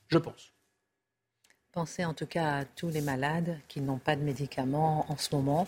je 0.08 0.18
pense. 0.18 0.52
Pensez 1.72 2.04
en 2.04 2.12
tout 2.12 2.26
cas 2.26 2.58
à 2.58 2.64
tous 2.64 2.88
les 2.88 3.00
malades 3.00 3.58
qui 3.68 3.80
n'ont 3.80 3.98
pas 3.98 4.14
de 4.14 4.20
médicaments 4.20 5.06
en 5.08 5.16
ce 5.16 5.34
moment 5.34 5.66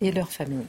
et 0.00 0.10
leurs 0.10 0.32
familles. 0.32 0.66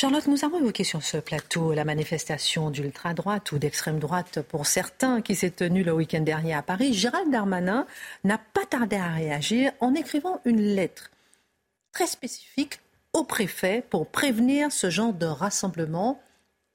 Charlotte, 0.00 0.28
nous 0.28 0.44
avons 0.44 0.60
évoqué 0.60 0.84
sur 0.84 1.02
ce 1.02 1.16
plateau 1.16 1.72
la 1.72 1.84
manifestation 1.84 2.70
d'ultra-droite 2.70 3.50
ou 3.50 3.58
d'extrême 3.58 3.98
droite 3.98 4.42
pour 4.42 4.64
certains 4.64 5.22
qui 5.22 5.34
s'est 5.34 5.50
tenue 5.50 5.82
le 5.82 5.92
week-end 5.92 6.20
dernier 6.20 6.54
à 6.54 6.62
Paris. 6.62 6.94
Gérald 6.94 7.32
Darmanin 7.32 7.84
n'a 8.22 8.38
pas 8.38 8.64
tardé 8.64 8.94
à 8.94 9.08
réagir 9.08 9.72
en 9.80 9.96
écrivant 9.96 10.40
une 10.44 10.60
lettre 10.60 11.10
très 11.90 12.06
spécifique 12.06 12.78
au 13.12 13.24
préfet 13.24 13.84
pour 13.90 14.06
prévenir 14.06 14.70
ce 14.70 14.88
genre 14.88 15.12
de 15.12 15.26
rassemblement 15.26 16.22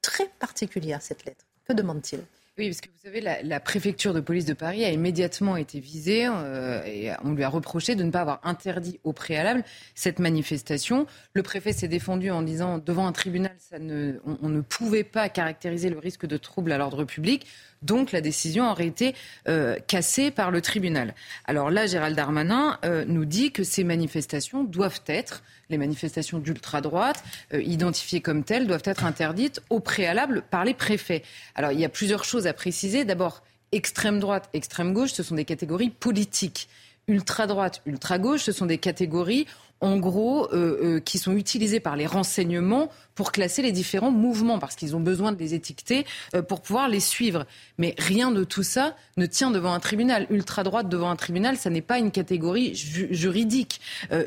très 0.02 0.28
particulier, 0.38 0.94
cette 1.00 1.24
lettre. 1.24 1.46
Que 1.66 1.72
demande-t-il? 1.72 2.20
Oui, 2.56 2.68
parce 2.68 2.80
que 2.80 2.88
vous 2.88 3.00
savez, 3.02 3.20
la, 3.20 3.58
préfecture 3.58 4.14
de 4.14 4.20
police 4.20 4.44
de 4.44 4.54
Paris 4.54 4.84
a 4.84 4.90
immédiatement 4.90 5.56
été 5.56 5.80
visée 5.80 6.28
euh, 6.28 6.84
et 6.84 7.10
on 7.24 7.32
lui 7.32 7.42
a 7.42 7.48
reproché 7.48 7.96
de 7.96 8.04
ne 8.04 8.12
pas 8.12 8.20
avoir 8.20 8.40
interdit 8.44 9.00
au 9.02 9.12
préalable 9.12 9.64
cette 9.96 10.20
manifestation. 10.20 11.06
Le 11.32 11.42
préfet 11.42 11.72
s'est 11.72 11.88
défendu 11.88 12.30
en 12.30 12.42
disant 12.42 12.78
devant 12.78 13.08
un 13.08 13.12
tribunal, 13.12 13.56
ne, 13.80 14.20
on, 14.40 14.48
ne 14.48 14.60
pouvait 14.60 15.02
pas 15.02 15.28
caractériser 15.28 15.90
le 15.90 15.98
risque 15.98 16.26
de 16.26 16.36
trouble 16.36 16.70
à 16.70 16.78
l'ordre 16.78 17.02
public. 17.02 17.44
Donc 17.84 18.12
la 18.12 18.20
décision 18.20 18.70
aurait 18.70 18.86
été 18.86 19.14
euh, 19.46 19.76
cassée 19.86 20.30
par 20.30 20.50
le 20.50 20.60
tribunal. 20.60 21.14
Alors 21.44 21.70
là, 21.70 21.86
Gérald 21.86 22.16
Darmanin 22.16 22.78
euh, 22.84 23.04
nous 23.06 23.26
dit 23.26 23.52
que 23.52 23.62
ces 23.62 23.84
manifestations 23.84 24.64
doivent 24.64 25.02
être, 25.06 25.42
les 25.68 25.78
manifestations 25.78 26.38
d'ultra-droite, 26.38 27.22
euh, 27.52 27.62
identifiées 27.62 28.20
comme 28.20 28.42
telles, 28.42 28.66
doivent 28.66 28.82
être 28.86 29.04
interdites 29.04 29.60
au 29.68 29.80
préalable 29.80 30.42
par 30.50 30.64
les 30.64 30.74
préfets. 30.74 31.22
Alors 31.54 31.72
il 31.72 31.78
y 31.78 31.84
a 31.84 31.90
plusieurs 31.90 32.24
choses 32.24 32.46
à 32.46 32.54
préciser. 32.54 33.04
D'abord, 33.04 33.42
extrême 33.70 34.18
droite, 34.18 34.48
extrême 34.54 34.94
gauche, 34.94 35.12
ce 35.12 35.22
sont 35.22 35.34
des 35.34 35.44
catégories 35.44 35.90
politiques 35.90 36.68
ultra-droite, 37.08 37.82
ultra-gauche, 37.86 38.42
ce 38.42 38.52
sont 38.52 38.66
des 38.66 38.78
catégories 38.78 39.46
en 39.84 39.98
gros, 39.98 40.48
euh, 40.52 40.96
euh, 40.96 41.00
qui 41.00 41.18
sont 41.18 41.36
utilisés 41.36 41.80
par 41.80 41.94
les 41.94 42.06
renseignements 42.06 42.88
pour 43.14 43.32
classer 43.32 43.60
les 43.60 43.72
différents 43.72 44.10
mouvements, 44.10 44.58
parce 44.58 44.76
qu'ils 44.76 44.96
ont 44.96 45.00
besoin 45.00 45.32
de 45.32 45.38
les 45.38 45.52
étiqueter 45.52 46.06
euh, 46.34 46.42
pour 46.42 46.62
pouvoir 46.62 46.88
les 46.88 47.00
suivre. 47.00 47.44
Mais 47.76 47.94
rien 47.98 48.30
de 48.30 48.44
tout 48.44 48.62
ça 48.62 48.96
ne 49.18 49.26
tient 49.26 49.50
devant 49.50 49.74
un 49.74 49.80
tribunal. 49.80 50.26
Ultra-droite 50.30 50.88
devant 50.88 51.10
un 51.10 51.16
tribunal, 51.16 51.56
ça 51.58 51.68
n'est 51.68 51.82
pas 51.82 51.98
une 51.98 52.10
catégorie 52.10 52.74
juridique. 52.74 53.80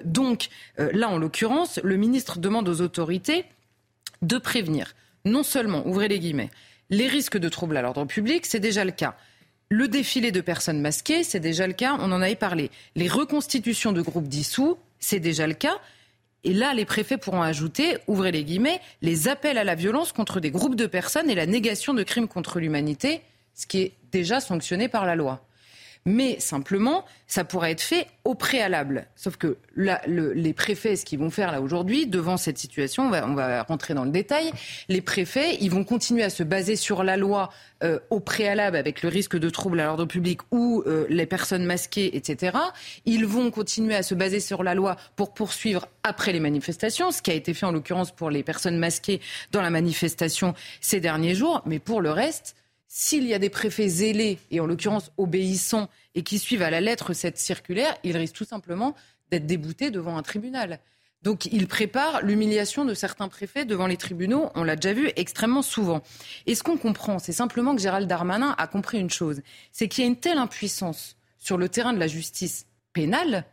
donc, 0.06 0.50
là, 0.78 1.10
en 1.10 1.18
l'occurrence, 1.18 1.80
le 1.84 1.98
ministre 1.98 2.40
demande 2.40 2.70
aux 2.70 2.82
autorités 2.82 3.46
de 4.22 4.38
prévenir, 4.38 4.94
non 5.26 5.44
seulement, 5.44 5.86
ouvrez 5.88 6.08
les 6.08 6.20
guillemets, 6.20 6.50
les 6.90 7.08
risques 7.08 7.38
de 7.38 7.50
troubles 7.50 7.78
à 7.78 7.82
l'ordre 7.82 8.06
public, 8.06 8.46
c'est 8.46 8.60
déjà 8.60 8.86
le 8.86 8.92
cas. 8.92 9.16
Le 9.70 9.88
défilé 9.88 10.32
de 10.32 10.40
personnes 10.40 10.80
masquées, 10.80 11.24
c'est 11.24 11.42
déjà 11.42 11.68
le 11.68 11.74
cas, 11.74 11.98
on 12.00 12.12
en 12.12 12.22
avait 12.22 12.36
parlé. 12.36 12.72
Les 12.96 13.10
reconstitutions 13.10 13.92
de 13.92 14.02
groupes 14.02 14.28
dissous, 14.28 14.78
c'est 15.00 15.20
déjà 15.20 15.46
le 15.46 15.54
cas. 15.54 15.78
Et 16.46 16.54
là, 16.54 16.74
les 16.74 16.86
préfets 16.86 17.18
pourront 17.18 17.42
ajouter, 17.42 17.98
ouvrez 18.08 18.32
les 18.32 18.46
guillemets, 18.46 18.80
les 19.02 19.28
appels 19.28 19.58
à 19.58 19.66
la 19.66 19.76
violence 19.76 20.14
contre 20.14 20.40
des 20.40 20.52
groupes 20.52 20.76
de 20.76 20.86
personnes 20.86 21.30
et 21.30 21.36
la 21.36 21.46
négation 21.46 21.94
de 21.94 22.04
crimes 22.04 22.30
contre 22.30 22.60
l'humanité, 22.60 23.22
ce 23.54 23.68
qui 23.68 23.82
est 23.82 23.94
déjà 24.12 24.40
sanctionné 24.40 24.88
par 24.88 25.06
la 25.06 25.16
loi 25.16 25.47
mais 26.08 26.40
simplement, 26.40 27.04
ça 27.28 27.44
pourrait 27.44 27.72
être 27.72 27.82
fait 27.82 28.08
au 28.24 28.34
préalable. 28.34 29.08
Sauf 29.18 29.36
que 29.36 29.58
les 29.76 30.54
préfets, 30.54 30.96
ce 30.96 31.04
qu'ils 31.04 31.20
vont 31.20 31.30
faire 31.30 31.52
là 31.52 31.60
aujourd'hui, 31.60 32.08
devant 32.08 32.38
cette 32.38 32.58
situation, 32.58 33.08
on 33.08 33.10
va, 33.10 33.28
on 33.28 33.34
va, 33.34 33.64
rentrer 33.64 33.94
dans 33.94 34.06
le 34.06 34.12
détail, 34.12 34.52
les 34.88 35.02
préfets, 35.02 35.58
ils 35.60 35.70
vont 35.70 35.84
continuer 35.84 36.24
à 36.24 36.30
se 36.30 36.44
baser 36.44 36.78
sur 36.78 37.04
la 37.04 37.18
loi 37.18 37.50
euh, 37.84 38.00
au 38.10 38.22
préalable 38.22 38.78
avec 38.78 39.04
le 39.04 39.10
risque 39.10 39.38
de 39.38 39.50
trouble 39.50 39.82
à 39.82 39.86
l'ordre 39.86 40.06
public 40.06 40.40
ou 40.52 40.82
euh, 40.88 41.06
les 41.10 41.26
personnes 41.26 41.66
masquées, 41.66 42.16
etc. 42.16 42.58
Ils 43.04 43.26
vont 43.26 43.52
continuer 43.52 43.94
à 43.94 44.02
se 44.02 44.16
baser 44.16 44.40
sur 44.40 44.64
la 44.64 44.76
loi 44.76 44.96
pour 45.18 45.34
poursuivre 45.34 45.90
après 46.04 46.32
les 46.32 46.40
manifestations, 46.40 47.12
ce 47.12 47.22
qui 47.22 47.32
a 47.32 47.34
été 47.34 47.54
fait 47.54 47.66
en 47.66 47.74
l'occurrence 47.74 48.12
pour 48.12 48.30
les 48.30 48.44
personnes 48.44 48.78
masquées 48.78 49.20
dans 49.52 49.62
la 49.62 49.72
manifestation 49.72 50.54
ces 50.80 51.02
derniers 51.02 51.36
jours, 51.36 51.64
mais 51.66 51.80
pour 51.80 52.00
le 52.00 52.12
reste, 52.12 52.56
s'il 52.88 53.26
y 53.26 53.34
a 53.34 53.40
des 53.40 53.50
préfets 53.50 53.88
zélés, 53.88 54.40
et 54.52 54.60
en 54.60 54.66
l'occurrence 54.66 55.12
obéissants, 55.18 55.90
et 56.16 56.24
qui 56.24 56.40
suivent 56.40 56.62
à 56.62 56.70
la 56.70 56.82
lettre 56.82 57.14
cette 57.14 57.38
circulaire, 57.38 57.96
ils 58.04 58.16
risquent 58.16 58.36
tout 58.36 58.46
simplement 58.46 58.96
d'être 59.30 59.46
déboutés 59.46 59.92
devant 59.92 60.18
un 60.18 60.24
tribunal. 60.24 60.80
Donc 61.24 61.46
il 61.48 61.68
prépare 61.68 62.22
l'humiliation 62.22 62.86
de 62.86 62.94
certains 62.94 63.28
préfets 63.28 63.66
devant 63.66 63.88
les 63.88 63.98
tribunaux, 63.98 64.50
on 64.56 64.64
l'a 64.64 64.76
déjà 64.76 64.94
vu 64.94 65.12
extrêmement 65.16 65.64
souvent. 65.64 66.02
Et 66.46 66.56
ce 66.56 66.64
qu'on 66.64 66.78
comprend, 66.78 67.20
c'est 67.20 67.34
simplement 67.34 67.76
que 67.76 67.82
Gérald 67.82 68.08
Darmanin 68.08 68.56
a 68.58 68.68
compris 68.68 69.00
une 69.00 69.10
chose, 69.10 69.42
c'est 69.72 69.88
qu'il 69.88 70.04
y 70.04 70.08
a 70.08 70.10
une 70.10 70.16
telle 70.16 70.38
impuissance 70.38 71.18
sur 71.38 71.58
le 71.58 71.70
terrain 71.70 71.94
de 71.94 72.00
la 72.00 72.08
justice 72.08 72.68
pénale 72.94 73.46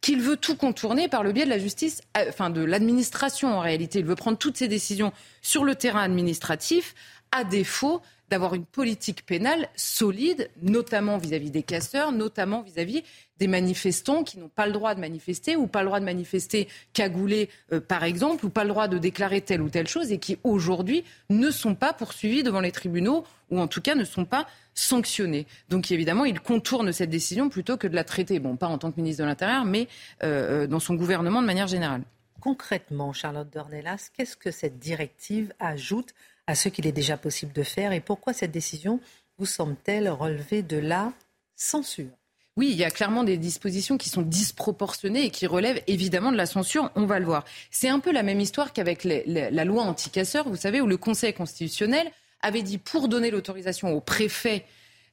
qu'il 0.00 0.20
veut 0.20 0.36
tout 0.36 0.56
contourner 0.56 1.08
par 1.08 1.22
le 1.22 1.32
biais 1.32 1.44
de 1.44 1.50
la 1.50 1.58
justice, 1.58 2.00
euh, 2.16 2.24
enfin 2.28 2.50
de 2.50 2.62
l'administration 2.62 3.48
en 3.48 3.60
réalité. 3.60 3.98
Il 3.98 4.06
veut 4.06 4.14
prendre 4.14 4.38
toutes 4.38 4.56
ses 4.56 4.68
décisions 4.68 5.12
sur 5.42 5.64
le 5.64 5.74
terrain 5.74 6.02
administratif, 6.02 6.94
à 7.32 7.44
défaut 7.44 8.02
d'avoir 8.30 8.54
une 8.54 8.64
politique 8.64 9.26
pénale 9.26 9.68
solide, 9.74 10.50
notamment 10.62 11.18
vis-à-vis 11.18 11.50
des 11.50 11.64
casseurs, 11.64 12.12
notamment 12.12 12.62
vis-à-vis 12.62 13.02
des 13.38 13.48
manifestants 13.48 14.22
qui 14.22 14.38
n'ont 14.38 14.48
pas 14.48 14.66
le 14.66 14.72
droit 14.72 14.94
de 14.94 15.00
manifester 15.00 15.56
ou 15.56 15.66
pas 15.66 15.80
le 15.80 15.86
droit 15.86 15.98
de 15.98 16.04
manifester 16.04 16.68
cagoulés, 16.92 17.48
euh, 17.72 17.80
par 17.80 18.04
exemple, 18.04 18.46
ou 18.46 18.50
pas 18.50 18.62
le 18.62 18.70
droit 18.70 18.86
de 18.86 18.98
déclarer 18.98 19.40
telle 19.40 19.62
ou 19.62 19.68
telle 19.68 19.88
chose 19.88 20.12
et 20.12 20.18
qui 20.18 20.38
aujourd'hui 20.44 21.04
ne 21.28 21.50
sont 21.50 21.74
pas 21.74 21.92
poursuivis 21.92 22.42
devant 22.42 22.60
les 22.60 22.70
tribunaux 22.70 23.24
ou 23.50 23.58
en 23.58 23.66
tout 23.66 23.80
cas 23.80 23.96
ne 23.96 24.04
sont 24.04 24.24
pas 24.24 24.46
sanctionnés. 24.74 25.46
Donc 25.68 25.90
évidemment, 25.90 26.24
il 26.24 26.40
contourne 26.40 26.92
cette 26.92 27.10
décision 27.10 27.48
plutôt 27.48 27.76
que 27.76 27.88
de 27.88 27.96
la 27.96 28.04
traiter, 28.04 28.38
bon, 28.38 28.56
pas 28.56 28.68
en 28.68 28.78
tant 28.78 28.92
que 28.92 29.00
ministre 29.00 29.24
de 29.24 29.28
l'Intérieur, 29.28 29.64
mais 29.64 29.88
euh, 30.22 30.62
euh, 30.62 30.66
dans 30.68 30.80
son 30.80 30.94
gouvernement 30.94 31.42
de 31.42 31.46
manière 31.46 31.66
générale. 31.66 32.02
Concrètement, 32.40 33.12
Charlotte 33.12 33.52
Dornelas, 33.52 34.08
qu'est-ce 34.16 34.36
que 34.36 34.50
cette 34.50 34.78
directive 34.78 35.52
ajoute 35.58 36.14
à 36.50 36.54
ce 36.54 36.68
qu'il 36.68 36.86
est 36.86 36.92
déjà 36.92 37.16
possible 37.16 37.52
de 37.52 37.62
faire 37.62 37.92
et 37.92 38.00
pourquoi 38.00 38.32
cette 38.32 38.50
décision 38.50 39.00
vous 39.38 39.46
semble-t-elle 39.46 40.08
relever 40.10 40.62
de 40.62 40.76
la 40.76 41.12
censure? 41.56 42.10
Oui, 42.56 42.70
il 42.72 42.76
y 42.76 42.84
a 42.84 42.90
clairement 42.90 43.22
des 43.24 43.38
dispositions 43.38 43.96
qui 43.96 44.08
sont 44.08 44.22
disproportionnées 44.22 45.26
et 45.26 45.30
qui 45.30 45.46
relèvent 45.46 45.80
évidemment 45.86 46.32
de 46.32 46.36
la 46.36 46.46
censure, 46.46 46.90
on 46.96 47.06
va 47.06 47.20
le 47.20 47.24
voir. 47.24 47.44
C'est 47.70 47.88
un 47.88 48.00
peu 48.00 48.12
la 48.12 48.22
même 48.24 48.40
histoire 48.40 48.72
qu'avec 48.72 49.04
la 49.04 49.64
loi 49.64 49.84
anti-casseurs, 49.84 50.48
vous 50.48 50.56
savez, 50.56 50.80
où 50.80 50.86
le 50.86 50.96
Conseil 50.96 51.32
constitutionnel 51.32 52.10
avait 52.42 52.62
dit 52.62 52.78
pour 52.78 53.08
donner 53.08 53.30
l'autorisation 53.30 53.92
au 53.92 54.00
préfet 54.00 54.64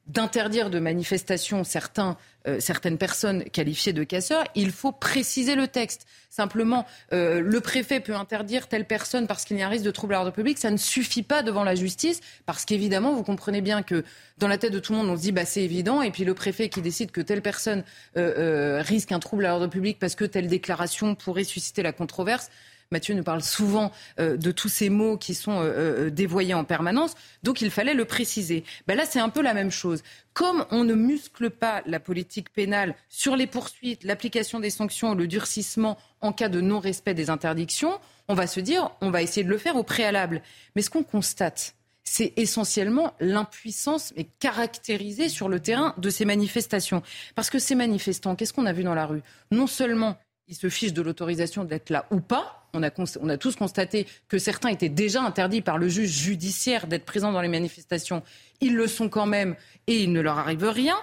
d'interdire 0.08 0.70
de 0.70 0.80
manifestation 0.80 1.64
certains, 1.64 2.18
euh, 2.48 2.60
certaines 2.60 2.98
personnes 2.98 3.44
qualifiées 3.44 3.94
de 3.94 4.04
casseurs, 4.04 4.46
il 4.56 4.72
faut 4.72 4.92
préciser 4.92 5.56
le 5.56 5.68
texte. 5.68 6.08
Simplement, 6.30 6.86
euh, 7.14 7.42
le 7.42 7.62
préfet 7.62 8.00
peut 8.00 8.16
interdire 8.16 8.68
telle 8.68 8.86
personne 8.86 9.28
parce 9.28 9.44
qu'il 9.44 9.58
y 9.58 9.62
a 9.62 9.68
un 9.68 9.70
risque 9.70 9.84
de 9.84 9.92
trouble 9.92 10.14
à 10.14 10.18
l'ordre 10.18 10.32
public. 10.32 10.58
Ça 10.58 10.72
ne 10.72 10.78
suffit 10.78 11.24
pas 11.24 11.44
devant 11.44 11.64
la 11.64 11.76
justice 11.76 12.22
parce 12.46 12.64
qu'évidemment, 12.64 13.14
vous 13.14 13.24
comprenez 13.24 13.62
bien 13.62 13.84
que 13.84 14.04
dans 14.38 14.48
la 14.48 14.58
tête 14.58 14.72
de 14.72 14.80
tout 14.80 14.94
le 14.94 15.00
monde, 15.00 15.10
on 15.10 15.18
se 15.18 15.22
dit 15.22 15.32
bah, 15.32 15.46
c'est 15.46 15.64
évident. 15.64 16.02
Et 16.02 16.12
puis 16.12 16.24
le 16.24 16.34
préfet 16.34 16.70
qui 16.70 16.82
décide 16.82 17.12
que 17.12 17.22
telle 17.22 17.42
personne 17.42 17.84
euh, 18.16 18.82
risque 18.82 19.12
un 19.12 19.20
trouble 19.20 19.46
à 19.46 19.50
l'ordre 19.50 19.68
public 19.68 19.98
parce 20.00 20.16
que 20.16 20.26
telle 20.26 20.48
déclaration 20.48 21.16
pourrait 21.16 21.44
susciter 21.44 21.84
la 21.84 21.92
controverse. 21.92 22.50
Mathieu 22.92 23.14
nous 23.16 23.24
parle 23.24 23.42
souvent 23.42 23.92
euh, 24.20 24.38
de 24.38 24.52
tous 24.52 24.70
ces 24.70 24.90
mots 24.90 25.18
qui 25.18 25.34
sont 25.34 25.60
euh, 25.60 26.06
euh, 26.08 26.10
dévoyés 26.10 26.54
en 26.54 26.64
permanence, 26.64 27.16
donc 27.44 27.62
il 27.62 27.72
fallait 27.72 27.94
le 27.94 28.06
préciser. 28.06 28.64
Ben 28.88 28.96
là, 28.96 29.06
c'est 29.06 29.20
un 29.20 29.30
peu 29.30 29.42
la 29.42 29.54
même 29.54 29.72
chose. 29.72 30.04
Comme 30.34 30.66
on 30.72 30.84
ne 30.84 30.94
muscle 30.94 31.50
pas 31.50 31.82
la 31.86 32.00
politique 32.00 32.52
pénale 32.54 32.96
sur 33.10 33.36
les 33.36 33.48
poursuites, 33.48 34.04
l'application 34.04 34.60
des 34.60 34.70
sanctions, 34.70 35.16
le 35.16 35.28
durcissement 35.28 35.98
en 36.22 36.32
cas 36.32 36.50
de 36.50 36.62
non-respect 36.62 37.14
des 37.14 37.30
interdictions, 37.30 38.00
on 38.28 38.34
va 38.34 38.48
se 38.48 38.60
dire, 38.60 38.92
on 39.02 39.10
va 39.10 39.22
essayer 39.22 39.44
de 39.44 39.50
le 39.50 39.58
faire 39.58 39.76
au 39.76 39.84
préalable. 39.84 40.42
Mais 40.76 40.82
ce 40.82 40.90
qu'on 40.90 41.04
constate, 41.04 41.76
c'est 42.04 42.34
essentiellement 42.38 43.14
l'impuissance 43.20 44.14
mais 44.16 44.26
caractérisée 44.40 45.28
sur 45.28 45.50
le 45.50 45.60
terrain 45.60 45.94
de 45.98 46.10
ces 46.10 46.24
manifestations. 46.24 47.04
Parce 47.36 47.50
que 47.50 47.60
ces 47.60 47.76
manifestants, 47.76 48.36
qu'est-ce 48.36 48.54
qu'on 48.54 48.66
a 48.66 48.74
vu 48.74 48.84
dans 48.84 48.96
la 48.96 49.06
rue? 49.06 49.22
Non 49.52 49.68
seulement 49.68 50.18
ils 50.48 50.56
se 50.56 50.70
fichent 50.70 50.94
de 50.94 51.02
l'autorisation 51.02 51.66
d'être 51.66 51.90
là 51.90 52.06
ou 52.12 52.22
pas. 52.22 52.67
On 52.74 52.84
a, 52.84 53.38
tous 53.38 53.56
constaté 53.56 54.08
que 54.28 54.38
certains 54.38 54.70
étaient 54.70 54.90
déjà 54.90 55.22
interdits 55.22 55.62
par 55.62 55.78
le 55.78 55.88
juge 55.88 56.10
judiciaire 56.10 56.88
d'être 56.88 57.06
présents 57.06 57.32
dans 57.32 57.42
les 57.42 57.48
manifestations. 57.48 58.24
Ils 58.62 58.76
le 58.76 58.88
sont 58.88 59.10
quand 59.10 59.26
même 59.26 59.56
et 59.88 60.04
il 60.04 60.12
ne 60.12 60.22
leur 60.22 60.38
arrive 60.38 60.64
rien. 60.64 60.96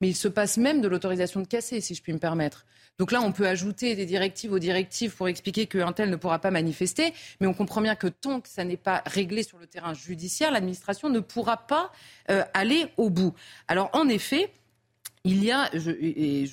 Mais 0.00 0.08
il 0.08 0.16
se 0.16 0.28
passe 0.28 0.56
même 0.56 0.80
de 0.80 0.88
l'autorisation 0.88 1.40
de 1.40 1.46
casser, 1.46 1.80
si 1.82 1.94
je 1.94 2.02
puis 2.02 2.12
me 2.12 2.18
permettre. 2.18 2.64
Donc 2.98 3.12
là, 3.12 3.22
on 3.22 3.32
peut 3.32 3.46
ajouter 3.46 3.94
des 3.94 4.06
directives 4.06 4.52
aux 4.52 4.58
directives 4.58 5.14
pour 5.14 5.28
expliquer 5.28 5.66
qu'un 5.66 5.92
tel 5.92 6.10
ne 6.10 6.16
pourra 6.16 6.38
pas 6.38 6.50
manifester. 6.50 7.12
Mais 7.40 7.46
on 7.46 7.54
comprend 7.54 7.80
bien 7.80 7.96
que 7.96 8.06
tant 8.06 8.40
que 8.40 8.48
ça 8.48 8.64
n'est 8.64 8.76
pas 8.76 9.02
réglé 9.06 9.42
sur 9.42 9.58
le 9.58 9.66
terrain 9.66 9.94
judiciaire, 9.94 10.50
l'administration 10.50 11.08
ne 11.08 11.20
pourra 11.20 11.66
pas 11.66 11.92
euh, 12.30 12.44
aller 12.54 12.88
au 12.96 13.10
bout. 13.10 13.34
Alors 13.68 13.90
en 13.94 14.08
effet, 14.08 14.52
il 15.24 15.44
y 15.44 15.50
a, 15.50 15.70
et 15.74 16.46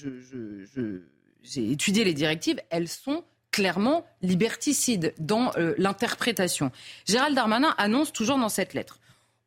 j'ai 1.43 1.71
étudié 1.71 2.03
les 2.03 2.13
directives, 2.13 2.61
elles 2.69 2.87
sont 2.87 3.23
clairement 3.51 4.05
liberticide 4.21 5.13
dans 5.19 5.51
euh, 5.57 5.73
l'interprétation. 5.77 6.71
Gérald 7.07 7.35
Darmanin 7.35 7.73
annonce 7.77 8.13
toujours 8.13 8.37
dans 8.37 8.49
cette 8.49 8.73
lettre, 8.73 8.99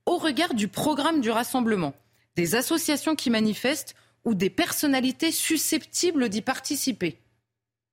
au 0.07 0.17
regard 0.17 0.55
du 0.55 0.69
programme 0.69 1.21
du 1.21 1.31
rassemblement, 1.31 1.95
des 2.37 2.55
associations 2.55 3.15
qui 3.15 3.31
manifestent 3.31 3.95
ou 4.25 4.35
des 4.35 4.51
personnalités 4.51 5.31
susceptibles 5.31 6.29
d'y 6.29 6.43
participer. 6.43 7.19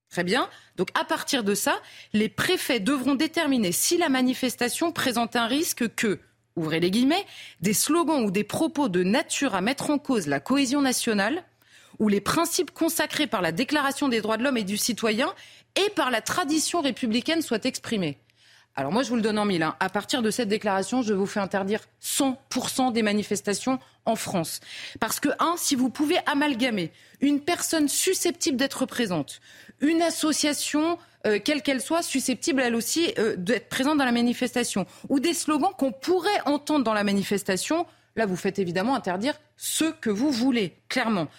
Très 0.09 0.23
bien. 0.23 0.49
Donc 0.77 0.89
à 0.93 1.03
partir 1.03 1.43
de 1.43 1.53
ça, 1.53 1.79
les 2.13 2.29
préfets 2.29 2.79
devront 2.79 3.15
déterminer 3.15 3.71
si 3.71 3.97
la 3.97 4.09
manifestation 4.09 4.91
présente 4.91 5.35
un 5.35 5.47
risque 5.47 5.93
que, 5.95 6.19
ouvrez 6.55 6.79
les 6.79 6.91
guillemets, 6.91 7.25
des 7.61 7.73
slogans 7.73 8.23
ou 8.23 8.31
des 8.31 8.43
propos 8.43 8.89
de 8.89 9.03
nature 9.03 9.53
à 9.53 9.61
mettre 9.61 9.89
en 9.89 9.99
cause 9.99 10.27
la 10.27 10.39
cohésion 10.39 10.81
nationale 10.81 11.43
ou 11.99 12.09
les 12.09 12.21
principes 12.21 12.71
consacrés 12.71 13.27
par 13.27 13.41
la 13.41 13.51
Déclaration 13.51 14.09
des 14.09 14.21
droits 14.21 14.37
de 14.37 14.43
l'homme 14.43 14.57
et 14.57 14.63
du 14.63 14.77
citoyen 14.77 15.33
et 15.75 15.89
par 15.91 16.11
la 16.11 16.21
tradition 16.21 16.81
républicaine 16.81 17.41
soient 17.41 17.63
exprimés. 17.63 18.17
Alors 18.77 18.91
moi, 18.91 19.01
je 19.01 19.09
vous 19.09 19.15
le 19.15 19.23
donne 19.23 19.39
en 19.39 19.45
mille. 19.45 19.63
Hein. 19.63 19.75
À 19.79 19.89
partir 19.89 20.21
de 20.21 20.29
cette 20.29 20.49
déclaration, 20.49 21.01
je 21.01 21.11
vous 21.11 21.25
fais 21.25 21.39
interdire 21.39 21.81
100% 21.99 22.93
des 22.93 23.01
manifestations 23.01 23.79
en 24.05 24.15
France. 24.15 24.59
Parce 24.99 25.19
que, 25.19 25.29
un, 25.39 25.55
si 25.57 25.75
vous 25.75 25.89
pouvez 25.89 26.17
amalgamer 26.27 26.91
une 27.19 27.41
personne 27.41 27.87
susceptible 27.87 28.55
d'être 28.55 28.85
présente, 28.85 29.41
une 29.81 30.03
association, 30.03 30.99
euh, 31.25 31.39
quelle 31.43 31.63
qu'elle 31.63 31.81
soit, 31.81 32.03
susceptible 32.03 32.61
elle 32.61 32.75
aussi 32.75 33.13
euh, 33.17 33.35
d'être 33.35 33.67
présente 33.67 33.97
dans 33.97 34.05
la 34.05 34.11
manifestation, 34.11 34.85
ou 35.09 35.19
des 35.19 35.33
slogans 35.33 35.71
qu'on 35.75 35.91
pourrait 35.91 36.41
entendre 36.45 36.83
dans 36.83 36.93
la 36.93 37.03
manifestation, 37.03 37.87
là, 38.15 38.27
vous 38.27 38.35
faites 38.35 38.59
évidemment 38.59 38.95
interdire 38.95 39.39
ce 39.57 39.85
que 39.85 40.11
vous 40.11 40.29
voulez, 40.29 40.75
clairement. 40.87 41.29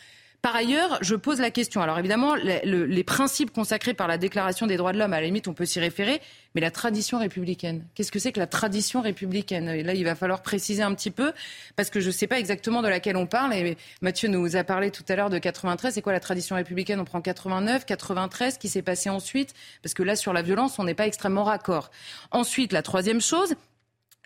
Par 0.41 0.55
ailleurs, 0.55 0.99
je 1.01 1.17
pose 1.17 1.41
la 1.41 1.51
question. 1.51 1.83
Alors 1.83 1.99
évidemment, 1.99 2.35
les, 2.37 3.05
principes 3.05 3.51
consacrés 3.51 3.93
par 3.93 4.07
la 4.07 4.19
Déclaration 4.19 4.69
des 4.69 4.77
droits 4.77 4.93
de 4.93 4.99
l'homme, 4.99 5.13
à 5.13 5.21
la 5.21 5.27
limite, 5.27 5.49
on 5.49 5.53
peut 5.53 5.65
s'y 5.65 5.81
référer, 5.81 6.21
mais 6.55 6.61
la 6.61 6.71
tradition 6.71 7.19
républicaine. 7.19 7.85
Qu'est-ce 7.95 8.13
que 8.13 8.21
c'est 8.21 8.31
que 8.31 8.39
la 8.39 8.47
tradition 8.47 9.01
républicaine? 9.01 9.69
Et 9.69 9.83
là, 9.83 9.95
il 9.95 10.05
va 10.05 10.15
falloir 10.15 10.43
préciser 10.43 10.83
un 10.83 10.95
petit 10.95 11.11
peu, 11.11 11.33
parce 11.75 11.91
que 11.91 11.99
je 11.99 12.07
ne 12.07 12.13
sais 12.13 12.29
pas 12.29 12.39
exactement 12.39 12.83
de 12.83 12.89
laquelle 12.89 13.17
on 13.17 13.27
parle. 13.27 13.53
Et 13.53 13.77
Mathieu 14.01 14.29
nous 14.29 14.55
a 14.55 14.63
parlé 14.63 14.93
tout 14.93 15.05
à 15.09 15.17
l'heure 15.17 15.31
de 15.31 15.39
93. 15.39 15.95
C'est 15.95 16.03
quoi 16.03 16.13
la 16.13 16.21
tradition 16.21 16.55
républicaine? 16.55 17.01
On 17.01 17.05
prend 17.05 17.21
89, 17.21 17.85
93, 17.85 18.59
qui 18.59 18.69
s'est 18.69 18.83
passé 18.83 19.11
ensuite? 19.11 19.55
Parce 19.83 19.93
que 19.95 20.05
là, 20.05 20.15
sur 20.15 20.33
la 20.33 20.43
violence, 20.43 20.79
on 20.79 20.85
n'est 20.85 20.95
pas 20.95 21.07
extrêmement 21.07 21.45
raccord. 21.45 21.91
Ensuite, 22.31 22.73
la 22.73 22.83
troisième 22.83 23.21
chose, 23.21 23.55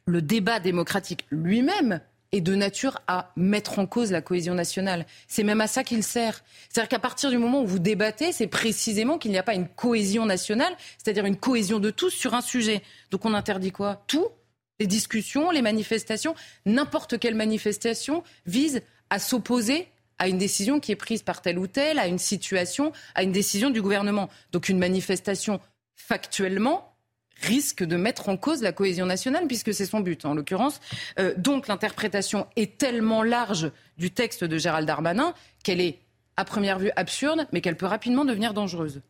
le 0.04 0.20
débat 0.20 0.60
démocratique 0.60 1.24
lui-même 1.30 2.00
est 2.32 2.40
de 2.40 2.54
nature 2.54 3.00
à 3.06 3.30
mettre 3.36 3.78
en 3.78 3.86
cause 3.86 4.10
la 4.10 4.22
cohésion 4.22 4.54
nationale. 4.54 5.06
C'est 5.28 5.44
même 5.44 5.60
à 5.60 5.66
ça 5.66 5.84
qu'il 5.84 6.02
sert. 6.02 6.42
C'est-à-dire 6.68 6.88
qu'à 6.88 6.98
partir 6.98 7.30
du 7.30 7.38
moment 7.38 7.62
où 7.62 7.66
vous 7.66 7.78
débattez, 7.78 8.32
c'est 8.32 8.46
précisément 8.46 9.18
qu'il 9.18 9.30
n'y 9.30 9.38
a 9.38 9.42
pas 9.42 9.54
une 9.54 9.68
cohésion 9.68 10.26
nationale, 10.26 10.74
c'est-à-dire 10.96 11.26
une 11.26 11.36
cohésion 11.36 11.78
de 11.78 11.90
tous 11.90 12.10
sur 12.10 12.34
un 12.34 12.40
sujet. 12.40 12.82
Donc 13.10 13.24
on 13.24 13.34
interdit 13.34 13.70
quoi? 13.70 14.02
Tout 14.06 14.26
les 14.80 14.86
discussions, 14.88 15.50
les 15.50 15.62
manifestations, 15.62 16.34
n'importe 16.66 17.18
quelle 17.20 17.36
manifestation 17.36 18.24
vise 18.46 18.82
à 19.10 19.20
s'opposer 19.20 19.86
à 20.18 20.28
une 20.28 20.38
décision 20.38 20.80
qui 20.80 20.92
est 20.92 20.96
prise 20.96 21.22
par 21.22 21.42
telle 21.42 21.58
ou 21.58 21.66
telle, 21.66 21.98
à 21.98 22.06
une 22.06 22.18
situation, 22.18 22.92
à 23.14 23.22
une 23.22 23.32
décision 23.32 23.70
du 23.70 23.82
gouvernement. 23.82 24.28
Donc 24.50 24.68
une 24.68 24.78
manifestation 24.78 25.60
factuellement 25.94 26.91
risque 27.44 27.82
de 27.84 27.96
mettre 27.96 28.28
en 28.28 28.36
cause 28.36 28.62
la 28.62 28.72
cohésion 28.72 29.06
nationale, 29.06 29.46
puisque 29.46 29.74
c'est 29.74 29.86
son 29.86 30.00
but 30.00 30.24
en 30.24 30.34
l'occurrence. 30.34 30.80
Euh, 31.18 31.34
donc 31.36 31.68
l'interprétation 31.68 32.46
est 32.56 32.78
tellement 32.78 33.22
large 33.22 33.70
du 33.98 34.10
texte 34.10 34.44
de 34.44 34.58
Gérald 34.58 34.86
Darmanin 34.86 35.34
qu'elle 35.62 35.80
est 35.80 35.98
à 36.36 36.44
première 36.44 36.78
vue 36.78 36.90
absurde, 36.96 37.46
mais 37.52 37.60
qu'elle 37.60 37.76
peut 37.76 37.86
rapidement 37.86 38.24
devenir 38.24 38.54
dangereuse. 38.54 39.00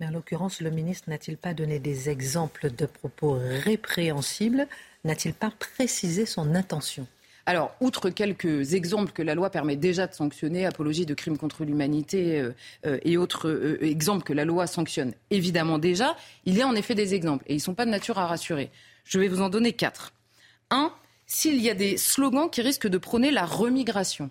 Mais 0.00 0.06
en 0.06 0.10
l'occurrence, 0.10 0.60
le 0.60 0.70
ministre 0.70 1.08
n'a-t-il 1.08 1.38
pas 1.38 1.54
donné 1.54 1.78
des 1.78 2.10
exemples 2.10 2.70
de 2.70 2.86
propos 2.86 3.38
répréhensibles? 3.40 4.66
N'a-t-il 5.04 5.34
pas 5.34 5.50
précisé 5.58 6.26
son 6.26 6.54
intention? 6.54 7.06
Alors, 7.48 7.76
outre 7.80 8.10
quelques 8.10 8.74
exemples 8.74 9.12
que 9.12 9.22
la 9.22 9.36
loi 9.36 9.50
permet 9.50 9.76
déjà 9.76 10.08
de 10.08 10.14
sanctionner, 10.14 10.66
apologie 10.66 11.06
de 11.06 11.14
crimes 11.14 11.38
contre 11.38 11.64
l'humanité 11.64 12.40
euh, 12.40 12.50
euh, 12.84 12.98
et 13.04 13.16
autres 13.16 13.48
euh, 13.48 13.84
exemples 13.84 14.24
que 14.24 14.32
la 14.32 14.44
loi 14.44 14.66
sanctionne 14.66 15.12
évidemment 15.30 15.78
déjà, 15.78 16.16
il 16.44 16.56
y 16.56 16.62
a 16.62 16.66
en 16.66 16.74
effet 16.74 16.96
des 16.96 17.14
exemples 17.14 17.44
et 17.46 17.52
ils 17.52 17.58
ne 17.58 17.62
sont 17.62 17.74
pas 17.74 17.86
de 17.86 17.90
nature 17.90 18.18
à 18.18 18.26
rassurer. 18.26 18.70
Je 19.04 19.20
vais 19.20 19.28
vous 19.28 19.42
en 19.42 19.48
donner 19.48 19.72
quatre. 19.72 20.12
Un, 20.70 20.92
s'il 21.26 21.62
y 21.62 21.70
a 21.70 21.74
des 21.74 21.96
slogans 21.96 22.50
qui 22.50 22.62
risquent 22.62 22.88
de 22.88 22.98
prôner 22.98 23.30
la 23.30 23.46
remigration. 23.46 24.28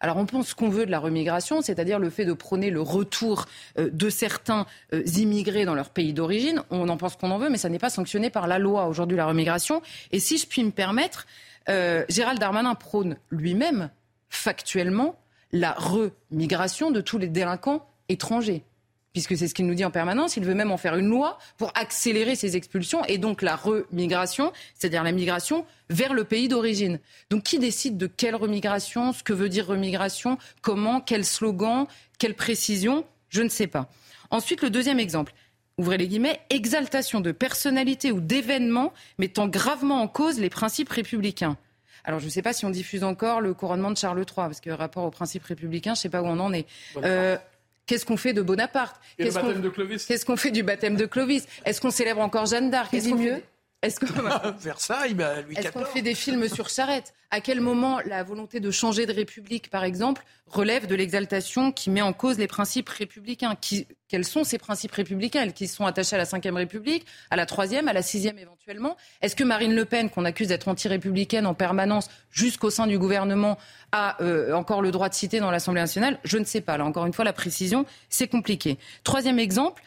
Alors 0.00 0.16
on 0.16 0.24
pense 0.24 0.54
qu'on 0.54 0.70
veut 0.70 0.86
de 0.86 0.90
la 0.90 0.98
remigration, 0.98 1.60
c'est-à-dire 1.60 1.98
le 1.98 2.08
fait 2.08 2.24
de 2.24 2.32
prôner 2.32 2.70
le 2.70 2.80
retour 2.80 3.46
de 3.78 4.10
certains 4.10 4.66
immigrés 4.92 5.64
dans 5.64 5.74
leur 5.74 5.88
pays 5.88 6.12
d'origine. 6.12 6.62
On 6.70 6.88
en 6.90 6.98
pense 6.98 7.16
qu'on 7.16 7.30
en 7.30 7.38
veut, 7.38 7.48
mais 7.48 7.56
ça 7.56 7.70
n'est 7.70 7.78
pas 7.78 7.88
sanctionné 7.88 8.28
par 8.28 8.46
la 8.46 8.58
loi 8.58 8.86
aujourd'hui, 8.88 9.16
la 9.16 9.26
remigration. 9.26 9.80
Et 10.12 10.20
si 10.20 10.36
je 10.36 10.46
puis 10.46 10.62
me 10.64 10.70
permettre, 10.70 11.26
euh, 11.68 12.04
Gérald 12.08 12.38
Darmanin 12.38 12.74
prône 12.74 13.16
lui-même, 13.30 13.90
factuellement, 14.28 15.18
la 15.52 15.72
remigration 15.72 16.90
de 16.90 17.00
tous 17.00 17.18
les 17.18 17.28
délinquants 17.28 17.86
étrangers. 18.08 18.64
Puisque 19.12 19.34
c'est 19.34 19.48
ce 19.48 19.54
qu'il 19.54 19.66
nous 19.66 19.74
dit 19.74 19.84
en 19.84 19.90
permanence, 19.90 20.36
il 20.36 20.44
veut 20.44 20.54
même 20.54 20.70
en 20.70 20.76
faire 20.76 20.94
une 20.94 21.08
loi 21.08 21.38
pour 21.56 21.72
accélérer 21.74 22.34
ces 22.36 22.54
expulsions 22.54 23.02
et 23.06 23.16
donc 23.16 23.40
la 23.40 23.56
remigration, 23.56 24.52
c'est-à-dire 24.74 25.02
la 25.02 25.12
migration 25.12 25.64
vers 25.88 26.12
le 26.12 26.24
pays 26.24 26.48
d'origine. 26.48 27.00
Donc 27.30 27.42
qui 27.42 27.58
décide 27.58 27.96
de 27.96 28.06
quelle 28.06 28.34
remigration, 28.34 29.14
ce 29.14 29.22
que 29.22 29.32
veut 29.32 29.48
dire 29.48 29.68
remigration, 29.68 30.36
comment, 30.60 31.00
quel 31.00 31.24
slogan, 31.24 31.86
quelle 32.18 32.34
précision 32.34 33.06
Je 33.30 33.40
ne 33.40 33.48
sais 33.48 33.66
pas. 33.66 33.88
Ensuite, 34.28 34.60
le 34.60 34.68
deuxième 34.68 35.00
exemple 35.00 35.32
ouvrez 35.78 35.98
les 35.98 36.08
guillemets, 36.08 36.40
exaltation 36.50 37.20
de 37.20 37.32
personnalités 37.32 38.12
ou 38.12 38.20
d'événements 38.20 38.92
mettant 39.18 39.46
gravement 39.46 40.00
en 40.00 40.08
cause 40.08 40.40
les 40.40 40.50
principes 40.50 40.88
républicains. 40.88 41.56
Alors, 42.04 42.20
je 42.20 42.26
ne 42.26 42.30
sais 42.30 42.42
pas 42.42 42.52
si 42.52 42.64
on 42.64 42.70
diffuse 42.70 43.04
encore 43.04 43.40
le 43.40 43.52
couronnement 43.52 43.90
de 43.90 43.96
Charles 43.96 44.18
III, 44.18 44.26
parce 44.36 44.60
que 44.60 44.70
rapport 44.70 45.04
aux 45.04 45.10
principes 45.10 45.44
républicains, 45.44 45.94
je 45.94 45.98
ne 45.98 46.02
sais 46.02 46.08
pas 46.08 46.22
où 46.22 46.26
on 46.26 46.38
en 46.38 46.52
est. 46.52 46.66
Euh, 46.98 47.36
qu'est-ce 47.84 48.06
qu'on 48.06 48.16
fait 48.16 48.32
de 48.32 48.42
Bonaparte? 48.42 49.00
Qu'est-ce 49.18 50.24
qu'on 50.24 50.36
fait 50.36 50.50
du 50.52 50.62
baptême 50.62 50.96
de 50.96 51.04
Clovis? 51.04 51.46
Est-ce 51.64 51.80
qu'on 51.80 51.90
célèbre 51.90 52.20
encore 52.20 52.46
Jeanne 52.46 52.70
d'Arc? 52.70 52.94
Est-ce 52.94 53.10
mieux 53.10 53.42
est-ce 53.86 54.00
que 54.00 54.06
Versailles, 54.62 55.14
bah, 55.14 55.40
Louis 55.42 55.56
Est-ce 55.56 55.70
qu'on 55.70 55.84
fait 55.84 56.02
des 56.02 56.14
films 56.14 56.48
sur 56.48 56.68
charrette? 56.68 57.14
À 57.30 57.40
quel 57.40 57.60
moment 57.60 58.00
la 58.06 58.22
volonté 58.22 58.60
de 58.60 58.70
changer 58.70 59.06
de 59.06 59.12
république, 59.12 59.70
par 59.70 59.84
exemple, 59.84 60.24
relève 60.46 60.86
de 60.86 60.94
l'exaltation 60.94 61.72
qui 61.72 61.90
met 61.90 62.02
en 62.02 62.12
cause 62.12 62.38
les 62.38 62.46
principes 62.46 62.88
républicains? 62.88 63.56
Qui, 63.60 63.86
Quels 64.08 64.24
sont 64.24 64.44
ces 64.44 64.58
principes 64.58 64.92
républicains? 64.92 65.48
Qui 65.50 65.66
sont 65.66 65.86
attachés 65.86 66.14
à 66.16 66.18
la 66.18 66.24
Ve 66.24 66.54
République, 66.54 67.06
à 67.30 67.36
la 67.36 67.46
Troisième, 67.46 67.88
à 67.88 67.92
la 67.92 68.02
Sixième 68.02 68.38
éventuellement? 68.38 68.96
Est-ce 69.22 69.34
que 69.34 69.44
Marine 69.44 69.74
Le 69.74 69.84
Pen, 69.84 70.08
qu'on 70.10 70.24
accuse 70.24 70.48
d'être 70.48 70.68
anti-républicaine 70.68 71.46
en 71.46 71.54
permanence 71.54 72.08
jusqu'au 72.30 72.70
sein 72.70 72.86
du 72.86 72.98
gouvernement, 72.98 73.58
a 73.92 74.22
euh, 74.22 74.52
encore 74.52 74.82
le 74.82 74.90
droit 74.90 75.08
de 75.08 75.14
citer 75.14 75.40
dans 75.40 75.50
l'Assemblée 75.50 75.80
nationale? 75.80 76.18
Je 76.24 76.38
ne 76.38 76.44
sais 76.44 76.60
pas. 76.60 76.76
Là, 76.76 76.84
encore 76.84 77.06
une 77.06 77.12
fois, 77.12 77.24
la 77.24 77.32
précision, 77.32 77.86
c'est 78.08 78.28
compliqué. 78.28 78.78
Troisième 79.02 79.38
exemple, 79.38 79.82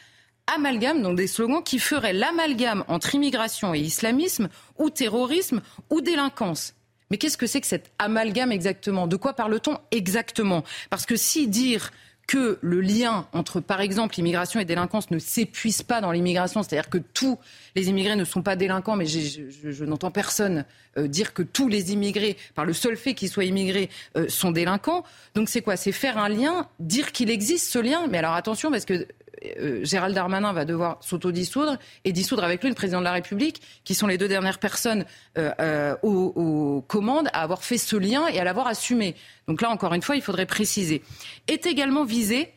amalgame, 0.55 1.01
donc 1.01 1.17
des 1.17 1.27
slogans 1.27 1.63
qui 1.63 1.79
feraient 1.79 2.13
l'amalgame 2.13 2.83
entre 2.87 3.15
immigration 3.15 3.73
et 3.73 3.79
islamisme, 3.79 4.49
ou 4.77 4.89
terrorisme, 4.89 5.61
ou 5.89 6.01
délinquance. 6.01 6.73
Mais 7.11 7.17
qu'est-ce 7.17 7.37
que 7.37 7.47
c'est 7.47 7.61
que 7.61 7.67
cet 7.67 7.91
amalgame 7.97 8.51
exactement? 8.51 9.07
De 9.07 9.15
quoi 9.15 9.33
parle-t-on 9.33 9.77
exactement? 9.91 10.63
Parce 10.89 11.05
que 11.05 11.15
si 11.15 11.47
dire 11.47 11.91
que 12.27 12.59
le 12.61 12.79
lien 12.79 13.27
entre, 13.33 13.59
par 13.59 13.81
exemple, 13.81 14.19
immigration 14.19 14.59
et 14.59 14.65
délinquance 14.65 15.09
ne 15.09 15.17
s'épuise 15.17 15.81
pas 15.81 15.99
dans 15.99 16.11
l'immigration, 16.11 16.61
c'est-à-dire 16.61 16.91
que 16.91 16.99
tous 16.99 17.39
les 17.75 17.89
immigrés 17.89 18.15
ne 18.15 18.23
sont 18.23 18.43
pas 18.43 18.55
délinquants, 18.55 18.95
mais 18.95 19.07
je, 19.07 19.83
n'entends 19.83 20.11
personne 20.11 20.63
euh, 20.99 21.07
dire 21.07 21.33
que 21.33 21.41
tous 21.41 21.67
les 21.69 21.91
immigrés, 21.91 22.37
par 22.53 22.65
le 22.65 22.73
seul 22.73 22.97
fait 22.97 23.15
qu'ils 23.15 23.29
soient 23.29 23.45
immigrés, 23.45 23.89
euh, 24.15 24.29
sont 24.29 24.51
délinquants. 24.51 25.03
Donc 25.33 25.49
c'est 25.49 25.61
quoi? 25.61 25.75
C'est 25.75 25.91
faire 25.91 26.19
un 26.19 26.29
lien, 26.29 26.69
dire 26.79 27.13
qu'il 27.13 27.31
existe 27.31 27.67
ce 27.71 27.79
lien? 27.79 28.05
Mais 28.07 28.19
alors 28.19 28.33
attention, 28.33 28.69
parce 28.69 28.85
que 28.85 29.07
euh, 29.45 29.83
Gérald 29.83 30.15
Darmanin 30.15 30.53
va 30.53 30.65
devoir 30.65 30.97
s'autodissoudre 31.01 31.77
et 32.03 32.11
dissoudre 32.11 32.43
avec 32.43 32.61
lui 32.61 32.69
le 32.69 32.75
président 32.75 32.99
de 32.99 33.05
la 33.05 33.11
République, 33.11 33.61
qui 33.83 33.95
sont 33.95 34.07
les 34.07 34.17
deux 34.17 34.27
dernières 34.27 34.59
personnes 34.59 35.05
euh, 35.37 35.51
euh, 35.59 35.95
aux, 36.03 36.83
commandes 36.87 37.29
à 37.33 37.41
avoir 37.41 37.63
fait 37.63 37.77
ce 37.77 37.95
lien 37.95 38.27
et 38.27 38.39
à 38.39 38.43
l'avoir 38.43 38.67
assumé. 38.67 39.15
Donc 39.47 39.61
là, 39.61 39.69
encore 39.69 39.93
une 39.93 40.01
fois, 40.01 40.15
il 40.15 40.21
faudrait 40.21 40.45
préciser. 40.45 41.01
Est 41.47 41.65
également 41.65 42.05
visé, 42.05 42.49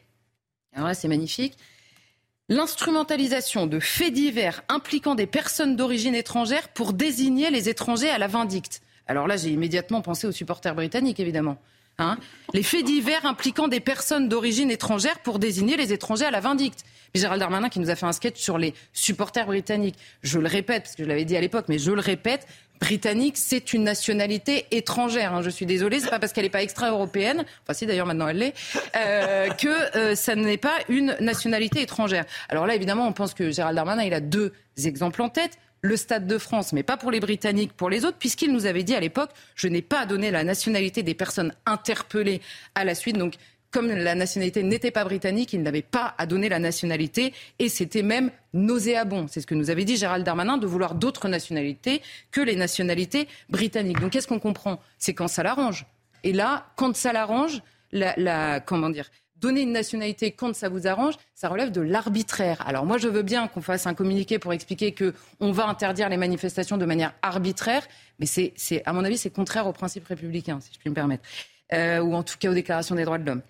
alors 0.74 0.88
là 0.88 0.94
c'est 0.94 1.08
magnifique, 1.08 1.56
l'instrumentalisation 2.48 3.66
de 3.66 3.80
faits 3.80 4.12
divers 4.12 4.62
impliquant 4.68 5.14
des 5.14 5.26
personnes 5.26 5.76
d'origine 5.76 6.14
étrangère 6.14 6.68
pour 6.68 6.92
désigner 6.92 7.50
les 7.50 7.68
étrangers 7.68 8.10
à 8.10 8.18
la 8.18 8.26
vindicte. 8.26 8.82
Alors 9.06 9.26
là, 9.26 9.36
j'ai 9.36 9.50
immédiatement 9.50 10.00
pensé 10.00 10.26
aux 10.26 10.32
supporters 10.32 10.74
britanniques, 10.74 11.20
évidemment. 11.20 11.58
Hein 11.98 12.16
les 12.54 12.62
faits 12.62 12.84
divers 12.84 13.24
impliquant 13.26 13.68
des 13.68 13.80
personnes 13.80 14.28
d'origine 14.28 14.70
étrangère 14.70 15.18
pour 15.20 15.38
désigner 15.38 15.76
les 15.76 15.92
étrangers 15.92 16.26
à 16.26 16.30
la 16.30 16.40
vindicte. 16.40 16.84
Gérald 17.14 17.40
Darmanin 17.40 17.68
qui 17.68 17.80
nous 17.80 17.90
a 17.90 17.96
fait 17.96 18.06
un 18.06 18.12
sketch 18.12 18.40
sur 18.40 18.58
les 18.58 18.74
supporters 18.92 19.46
britanniques. 19.46 19.96
Je 20.22 20.38
le 20.38 20.48
répète, 20.48 20.84
parce 20.84 20.96
que 20.96 21.04
je 21.04 21.08
l'avais 21.08 21.24
dit 21.24 21.36
à 21.36 21.40
l'époque, 21.40 21.66
mais 21.68 21.78
je 21.78 21.90
le 21.90 22.00
répète, 22.00 22.46
britannique, 22.80 23.36
c'est 23.36 23.72
une 23.74 23.84
nationalité 23.84 24.66
étrangère. 24.70 25.34
Hein. 25.34 25.42
Je 25.42 25.50
suis 25.50 25.66
désolée, 25.66 26.00
c'est 26.00 26.10
pas 26.10 26.18
parce 26.18 26.32
qu'elle 26.32 26.44
n'est 26.44 26.50
pas 26.50 26.62
extra-européenne, 26.62 27.44
enfin 27.62 27.74
si 27.74 27.86
d'ailleurs 27.86 28.06
maintenant 28.06 28.28
elle 28.28 28.38
l'est, 28.38 28.54
euh, 28.96 29.50
que 29.50 29.96
euh, 29.96 30.14
ça 30.14 30.34
n'est 30.34 30.56
pas 30.56 30.74
une 30.88 31.16
nationalité 31.20 31.82
étrangère. 31.82 32.24
Alors 32.48 32.66
là, 32.66 32.74
évidemment, 32.74 33.06
on 33.06 33.12
pense 33.12 33.34
que 33.34 33.50
Gérald 33.50 33.76
Darmanin, 33.76 34.02
il 34.02 34.14
a 34.14 34.20
deux 34.20 34.52
exemples 34.84 35.22
en 35.22 35.28
tête 35.28 35.58
le 35.82 35.96
Stade 35.96 36.26
de 36.28 36.38
France, 36.38 36.72
mais 36.72 36.84
pas 36.84 36.96
pour 36.96 37.10
les 37.10 37.20
Britanniques, 37.20 37.72
pour 37.72 37.90
les 37.90 38.04
autres, 38.04 38.16
puisqu'il 38.16 38.52
nous 38.52 38.66
avait 38.66 38.84
dit 38.84 38.94
à 38.94 39.00
l'époque, 39.00 39.30
je 39.56 39.66
n'ai 39.66 39.82
pas 39.82 40.06
donné 40.06 40.30
la 40.30 40.44
nationalité 40.44 41.02
des 41.02 41.14
personnes 41.14 41.52
interpellées 41.66 42.40
à 42.76 42.84
la 42.84 42.94
suite. 42.94 43.18
Donc, 43.18 43.34
comme 43.72 43.88
la 43.88 44.14
nationalité 44.14 44.62
n'était 44.62 44.90
pas 44.90 45.02
britannique, 45.02 45.54
il 45.54 45.62
n'avait 45.62 45.82
pas 45.82 46.14
à 46.18 46.26
donner 46.26 46.48
la 46.48 46.58
nationalité 46.58 47.32
et 47.58 47.68
c'était 47.68 48.02
même 48.02 48.30
nauséabond. 48.52 49.26
C'est 49.28 49.40
ce 49.40 49.46
que 49.46 49.54
nous 49.54 49.70
avait 49.70 49.84
dit 49.84 49.96
Gérald 49.96 50.24
Darmanin 50.24 50.58
de 50.58 50.66
vouloir 50.66 50.94
d'autres 50.94 51.26
nationalités 51.28 52.02
que 52.30 52.40
les 52.42 52.54
nationalités 52.54 53.26
britanniques. 53.48 53.98
Donc 53.98 54.12
qu'est-ce 54.12 54.28
qu'on 54.28 54.38
comprend? 54.38 54.78
C'est 54.98 55.14
quand 55.14 55.26
ça 55.26 55.42
l'arrange. 55.42 55.86
Et 56.22 56.32
là, 56.32 56.66
quand 56.76 56.94
ça 56.94 57.12
l'arrange, 57.12 57.62
la, 57.90 58.14
la, 58.18 58.60
comment 58.60 58.90
dire 58.90 59.10
Donner 59.42 59.62
une 59.62 59.72
nationalité 59.72 60.30
quand 60.30 60.54
ça 60.54 60.68
vous 60.68 60.86
arrange, 60.86 61.14
ça 61.34 61.48
relève 61.48 61.72
de 61.72 61.80
l'arbitraire. 61.80 62.62
Alors 62.64 62.86
moi, 62.86 62.96
je 62.96 63.08
veux 63.08 63.22
bien 63.22 63.48
qu'on 63.48 63.60
fasse 63.60 63.88
un 63.88 63.94
communiqué 63.94 64.38
pour 64.38 64.52
expliquer 64.52 64.92
que 64.92 65.14
on 65.40 65.50
va 65.50 65.66
interdire 65.66 66.08
les 66.08 66.16
manifestations 66.16 66.78
de 66.78 66.84
manière 66.84 67.12
arbitraire, 67.22 67.82
mais 68.20 68.26
c'est, 68.26 68.52
à 68.86 68.92
mon 68.92 69.02
avis, 69.02 69.18
c'est 69.18 69.30
contraire 69.30 69.66
aux 69.66 69.72
principes 69.72 70.06
républicains, 70.06 70.60
si 70.60 70.70
je 70.72 70.78
puis 70.78 70.90
me 70.90 70.94
permettre, 70.94 71.24
euh, 71.72 71.98
ou 71.98 72.14
en 72.14 72.22
tout 72.22 72.36
cas 72.38 72.50
aux 72.50 72.54
déclarations 72.54 72.94
des 72.94 73.04
droits 73.04 73.18
de 73.18 73.26
l'homme. 73.26 73.42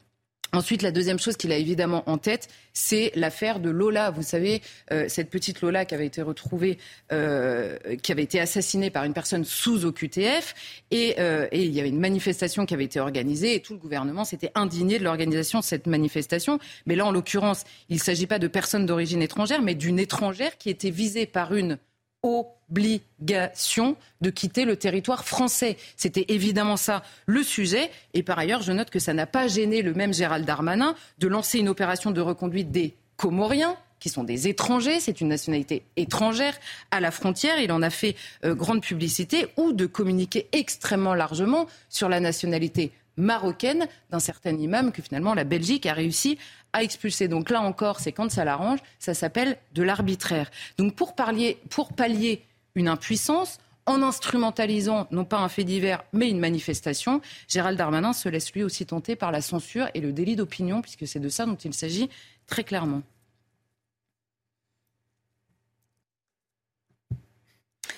Ensuite, 0.55 0.83
la 0.83 0.91
deuxième 0.91 1.19
chose 1.19 1.39
qu'il 1.39 1.51
a 1.51 1.57
évidemment 1.57 2.03
en 2.07 2.19
tête, 2.19 2.49
c'est 2.75 3.11
l'affaire 3.15 3.59
de 3.59 3.71
Lola. 3.71 4.11
Vous 4.11 4.23
savez, 4.23 4.61
euh, 4.91 5.07
cette 5.09 5.31
petite 5.31 5.63
Lola 5.63 5.87
qui 5.87 5.95
avait 5.95 6.05
été 6.05 6.21
retrouvée, 6.21 6.77
euh, 7.11 7.79
qui 8.03 8.13
avait 8.13 8.25
été 8.25 8.39
assassinée 8.39 8.91
par 8.91 9.05
une 9.05 9.15
personne 9.15 9.45
sous 9.45 9.87
OQTF. 9.87 10.55
Et, 10.91 11.15
euh, 11.19 11.49
et, 11.53 11.63
il 11.63 11.73
y 11.73 11.81
avait 11.81 11.89
une 11.89 12.01
manifestation 12.01 12.67
qui 12.67 12.75
avait 12.75 12.85
été 12.85 13.01
organisée 13.01 13.55
et 13.55 13.63
tout 13.63 13.73
le 13.73 13.79
gouvernement 13.79 14.27
s'était 14.27 14.53
indigné 14.55 14.99
de 14.99 15.05
l'organisation 15.05 15.61
de 15.61 15.65
cette 15.65 15.87
manifestation. 15.87 16.59
Mais 16.85 16.97
là, 16.97 17.07
en 17.07 17.13
l'occurrence, 17.13 17.65
il 17.89 17.97
ne 17.97 18.03
s'agit 18.03 18.27
pas 18.27 18.39
de 18.39 18.47
personnes 18.47 18.85
d'origine 18.85 19.23
étrangère, 19.23 19.63
mais 19.63 19.75
d'une 19.75 19.99
étrangère 19.99 20.59
qui 20.59 20.69
était 20.69 20.91
visée 20.91 21.25
par 21.25 21.55
une 21.55 21.79
obligation 22.23 23.97
de 24.21 24.31
quitter 24.31 24.65
le 24.65 24.77
territoire 24.77 25.25
français. 25.25 25.77
C'était 25.97 26.27
évidemment 26.29 26.77
ça 26.77 27.03
le 27.27 27.43
sujet. 27.43 27.91
Et 28.15 28.23
par 28.23 28.39
ailleurs, 28.39 28.63
je 28.63 28.73
note 28.73 28.91
que 28.91 28.99
ça 28.99 29.13
n'a 29.13 29.27
pas 29.27 29.49
gêné 29.49 29.83
le 29.83 29.95
même 29.95 30.15
Gérald 30.15 30.45
Darmanin 30.45 30.95
de 31.19 31.29
lancer 31.29 31.59
une 31.59 31.69
opération 31.69 32.11
de 32.11 32.21
reconduite 32.21 32.71
des 32.71 32.95
Comoriens 33.17 33.77
qui 34.03 34.09
sont 34.09 34.25
des 34.25 34.49
étrangers, 34.49 34.99
c'est 34.99 35.21
une 35.21 35.29
nationalité 35.29 35.85
étrangère 35.95 36.59
à 36.91 36.99
la 36.99 37.13
frontière, 37.13 37.61
il 37.61 37.71
en 37.71 37.83
a 37.83 37.91
fait 37.91 38.17
euh, 38.45 38.53
grande 38.53 38.83
publicité, 38.83 39.47
ou 39.57 39.73
de 39.73 39.87
communiquer 39.87 40.49
extrêmement 40.51 41.15
largement 41.15 41.69
sur 41.89 42.09
la 42.09 42.19
nationalité 42.19 42.91
marocaine 43.17 43.87
d'un 44.11 44.21
certain 44.21 44.57
imam 44.57 44.93
que 44.93 45.03
finalement 45.03 45.35
la 45.35 45.45
Belgique 45.45 45.87
a 45.87 45.93
réussi 45.93 46.39
à 46.73 46.83
expulser. 46.83 47.29
Donc 47.29 47.51
là 47.51 47.61
encore, 47.61 48.01
c'est 48.01 48.13
quand 48.13 48.31
ça 48.31 48.45
l'arrange, 48.45 48.79
ça 48.99 49.15
s'appelle 49.15 49.59
de 49.75 49.83
l'arbitraire. 49.83 50.51
Donc 50.79 50.95
pour, 50.95 51.15
parlier, 51.15 51.59
pour 51.71 51.93
pallier 51.93 52.45
une 52.75 52.89
impuissance, 52.89 53.59
en 53.87 54.03
instrumentalisant 54.03 55.09
non 55.11 55.25
pas 55.25 55.39
un 55.39 55.49
fait 55.49 55.65
divers, 55.65 56.05
mais 56.13 56.31
une 56.31 56.39
manifestation, 56.39 57.21
Gérald 57.49 57.77
Darmanin 57.77 58.13
se 58.13 58.29
laisse 58.29 58.53
lui 58.53 58.63
aussi 58.63 58.87
tenter 58.87 59.17
par 59.17 59.33
la 59.33 59.41
censure 59.41 59.89
et 59.95 60.01
le 60.01 60.13
délit 60.13 60.37
d'opinion, 60.37 60.83
puisque 60.83 61.07
c'est 61.07 61.21
de 61.21 61.29
ça 61.29 61.47
dont 61.47 61.57
il 61.57 61.75
s'agit 61.75 62.09
très 62.47 62.65
clairement. 62.65 63.03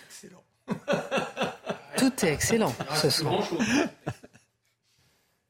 Excellent. 0.07 0.45
Tout 1.99 2.25
est 2.25 2.33
excellent 2.33 2.75
ce 2.95 3.11
soir. 3.11 3.47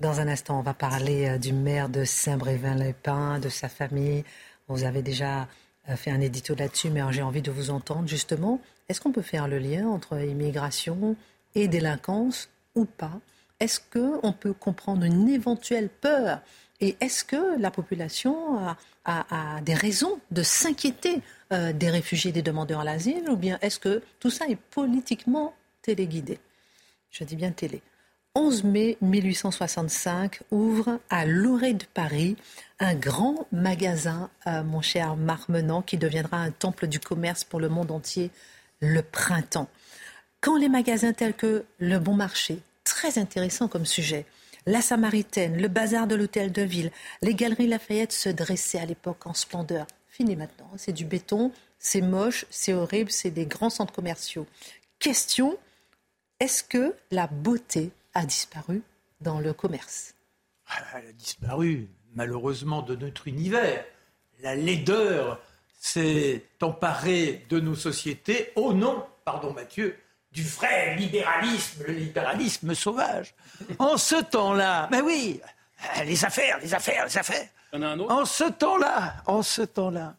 Dans 0.01 0.19
un 0.19 0.27
instant, 0.27 0.59
on 0.59 0.63
va 0.63 0.75
parler 0.75 1.29
euh, 1.29 1.39
du 1.39 1.53
maire 1.53 1.89
de 1.89 2.05
Saint-Brévin-les-Pins, 2.05 3.39
de 3.39 3.49
sa 3.49 3.69
famille. 3.69 4.25
Vous 4.67 4.83
avez 4.83 5.03
déjà 5.03 5.47
euh, 5.89 5.95
fait 5.95 6.11
un 6.11 6.21
édito 6.21 6.57
là-dessus, 6.57 6.91
mais 6.91 7.01
j'ai 7.13 7.23
envie 7.23 7.43
de 7.43 7.53
vous 7.53 7.71
entendre 7.71 8.09
justement. 8.09 8.61
Est-ce 8.89 9.01
qu'on 9.01 9.13
peut 9.13 9.23
faire 9.23 9.47
le 9.47 9.59
lien 9.59 9.87
entre 9.87 10.21
immigration 10.21 11.15
et 11.55 11.69
délinquance 11.69 12.51
ou 12.75 12.87
pas? 12.87 13.21
Est-ce 13.61 13.79
qu'on 13.81 14.33
peut 14.33 14.53
comprendre 14.53 15.05
une 15.05 15.29
éventuelle 15.29 15.89
peur? 15.89 16.41
Et 16.81 16.97
est-ce 17.01 17.25
que 17.25 17.59
la 17.61 17.71
population 17.71 18.59
a, 19.05 19.61
des 19.63 19.75
raisons 19.75 20.19
de 20.33 20.43
s'inquiéter 20.43 21.23
euh, 21.53 21.73
des 21.73 21.89
réfugiés, 21.89 22.33
des 22.33 22.43
demandeurs 22.43 22.85
d'asile? 22.85 23.31
Ou 23.31 23.37
bien 23.37 23.59
est-ce 23.63 23.79
que 23.79 24.03
tout 24.19 24.31
ça 24.31 24.47
est 24.49 24.57
politiquement 24.57 25.55
téléguidé? 25.83 26.41
Je 27.11 27.23
dis 27.23 27.37
bien 27.37 27.53
télé. 27.53 27.81
11 28.37 28.64
mai 28.64 28.99
1865 29.01 30.41
ouvre 30.51 30.99
à 31.09 31.24
l'Orée 31.24 31.74
de 31.74 31.85
Paris 31.95 32.37
un 32.80 32.97
grand 32.97 33.47
magasin, 33.53 34.28
euh, 34.49 34.64
mon 34.64 34.82
cher 34.82 35.14
Marmenant, 35.14 35.82
qui 35.82 35.99
deviendra 35.99 36.39
un 36.39 36.51
temple 36.51 36.89
du 36.89 36.99
commerce 36.99 37.45
pour 37.45 37.61
le 37.61 37.68
monde 37.68 37.93
entier, 37.93 38.32
le 38.80 39.03
printemps. 39.03 39.68
Quand 40.41 40.57
les 40.57 40.68
magasins 40.68 41.12
tels 41.12 41.35
que 41.35 41.64
le 41.78 41.99
Bon 42.01 42.14
Marché, 42.14 42.59
très 42.82 43.18
intéressant 43.18 43.68
comme 43.68 43.87
sujet, 43.87 44.26
la 44.66 44.80
Samaritaine, 44.80 45.57
le 45.57 45.68
bazar 45.68 46.09
de 46.09 46.16
l'hôtel 46.16 46.51
de 46.51 46.62
ville, 46.62 46.91
les 47.22 47.37
galeries 47.37 47.68
Lafayette 47.68 48.12
se 48.12 48.30
dressaient 48.30 48.80
à 48.80 48.87
l'époque 48.87 49.28
en 49.28 49.35
splendeur. 49.35 49.87
Fini 50.09 50.35
maintenant, 50.35 50.70
c'est 50.76 50.93
du 50.93 51.05
béton, 51.05 51.53
c'est 51.78 52.01
moche, 52.01 52.47
c'est 52.51 52.72
horrible, 52.72 53.12
c'est 53.12 53.30
des 53.30 53.47
grands 53.47 53.70
centres 53.70 53.93
commerciaux. 53.93 54.47
Question, 54.99 55.57
est-ce 56.41 56.64
que 56.64 56.97
la 57.12 57.28
beauté 57.28 57.93
a 58.15 58.25
disparu 58.25 58.83
dans 59.21 59.41
le 59.41 59.53
commerce. 59.53 60.15
Ah, 60.69 60.79
elle 60.97 61.09
a 61.09 61.12
disparu, 61.12 61.89
malheureusement, 62.15 62.83
de 62.83 62.97
notre 62.97 63.29
univers. 63.29 63.85
La 64.41 64.55
laideur 64.55 65.41
s'est 65.79 66.45
emparée 66.62 67.45
de 67.49 67.61
nos 67.61 67.75
sociétés 67.75 68.53
au 68.57 68.73
nom, 68.73 69.05
pardon 69.25 69.53
Mathieu, 69.53 69.99
du 70.33 70.43
vrai 70.43 70.97
libéralisme, 70.97 71.85
le 71.87 71.93
libéralisme 71.93 72.75
sauvage. 72.75 73.35
En 73.79 73.97
ce 73.97 74.17
temps-là, 74.17 74.89
mais 74.91 75.01
oui, 75.01 75.41
les 76.05 76.25
affaires, 76.25 76.59
les 76.61 76.75
affaires, 76.75 77.05
les 77.07 77.19
affaires. 77.19 77.49
En 77.73 78.25
ce 78.25 78.45
temps-là, 78.45 79.17
en 79.27 79.43
ce 79.43 79.62
temps-là, 79.62 80.17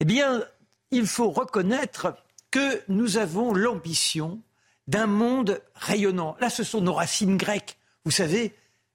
eh 0.00 0.04
bien, 0.04 0.42
il 0.90 1.06
faut 1.06 1.30
reconnaître 1.30 2.16
que 2.50 2.82
nous 2.88 3.16
avons 3.16 3.54
l'ambition 3.54 4.40
d'un 4.88 5.06
monde 5.06 5.62
rayonnant. 5.74 6.36
Là, 6.40 6.50
ce 6.50 6.64
sont 6.64 6.80
nos 6.80 6.94
racines 6.94 7.36
grecques. 7.36 7.76
Vous 8.04 8.10
savez, 8.10 8.54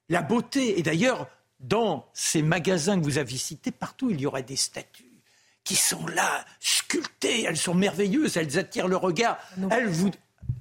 la 0.09 0.21
beauté. 0.21 0.79
Et 0.79 0.83
d'ailleurs, 0.83 1.27
dans 1.59 2.07
ces 2.13 2.41
magasins 2.41 2.99
que 2.99 3.03
vous 3.03 3.17
avez 3.17 3.37
cités, 3.37 3.71
partout, 3.71 4.09
il 4.09 4.21
y 4.21 4.25
aurait 4.25 4.43
des 4.43 4.55
statues 4.55 5.03
qui 5.63 5.75
sont 5.75 6.05
là, 6.07 6.45
sculptées. 6.59 7.43
Elles 7.43 7.57
sont 7.57 7.73
merveilleuses, 7.73 8.37
elles 8.37 8.57
attirent 8.57 8.87
le 8.87 8.95
regard. 8.95 9.37
Elles 9.69 9.89
vous, 9.89 10.11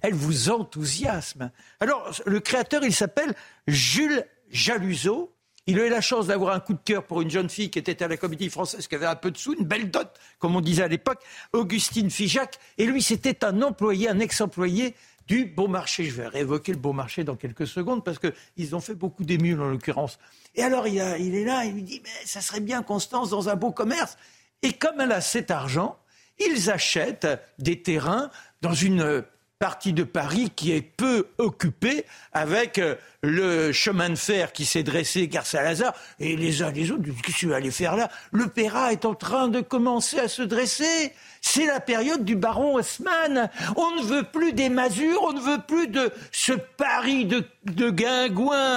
elles 0.02 0.14
vous 0.14 0.50
enthousiasment. 0.50 1.50
Alors, 1.78 2.10
le 2.26 2.40
créateur, 2.40 2.82
il 2.84 2.94
s'appelle 2.94 3.34
Jules 3.68 4.24
Jaluseau. 4.50 5.32
Il 5.68 5.80
a 5.80 5.86
eu 5.86 5.90
la 5.90 6.00
chance 6.00 6.28
d'avoir 6.28 6.54
un 6.54 6.60
coup 6.60 6.74
de 6.74 6.82
cœur 6.84 7.04
pour 7.04 7.22
une 7.22 7.30
jeune 7.30 7.48
fille 7.48 7.70
qui 7.70 7.78
était 7.78 8.02
à 8.02 8.08
la 8.08 8.16
comédie 8.16 8.50
française, 8.50 8.86
qui 8.86 8.94
avait 8.94 9.06
un 9.06 9.16
peu 9.16 9.32
de 9.32 9.36
sous, 9.36 9.54
une 9.54 9.64
belle 9.64 9.90
dot, 9.90 10.08
comme 10.38 10.54
on 10.54 10.60
disait 10.60 10.84
à 10.84 10.88
l'époque, 10.88 11.22
Augustine 11.52 12.10
Figeac. 12.10 12.58
Et 12.78 12.86
lui, 12.86 13.02
c'était 13.02 13.44
un 13.44 13.62
employé, 13.62 14.08
un 14.08 14.18
ex-employé 14.20 14.94
du 15.26 15.46
Beau 15.46 15.68
Marché. 15.68 16.04
Je 16.04 16.14
vais 16.14 16.28
réévoquer 16.28 16.72
le 16.72 16.78
Beau 16.78 16.92
Marché 16.92 17.24
dans 17.24 17.36
quelques 17.36 17.66
secondes 17.66 18.04
parce 18.04 18.18
qu'ils 18.18 18.74
ont 18.74 18.80
fait 18.80 18.94
beaucoup 18.94 19.24
d'émules 19.24 19.60
en 19.60 19.68
l'occurrence. 19.68 20.18
Et 20.54 20.62
alors 20.62 20.86
il, 20.86 20.98
est 20.98 21.44
là, 21.44 21.64
il 21.64 21.74
lui 21.74 21.82
dit 21.82 22.00
mais 22.02 22.26
ça 22.26 22.40
serait 22.40 22.60
bien 22.60 22.82
Constance 22.82 23.30
dans 23.30 23.48
un 23.48 23.56
beau 23.56 23.72
commerce. 23.72 24.16
Et 24.62 24.72
comme 24.72 25.00
elle 25.00 25.12
a 25.12 25.20
cet 25.20 25.50
argent, 25.50 25.98
ils 26.38 26.70
achètent 26.70 27.28
des 27.58 27.82
terrains 27.82 28.30
dans 28.62 28.74
une 28.74 29.24
partie 29.58 29.92
de 29.94 30.02
Paris 30.02 30.50
qui 30.54 30.72
est 30.72 30.82
peu 30.82 31.28
occupée 31.38 32.04
avec 32.32 32.78
euh, 32.78 32.94
le 33.22 33.72
chemin 33.72 34.10
de 34.10 34.14
fer 34.14 34.52
qui 34.52 34.66
s'est 34.66 34.82
dressé 34.82 35.28
gare 35.28 35.46
Saint-Lazare 35.46 35.94
et 36.20 36.36
les 36.36 36.62
uns 36.62 36.70
les 36.70 36.90
autres, 36.90 37.04
qu'est-ce 37.04 37.34
que 37.34 37.38
tu 37.38 37.46
vas 37.48 37.56
aller 37.56 37.70
faire 37.70 37.96
là? 37.96 38.10
Le 38.32 38.48
Péra 38.48 38.92
est 38.92 39.06
en 39.06 39.14
train 39.14 39.48
de 39.48 39.60
commencer 39.60 40.18
à 40.18 40.28
se 40.28 40.42
dresser. 40.42 41.12
C'est 41.40 41.64
la 41.64 41.80
période 41.80 42.24
du 42.24 42.36
baron 42.36 42.76
Haussmann. 42.76 43.48
On 43.76 43.96
ne 43.96 44.02
veut 44.02 44.24
plus 44.24 44.52
des 44.52 44.68
masures, 44.68 45.22
on 45.22 45.32
ne 45.32 45.40
veut 45.40 45.62
plus 45.66 45.88
de 45.88 46.12
ce 46.32 46.52
Paris 46.52 47.24
de, 47.24 47.44
de 47.64 47.96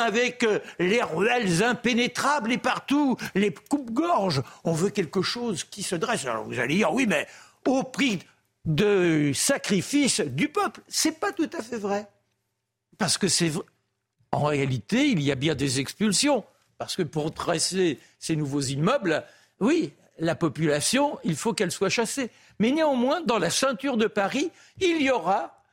avec 0.06 0.44
euh, 0.44 0.60
les 0.80 1.04
ruelles 1.04 1.62
impénétrables 1.62 2.54
et 2.54 2.58
partout 2.58 3.18
les 3.36 3.54
coupes-gorges. 3.54 4.42
On 4.64 4.72
veut 4.72 4.90
quelque 4.90 5.22
chose 5.22 5.66
qui 5.66 5.84
se 5.84 5.96
dresse. 5.96 6.26
Alors 6.26 6.46
vous 6.46 6.60
allez 6.60 6.76
dire, 6.76 6.94
oui, 6.94 7.06
mais 7.08 7.28
au 7.66 7.84
prix 7.84 8.20
de 8.70 9.32
sacrifice 9.34 10.22
du 10.22 10.48
peuple. 10.48 10.82
C'est 10.88 11.20
pas 11.20 11.34
tout 11.34 11.50
à 11.58 11.62
fait 11.62 11.78
vrai. 11.78 12.08
Parce 12.98 13.18
que 13.18 13.28
c'est 13.28 13.52
en 14.32 14.44
réalité, 14.44 15.08
il 15.08 15.22
y 15.22 15.32
a 15.32 15.36
bien 15.36 15.56
des 15.56 15.80
expulsions. 15.80 16.46
Parce 16.78 16.96
que 16.96 17.02
pour 17.02 17.34
tracer 17.34 18.00
ces 18.20 18.36
nouveaux 18.36 18.62
immeubles, 18.62 19.26
oui, 19.60 19.92
la 20.20 20.36
population, 20.36 21.18
il 21.24 21.36
faut 21.36 21.54
qu'elle 21.54 21.72
soit 21.72 21.90
chassée. 21.90 22.30
Mais 22.60 22.72
néanmoins, 22.72 23.22
dans 23.22 23.40
la 23.40 23.50
ceinture 23.50 23.98
de 23.98 24.06
Paris, 24.06 24.52
il 24.80 25.02
y 25.02 25.10
aura, 25.10 25.64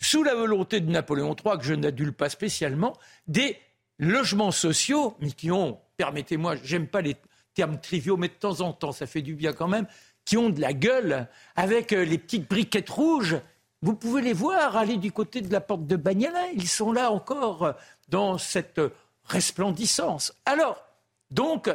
sous 0.00 0.24
la 0.24 0.34
volonté 0.34 0.80
de 0.80 0.90
Napoléon 0.90 1.36
III, 1.36 1.58
que 1.58 1.64
je 1.64 1.74
n'adule 1.74 2.12
pas 2.12 2.30
spécialement, 2.30 2.96
des 3.28 3.58
logements 3.98 4.50
sociaux, 4.50 5.14
mais 5.20 5.30
qui 5.30 5.50
ont, 5.50 5.78
permettez-moi, 5.98 6.56
j'aime 6.64 6.88
pas 6.88 7.02
les 7.02 7.16
termes 7.54 7.80
triviaux, 7.80 8.16
mais 8.16 8.28
de 8.28 8.34
temps 8.34 8.60
en 8.60 8.72
temps, 8.72 8.92
ça 8.92 9.06
fait 9.06 9.22
du 9.22 9.34
bien 9.34 9.52
quand 9.52 9.68
même, 9.68 9.86
qui 10.26 10.36
ont 10.36 10.50
de 10.50 10.60
la 10.60 10.74
gueule, 10.74 11.28
avec 11.54 11.94
euh, 11.94 12.04
les 12.04 12.18
petites 12.18 12.50
briquettes 12.50 12.90
rouges. 12.90 13.40
Vous 13.80 13.94
pouvez 13.94 14.20
les 14.20 14.34
voir 14.34 14.76
aller 14.76 14.98
du 14.98 15.12
côté 15.12 15.40
de 15.40 15.50
la 15.50 15.62
porte 15.62 15.86
de 15.86 15.96
Bagnala. 15.96 16.50
Ils 16.52 16.68
sont 16.68 16.92
là 16.92 17.10
encore 17.10 17.62
euh, 17.62 17.72
dans 18.08 18.36
cette 18.36 18.80
resplendissance. 19.24 20.34
Alors, 20.44 20.84
donc, 21.30 21.70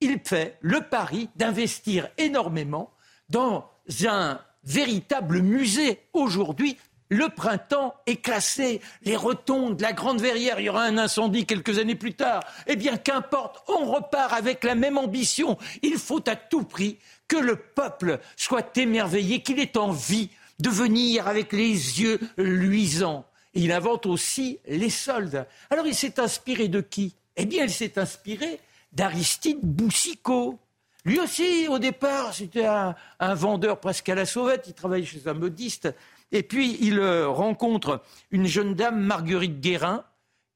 il 0.00 0.18
fait 0.24 0.58
le 0.60 0.80
pari 0.80 1.28
d'investir 1.36 2.08
énormément 2.18 2.92
dans 3.28 3.70
un 4.06 4.40
véritable 4.64 5.40
musée 5.40 6.00
aujourd'hui 6.12 6.78
le 7.10 7.28
printemps 7.28 7.94
est 8.06 8.16
classé, 8.16 8.80
les 9.02 9.16
rotondes, 9.16 9.80
la 9.80 9.92
Grande 9.92 10.20
Verrière, 10.20 10.58
il 10.58 10.66
y 10.66 10.68
aura 10.68 10.84
un 10.84 10.98
incendie 10.98 11.46
quelques 11.46 11.78
années 11.78 11.94
plus 11.94 12.14
tard. 12.14 12.42
Eh 12.66 12.76
bien, 12.76 12.96
qu'importe, 12.96 13.62
on 13.68 13.84
repart 13.84 14.32
avec 14.32 14.64
la 14.64 14.74
même 14.74 14.98
ambition. 14.98 15.58
Il 15.82 15.98
faut 15.98 16.26
à 16.28 16.36
tout 16.36 16.64
prix 16.64 16.98
que 17.28 17.36
le 17.36 17.56
peuple 17.56 18.20
soit 18.36 18.76
émerveillé, 18.76 19.42
qu'il 19.42 19.60
ait 19.60 19.76
envie 19.76 20.30
de 20.60 20.70
venir 20.70 21.28
avec 21.28 21.52
les 21.52 22.00
yeux 22.00 22.20
luisants. 22.36 23.26
il 23.54 23.70
invente 23.70 24.06
aussi 24.06 24.58
les 24.66 24.90
soldes. 24.90 25.46
Alors, 25.70 25.86
il 25.86 25.94
s'est 25.94 26.18
inspiré 26.18 26.68
de 26.68 26.80
qui? 26.80 27.14
Eh 27.36 27.44
bien, 27.44 27.64
il 27.64 27.70
s'est 27.70 27.98
inspiré 27.98 28.60
d'Aristide 28.92 29.60
Boussicot. 29.62 30.58
Lui 31.04 31.20
aussi, 31.20 31.68
au 31.68 31.78
départ, 31.78 32.32
c'était 32.32 32.64
un, 32.64 32.94
un, 33.20 33.34
vendeur 33.34 33.78
presque 33.78 34.08
à 34.08 34.14
la 34.14 34.24
sauvette. 34.24 34.64
Il 34.68 34.74
travaillait 34.74 35.06
chez 35.06 35.22
un 35.26 35.34
modiste. 35.34 35.92
Et 36.34 36.42
puis, 36.42 36.76
il 36.80 36.98
euh, 36.98 37.28
rencontre 37.28 38.02
une 38.32 38.46
jeune 38.46 38.74
dame, 38.74 39.00
Marguerite 39.00 39.60
Guérin, 39.60 40.04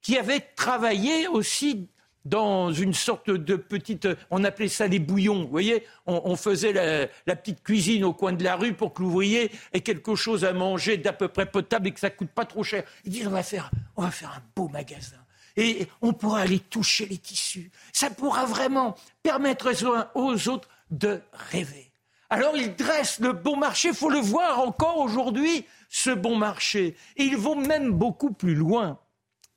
qui 0.02 0.18
avait 0.18 0.40
travaillé 0.40 1.28
aussi 1.28 1.88
dans 2.24 2.72
une 2.72 2.92
sorte 2.92 3.30
de 3.30 3.54
petite, 3.54 4.08
on 4.30 4.42
appelait 4.42 4.68
ça 4.68 4.88
des 4.88 4.98
bouillons, 4.98 5.44
vous 5.44 5.48
voyez, 5.48 5.84
on, 6.04 6.34
faisait 6.36 6.72
la, 7.26 7.36
petite 7.36 7.62
cuisine 7.62 8.04
au 8.04 8.12
coin 8.12 8.32
de 8.32 8.42
la 8.44 8.56
rue 8.56 8.74
pour 8.74 8.92
que 8.92 9.02
l'ouvrier 9.02 9.50
ait 9.72 9.80
quelque 9.80 10.14
chose 10.14 10.44
à 10.44 10.52
manger 10.52 10.98
d'à 10.98 11.12
peu 11.12 11.28
près 11.28 11.46
potable 11.46 11.88
et 11.88 11.92
que 11.92 12.00
ça 12.00 12.10
coûte 12.10 12.28
pas 12.28 12.44
trop 12.44 12.64
cher. 12.64 12.82
Il 13.04 13.12
dit 13.12 13.26
on 13.26 13.30
va 13.30 13.42
faire 13.42 13.70
un 13.96 14.42
beau 14.54 14.68
magasin 14.68 15.16
et 15.56 15.86
on 16.02 16.12
pourra 16.12 16.40
aller 16.40 16.58
toucher 16.58 17.06
les 17.06 17.18
tissus. 17.18 17.70
Ça 17.92 18.10
pourra 18.10 18.44
vraiment 18.44 18.94
permettre 19.22 19.72
aux 20.14 20.48
autres 20.48 20.68
de 20.90 21.20
rêver. 21.50 21.87
Alors 22.30 22.56
ils 22.56 22.74
dressent 22.74 23.20
le 23.20 23.32
bon 23.32 23.56
marché, 23.56 23.88
il 23.88 23.94
faut 23.94 24.10
le 24.10 24.18
voir 24.18 24.60
encore 24.60 24.98
aujourd'hui, 24.98 25.64
ce 25.88 26.10
bon 26.10 26.36
marché. 26.36 26.96
Et 27.16 27.24
ils 27.24 27.36
vont 27.36 27.56
même 27.56 27.92
beaucoup 27.92 28.32
plus 28.32 28.54
loin. 28.54 28.98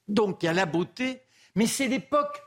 Donc 0.07 0.41
il 0.41 0.45
y 0.45 0.49
a 0.49 0.53
la 0.53 0.65
beauté, 0.65 1.21
mais 1.55 1.67
c'est 1.67 1.87
l'époque. 1.87 2.41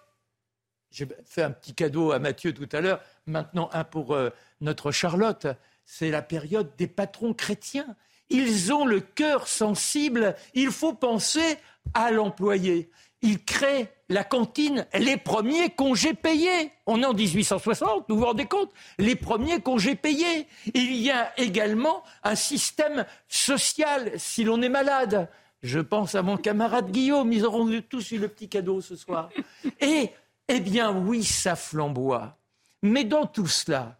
J'ai 0.90 1.08
fait 1.26 1.42
un 1.42 1.50
petit 1.50 1.74
cadeau 1.74 2.12
à 2.12 2.18
Mathieu 2.18 2.54
tout 2.54 2.68
à 2.72 2.80
l'heure, 2.80 3.00
maintenant 3.26 3.68
un 3.72 3.84
pour 3.84 4.14
euh, 4.14 4.30
notre 4.60 4.92
Charlotte. 4.92 5.46
C'est 5.84 6.10
la 6.10 6.22
période 6.22 6.74
des 6.76 6.86
patrons 6.86 7.34
chrétiens. 7.34 7.96
Ils 8.30 8.72
ont 8.72 8.86
le 8.86 9.00
cœur 9.00 9.48
sensible, 9.48 10.34
il 10.54 10.70
faut 10.70 10.94
penser 10.94 11.58
à 11.92 12.10
l'employé 12.10 12.90
il 13.24 13.42
crée 13.42 13.88
la 14.10 14.22
cantine, 14.22 14.86
les 14.92 15.16
premiers 15.16 15.70
congés 15.70 16.12
payés. 16.12 16.70
On 16.84 17.02
est 17.02 17.06
en 17.06 17.14
1860, 17.14 18.04
vous 18.06 18.18
vous 18.18 18.26
rendez 18.26 18.44
compte? 18.44 18.70
Les 18.98 19.16
premiers 19.16 19.60
congés 19.60 19.94
payés. 19.94 20.46
Il 20.74 20.94
y 20.96 21.10
a 21.10 21.32
également 21.40 22.04
un 22.22 22.34
système 22.34 23.06
social 23.26 24.12
si 24.18 24.44
l'on 24.44 24.60
est 24.60 24.68
malade. 24.68 25.30
Je 25.62 25.80
pense 25.80 26.14
à 26.14 26.20
mon 26.20 26.36
camarade 26.36 26.90
Guillaume, 26.90 27.32
ils 27.32 27.46
auront 27.46 27.66
tous 27.88 28.12
eu 28.12 28.18
le 28.18 28.28
petit 28.28 28.50
cadeau 28.50 28.82
ce 28.82 28.94
soir. 28.94 29.30
Et, 29.80 30.10
eh 30.48 30.60
bien, 30.60 30.92
oui, 30.92 31.24
ça 31.24 31.56
flamboie. 31.56 32.36
Mais 32.82 33.04
dans 33.04 33.24
tout 33.24 33.46
cela, 33.46 33.98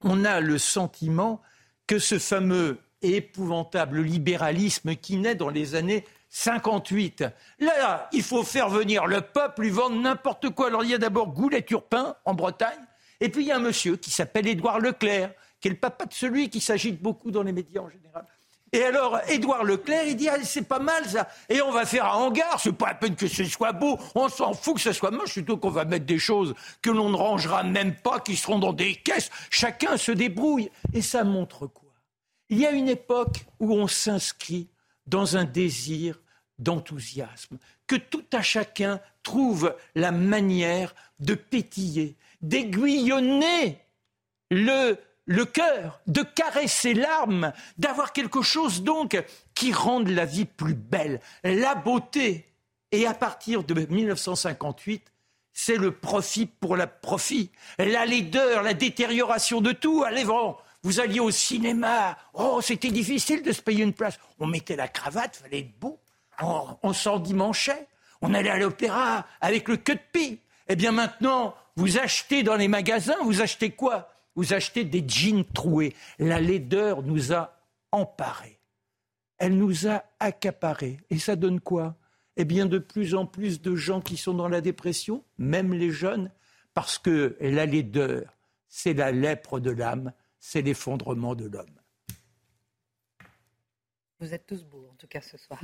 on 0.00 0.24
a 0.24 0.38
le 0.38 0.58
sentiment 0.58 1.42
que 1.88 1.98
ce 1.98 2.20
fameux 2.20 2.78
et 3.02 3.16
épouvantable 3.16 4.00
libéralisme 4.00 4.94
qui 4.94 5.16
naît 5.16 5.34
dans 5.34 5.50
les 5.50 5.74
années 5.74 6.04
58. 6.36 7.24
Là, 7.60 8.08
il 8.12 8.22
faut 8.24 8.42
faire 8.42 8.68
venir 8.68 9.06
le 9.06 9.20
peuple, 9.20 9.62
lui 9.62 9.70
vendre 9.70 9.94
n'importe 9.94 10.50
quoi. 10.50 10.66
Alors 10.66 10.82
il 10.82 10.90
y 10.90 10.94
a 10.94 10.98
d'abord 10.98 11.28
Goulet-Turpin 11.28 12.16
en 12.24 12.34
Bretagne, 12.34 12.84
et 13.20 13.28
puis 13.28 13.44
il 13.44 13.46
y 13.46 13.52
a 13.52 13.56
un 13.56 13.60
monsieur 13.60 13.96
qui 13.96 14.10
s'appelle 14.10 14.48
Édouard 14.48 14.80
Leclerc, 14.80 15.30
qui 15.60 15.68
est 15.68 15.70
le 15.70 15.76
papa 15.76 16.06
de 16.06 16.12
celui 16.12 16.50
qui 16.50 16.60
s'agite 16.60 17.00
beaucoup 17.00 17.30
dans 17.30 17.44
les 17.44 17.52
médias 17.52 17.82
en 17.82 17.88
général. 17.88 18.26
Et 18.72 18.82
alors, 18.82 19.20
Édouard 19.28 19.62
Leclerc, 19.62 20.08
il 20.08 20.16
dit 20.16 20.28
ah, 20.28 20.34
c'est 20.42 20.66
pas 20.66 20.80
mal 20.80 21.08
ça. 21.08 21.28
Et 21.48 21.62
on 21.62 21.70
va 21.70 21.86
faire 21.86 22.06
un 22.06 22.16
hangar, 22.16 22.58
c'est 22.58 22.72
pas 22.72 22.88
à 22.88 22.94
peine 22.94 23.14
que 23.14 23.28
ce 23.28 23.44
soit 23.44 23.72
beau, 23.72 23.96
on 24.16 24.28
s'en 24.28 24.54
fout 24.54 24.74
que 24.74 24.80
ce 24.80 24.92
soit 24.92 25.12
moche, 25.12 25.34
surtout 25.34 25.56
qu'on 25.56 25.70
va 25.70 25.84
mettre 25.84 26.04
des 26.04 26.18
choses 26.18 26.56
que 26.82 26.90
l'on 26.90 27.10
ne 27.10 27.16
rangera 27.16 27.62
même 27.62 27.94
pas, 27.94 28.18
qui 28.18 28.34
seront 28.34 28.58
dans 28.58 28.72
des 28.72 28.96
caisses. 28.96 29.30
Chacun 29.50 29.96
se 29.96 30.10
débrouille. 30.10 30.68
Et 30.92 31.00
ça 31.00 31.22
montre 31.22 31.68
quoi? 31.68 31.92
Il 32.48 32.58
y 32.58 32.66
a 32.66 32.72
une 32.72 32.88
époque 32.88 33.46
où 33.60 33.72
on 33.72 33.86
s'inscrit 33.86 34.68
dans 35.06 35.36
un 35.36 35.44
désir 35.44 36.18
d'enthousiasme, 36.58 37.58
que 37.86 37.96
tout 37.96 38.24
à 38.32 38.42
chacun 38.42 39.00
trouve 39.22 39.74
la 39.94 40.12
manière 40.12 40.94
de 41.20 41.34
pétiller, 41.34 42.16
d'aiguillonner 42.42 43.78
le, 44.50 44.98
le 45.26 45.44
cœur, 45.44 46.00
de 46.06 46.22
caresser 46.22 46.94
l'âme, 46.94 47.52
d'avoir 47.78 48.12
quelque 48.12 48.42
chose 48.42 48.82
donc 48.82 49.22
qui 49.54 49.72
rende 49.72 50.08
la 50.08 50.24
vie 50.24 50.44
plus 50.44 50.74
belle, 50.74 51.20
la 51.42 51.74
beauté. 51.74 52.46
Et 52.92 53.06
à 53.06 53.14
partir 53.14 53.64
de 53.64 53.74
1958, 53.74 55.10
c'est 55.52 55.76
le 55.76 55.92
profit 55.92 56.46
pour 56.46 56.76
la 56.76 56.86
profit, 56.86 57.50
la 57.78 58.06
laideur, 58.06 58.62
la 58.62 58.74
détérioration 58.74 59.60
de 59.60 59.72
tout. 59.72 60.04
Allez, 60.04 60.24
vous 60.82 61.00
alliez 61.00 61.20
au 61.20 61.30
cinéma, 61.30 62.18
oh, 62.34 62.60
c'était 62.60 62.90
difficile 62.90 63.42
de 63.42 63.52
se 63.52 63.62
payer 63.62 63.84
une 63.84 63.94
place. 63.94 64.18
On 64.38 64.46
mettait 64.46 64.76
la 64.76 64.88
cravate, 64.88 65.36
fallait 65.36 65.60
être 65.60 65.78
beau 65.78 65.98
on, 66.40 66.92
s'endimanchait. 66.92 67.86
On 68.20 68.34
allait 68.34 68.50
à 68.50 68.58
l'opéra 68.58 69.26
avec 69.40 69.68
le 69.68 69.76
queue 69.76 69.94
de 69.94 70.00
pie. 70.12 70.40
Eh 70.68 70.76
bien 70.76 70.92
maintenant, 70.92 71.54
vous 71.76 71.98
achetez 71.98 72.42
dans 72.42 72.56
les 72.56 72.68
magasins, 72.68 73.16
vous 73.22 73.42
achetez 73.42 73.70
quoi? 73.70 74.12
Vous 74.34 74.52
achetez 74.52 74.84
des 74.84 75.04
jeans 75.06 75.44
troués. 75.44 75.94
La 76.18 76.40
laideur 76.40 77.02
nous 77.02 77.32
a 77.32 77.56
emparés. 77.92 78.58
Elle 79.38 79.56
nous 79.56 79.86
a 79.86 80.04
accaparés. 80.20 80.98
Et 81.10 81.18
ça 81.18 81.36
donne 81.36 81.60
quoi? 81.60 81.96
Eh 82.36 82.44
bien, 82.44 82.66
de 82.66 82.78
plus 82.78 83.14
en 83.14 83.26
plus 83.26 83.60
de 83.60 83.76
gens 83.76 84.00
qui 84.00 84.16
sont 84.16 84.34
dans 84.34 84.48
la 84.48 84.60
dépression, 84.60 85.24
même 85.38 85.72
les 85.72 85.90
jeunes, 85.90 86.32
parce 86.72 86.98
que 86.98 87.36
la 87.40 87.66
laideur, 87.66 88.36
c'est 88.68 88.94
la 88.94 89.12
lèpre 89.12 89.60
de 89.60 89.70
l'âme, 89.70 90.12
c'est 90.40 90.62
l'effondrement 90.62 91.36
de 91.36 91.46
l'homme. 91.46 91.80
Vous 94.18 94.34
êtes 94.34 94.46
tous 94.46 94.64
beaux, 94.64 94.88
en 94.90 94.96
tout 94.96 95.06
cas, 95.06 95.20
ce 95.20 95.36
soir. 95.36 95.60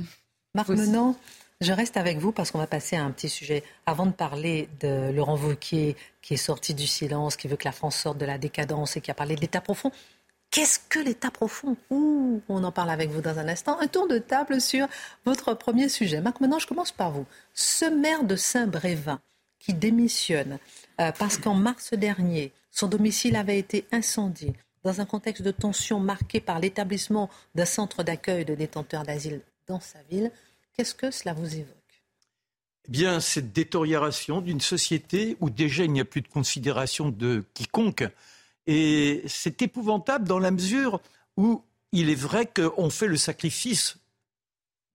Marc 0.53 0.67
Menant, 0.67 1.15
je 1.61 1.71
reste 1.71 1.95
avec 1.95 2.17
vous 2.17 2.33
parce 2.33 2.51
qu'on 2.51 2.57
va 2.57 2.67
passer 2.67 2.97
à 2.97 3.03
un 3.03 3.11
petit 3.11 3.29
sujet. 3.29 3.63
Avant 3.85 4.05
de 4.05 4.11
parler 4.11 4.67
de 4.81 5.09
Laurent 5.13 5.37
Wauquiez, 5.37 5.95
qui 6.21 6.33
est 6.33 6.37
sorti 6.37 6.73
du 6.73 6.87
silence, 6.87 7.37
qui 7.37 7.47
veut 7.47 7.55
que 7.55 7.63
la 7.63 7.71
France 7.71 7.95
sorte 7.95 8.17
de 8.17 8.25
la 8.25 8.37
décadence 8.37 8.97
et 8.97 9.01
qui 9.01 9.11
a 9.11 9.13
parlé 9.13 9.35
de 9.35 9.41
l'État 9.41 9.61
profond. 9.61 9.91
Qu'est-ce 10.49 10.79
que 10.89 10.99
l'État 10.99 11.31
profond? 11.31 11.77
Ouh, 11.89 12.41
On 12.49 12.63
en 12.65 12.71
parle 12.73 12.89
avec 12.89 13.09
vous 13.11 13.21
dans 13.21 13.39
un 13.39 13.47
instant. 13.47 13.79
Un 13.79 13.87
tour 13.87 14.09
de 14.09 14.17
table 14.17 14.59
sur 14.59 14.87
votre 15.23 15.53
premier 15.53 15.87
sujet. 15.87 16.19
Marc 16.19 16.41
Menant, 16.41 16.59
je 16.59 16.67
commence 16.67 16.91
par 16.91 17.11
vous. 17.11 17.25
Ce 17.53 17.85
maire 17.85 18.25
de 18.25 18.35
Saint-Brévin 18.35 19.21
qui 19.57 19.73
démissionne 19.73 20.59
euh, 20.99 21.13
parce 21.17 21.37
qu'en 21.37 21.53
mars 21.53 21.93
dernier, 21.93 22.51
son 22.71 22.87
domicile 22.87 23.37
avait 23.37 23.59
été 23.59 23.85
incendié 23.93 24.53
dans 24.83 24.99
un 24.99 25.05
contexte 25.05 25.43
de 25.43 25.51
tension 25.51 25.99
marqué 25.99 26.41
par 26.41 26.59
l'établissement 26.59 27.29
d'un 27.55 27.65
centre 27.65 28.03
d'accueil 28.03 28.43
de 28.43 28.55
détenteurs 28.55 29.03
d'asile 29.03 29.41
dans 29.67 29.79
sa 29.79 30.01
ville. 30.03 30.31
Qu'est-ce 30.73 30.95
que 30.95 31.11
cela 31.11 31.33
vous 31.33 31.55
évoque? 31.55 31.77
Eh 32.87 32.91
bien, 32.91 33.19
cette 33.19 33.53
détérioration 33.53 34.41
d'une 34.41 34.61
société 34.61 35.37
où 35.39 35.49
déjà 35.49 35.83
il 35.83 35.91
n'y 35.91 36.01
a 36.01 36.05
plus 36.05 36.21
de 36.21 36.27
considération 36.27 37.09
de 37.09 37.45
quiconque. 37.53 38.03
Et 38.67 39.23
c'est 39.27 39.61
épouvantable 39.61 40.27
dans 40.27 40.39
la 40.39 40.51
mesure 40.51 41.01
où 41.37 41.63
il 41.91 42.09
est 42.09 42.15
vrai 42.15 42.45
qu'on 42.47 42.89
fait 42.89 43.07
le 43.07 43.17
sacrifice 43.17 43.97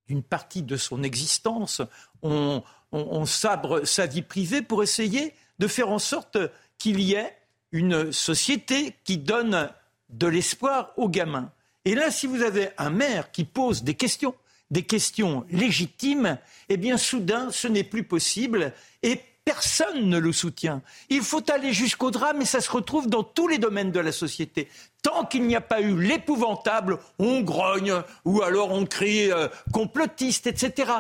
d'une 0.09 0.23
partie 0.23 0.63
de 0.63 0.77
son 0.77 1.03
existence, 1.03 1.83
on, 2.23 2.63
on, 2.93 3.27
sabre 3.27 3.85
sa 3.85 4.07
vie 4.07 4.23
privée 4.23 4.63
pour 4.63 4.83
essayer 4.83 5.35
de 5.59 5.67
faire 5.67 5.91
en 5.91 5.99
sorte 5.99 6.39
qu'il 6.79 7.01
y 7.01 7.15
ait 7.15 7.37
une 7.73 8.13
société 8.13 8.95
qui 9.05 9.19
donne 9.19 9.71
de 10.09 10.27
l'espoir 10.29 10.93
aux 10.97 11.09
gamins. 11.09 11.51
Et 11.85 11.95
là, 11.95 12.11
si 12.11 12.27
vous 12.27 12.43
avez 12.43 12.71
un 12.79 12.91
maire 12.91 13.33
qui 13.33 13.45
pose 13.45 13.83
des 13.83 13.95
questions, 13.95 14.35
des 14.71 14.83
questions 14.83 15.45
légitimes, 15.51 16.39
eh 16.69 16.77
bien 16.77 16.97
soudain, 16.97 17.51
ce 17.51 17.69
n'est 17.69 17.85
plus 17.85 18.05
possible 18.05 18.73
et 19.03 19.21
personne 19.47 20.09
ne 20.11 20.19
le 20.19 20.33
soutient. 20.33 20.83
Il 21.09 21.23
faut 21.23 21.51
aller 21.51 21.73
jusqu'au 21.73 22.11
drame 22.11 22.43
et 22.43 22.45
ça 22.45 22.61
se 22.61 22.71
retrouve 22.71 23.09
dans 23.09 23.23
tous 23.23 23.47
les 23.47 23.59
domaines 23.59 23.93
de 23.93 24.01
la 24.01 24.11
société. 24.11 24.69
Tant 25.03 25.25
qu'il 25.25 25.47
n'y 25.47 25.55
a 25.55 25.61
pas 25.61 25.81
eu 25.81 25.99
l'épouvantable, 26.01 26.99
on 27.21 27.41
grogne 27.43 27.95
ou 28.25 28.43
alors 28.43 28.73
on 28.73 28.85
crie 28.87 29.31
euh, 29.31 29.47
complotiste, 29.73 30.49
etc. 30.49 30.93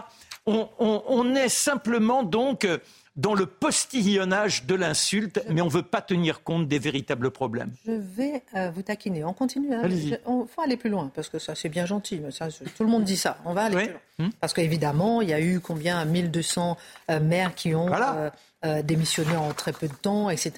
On, 0.46 1.34
est 1.34 1.48
simplement 1.48 2.22
donc 2.22 2.64
euh, 2.64 2.78
dans 3.16 3.34
le 3.34 3.46
postillonnage 3.46 4.66
de 4.66 4.74
l'insulte, 4.74 5.42
mais 5.48 5.60
on 5.62 5.66
ne 5.66 5.70
veut 5.70 5.82
pas 5.82 6.02
tenir 6.02 6.42
compte 6.42 6.68
des 6.68 6.78
véritables 6.78 7.30
problèmes. 7.30 7.72
Je 7.86 7.92
vais 7.92 8.42
euh, 8.54 8.70
vous 8.70 8.82
taquiner. 8.82 9.24
On 9.24 9.32
continue. 9.32 9.74
Hein. 9.74 9.88
Il 9.88 10.18
faut 10.24 10.60
aller 10.60 10.76
plus 10.76 10.90
loin, 10.90 11.10
parce 11.14 11.28
que 11.28 11.38
ça, 11.38 11.54
c'est 11.54 11.68
bien 11.68 11.86
gentil. 11.86 12.20
Mais 12.22 12.30
ça, 12.30 12.48
tout 12.50 12.84
le 12.84 12.90
monde 12.90 13.04
dit 13.04 13.16
ça. 13.16 13.38
On 13.44 13.54
va 13.54 13.64
aller 13.64 13.76
plus 13.76 13.88
loin. 13.88 14.00
Hmm. 14.18 14.30
Parce 14.40 14.52
qu'évidemment, 14.52 15.22
il 15.22 15.30
y 15.30 15.34
a 15.34 15.40
eu 15.40 15.60
combien 15.60 16.04
1200 16.04 16.76
euh, 17.10 17.20
maires 17.20 17.54
qui 17.54 17.74
ont 17.74 17.90
euh, 17.92 18.82
démissionné 18.82 19.36
en 19.36 19.52
très 19.52 19.72
peu 19.72 19.88
de 19.88 19.94
temps, 19.94 20.30
etc. 20.30 20.52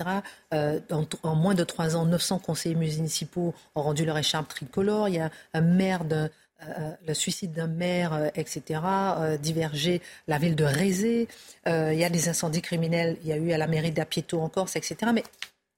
En, 0.53 1.05
en, 1.23 1.35
moins 1.35 1.55
de 1.55 1.65
trois 1.65 1.97
ans, 1.97 2.07
900 2.07 2.39
conseillers 2.39 2.75
municipaux 2.75 3.55
ont 3.75 3.83
rendu 3.83 4.05
leur 4.05 4.17
écharpe 4.19 4.49
tricolore. 4.49 5.09
Il 5.09 5.17
y 5.17 5.21
a 5.21 5.31
un 5.55 5.61
maire 5.61 6.05
de 6.05 6.31
euh, 6.67 6.93
le 7.07 7.15
suicide 7.15 7.53
d'un 7.53 7.69
maire, 7.69 8.13
euh, 8.13 8.29
etc., 8.35 8.81
euh, 8.85 9.37
diverger 9.37 10.03
la 10.27 10.39
ville 10.39 10.57
de 10.57 10.65
Rézé. 10.65 11.29
il 11.67 11.95
y 11.95 12.05
a 12.05 12.11
des 12.11 12.29
incendies 12.29 12.63
criminels, 12.63 13.17
il 13.23 13.29
y 13.29 13.33
a 13.33 13.37
eu 13.37 13.53
à 13.53 13.59
la 13.59 13.69
mairie 13.69 13.93
d'Apieto 13.93 14.41
en 14.41 14.49
Corse, 14.49 14.75
etc. 14.75 15.13
Mais 15.15 15.23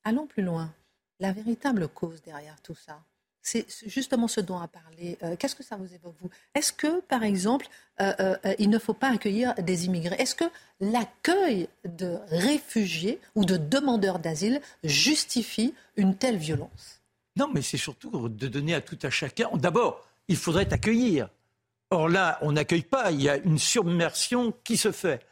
allons 0.05 0.26
plus 0.26 0.43
loin. 0.43 0.72
La 1.18 1.33
véritable 1.33 1.87
cause 1.89 2.22
derrière 2.22 2.57
tout 2.62 2.74
ça, 2.74 2.99
c'est 3.43 3.66
justement 3.87 4.26
ce 4.26 4.41
dont 4.41 4.59
a 4.59 4.68
parlé. 4.68 5.18
Qu'est-ce 5.39 5.55
que 5.55 5.62
ça 5.62 5.76
vous 5.76 5.93
évoque, 5.93 6.14
vous? 6.20 6.31
Est-ce 6.55 6.72
que, 6.72 7.01
par 7.01 7.24
exemple, 7.24 7.66
il 8.59 8.70
ne 8.70 8.78
faut 8.78 8.95
pas 8.95 9.12
accueillir 9.12 9.55
des 9.57 9.85
immigrés? 9.85 10.16
Est-ce 10.18 10.35
que 10.35 10.45
l'accueil 10.81 11.68
de 11.85 12.18
réfugiés 12.28 13.20
ou 13.35 13.45
de 13.45 13.59
demandeurs 13.59 14.18
d'asile 14.18 14.62
justifie 14.83 15.74
une 15.97 16.16
telle 16.16 16.37
violence? 16.37 17.01
Non, 17.37 17.51
mais 17.53 17.62
c'est 17.62 17.76
surtout 17.76 18.28
de 18.28 18.49
donner 18.49 18.74
à 18.74 18.81
tout 18.81 18.99
à 19.03 19.11
chacun. 19.11 19.51
D'abord, 19.55 20.09
il 20.31 20.37
faudrait 20.37 20.72
accueillir. 20.72 21.28
Or 21.91 22.09
là, 22.09 22.39
on 22.41 22.53
n'accueille 22.53 22.83
pas, 22.83 23.11
il 23.11 23.20
y 23.20 23.28
a 23.28 23.37
une 23.37 23.59
submersion 23.59 24.55
qui 24.62 24.76
se 24.76 24.93
fait. 24.93 25.26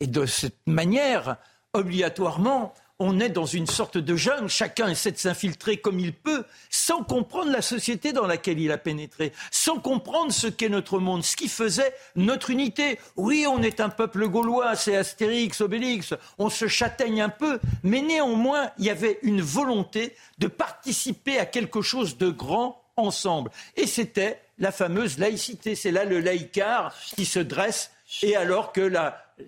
Et 0.00 0.08
de 0.08 0.26
cette 0.26 0.66
manière, 0.66 1.36
obligatoirement, 1.72 2.74
on 2.98 3.20
est 3.20 3.28
dans 3.28 3.46
une 3.46 3.68
sorte 3.68 3.96
de 3.96 4.16
jungle, 4.16 4.48
chacun 4.48 4.88
essaie 4.88 5.12
de 5.12 5.18
s'infiltrer 5.18 5.76
comme 5.76 6.00
il 6.00 6.12
peut, 6.12 6.44
sans 6.68 7.04
comprendre 7.04 7.52
la 7.52 7.62
société 7.62 8.12
dans 8.12 8.26
laquelle 8.26 8.58
il 8.58 8.72
a 8.72 8.76
pénétré, 8.76 9.32
sans 9.52 9.78
comprendre 9.78 10.32
ce 10.32 10.48
qu'est 10.48 10.68
notre 10.68 10.98
monde, 10.98 11.22
ce 11.22 11.36
qui 11.36 11.48
faisait 11.48 11.94
notre 12.16 12.50
unité. 12.50 12.98
Oui, 13.14 13.46
on 13.48 13.62
est 13.62 13.78
un 13.78 13.88
peuple 13.88 14.28
gaulois, 14.28 14.74
c'est 14.74 14.96
Astérix, 14.96 15.60
Obélix, 15.60 16.12
on 16.38 16.50
se 16.50 16.66
châtaigne 16.66 17.22
un 17.22 17.28
peu, 17.28 17.60
mais 17.84 18.02
néanmoins, 18.02 18.70
il 18.78 18.86
y 18.86 18.90
avait 18.90 19.20
une 19.22 19.42
volonté 19.42 20.16
de 20.38 20.48
participer 20.48 21.38
à 21.38 21.46
quelque 21.46 21.82
chose 21.82 22.18
de 22.18 22.30
grand 22.30 22.79
ensemble. 23.00 23.50
Et 23.76 23.86
c'était 23.86 24.40
la 24.58 24.72
fameuse 24.72 25.18
laïcité. 25.18 25.74
C'est 25.74 25.90
là 25.90 26.04
le 26.04 26.20
laïcard 26.20 26.94
qui 27.16 27.24
se 27.24 27.40
dresse, 27.40 27.90
et 28.22 28.36
alors 28.36 28.72
que 28.72 28.92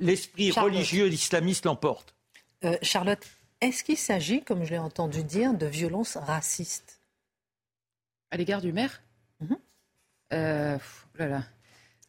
l'esprit 0.01 0.51
religieux 0.51 1.09
islamiste 1.09 1.65
l'emporte. 1.67 2.15
Euh, 2.65 2.77
Charlotte, 2.83 3.25
est-ce 3.61 3.85
qu'il 3.85 3.97
s'agit, 3.99 4.43
comme 4.43 4.65
je 4.65 4.71
l'ai 4.71 4.79
entendu 4.79 5.23
dire, 5.23 5.55
de 5.55 5.67
violences 5.67 6.17
racistes? 6.17 7.01
À 8.31 8.37
l'égard 8.37 8.61
du 8.61 8.73
maire? 8.73 9.03
Euh, 10.33 10.79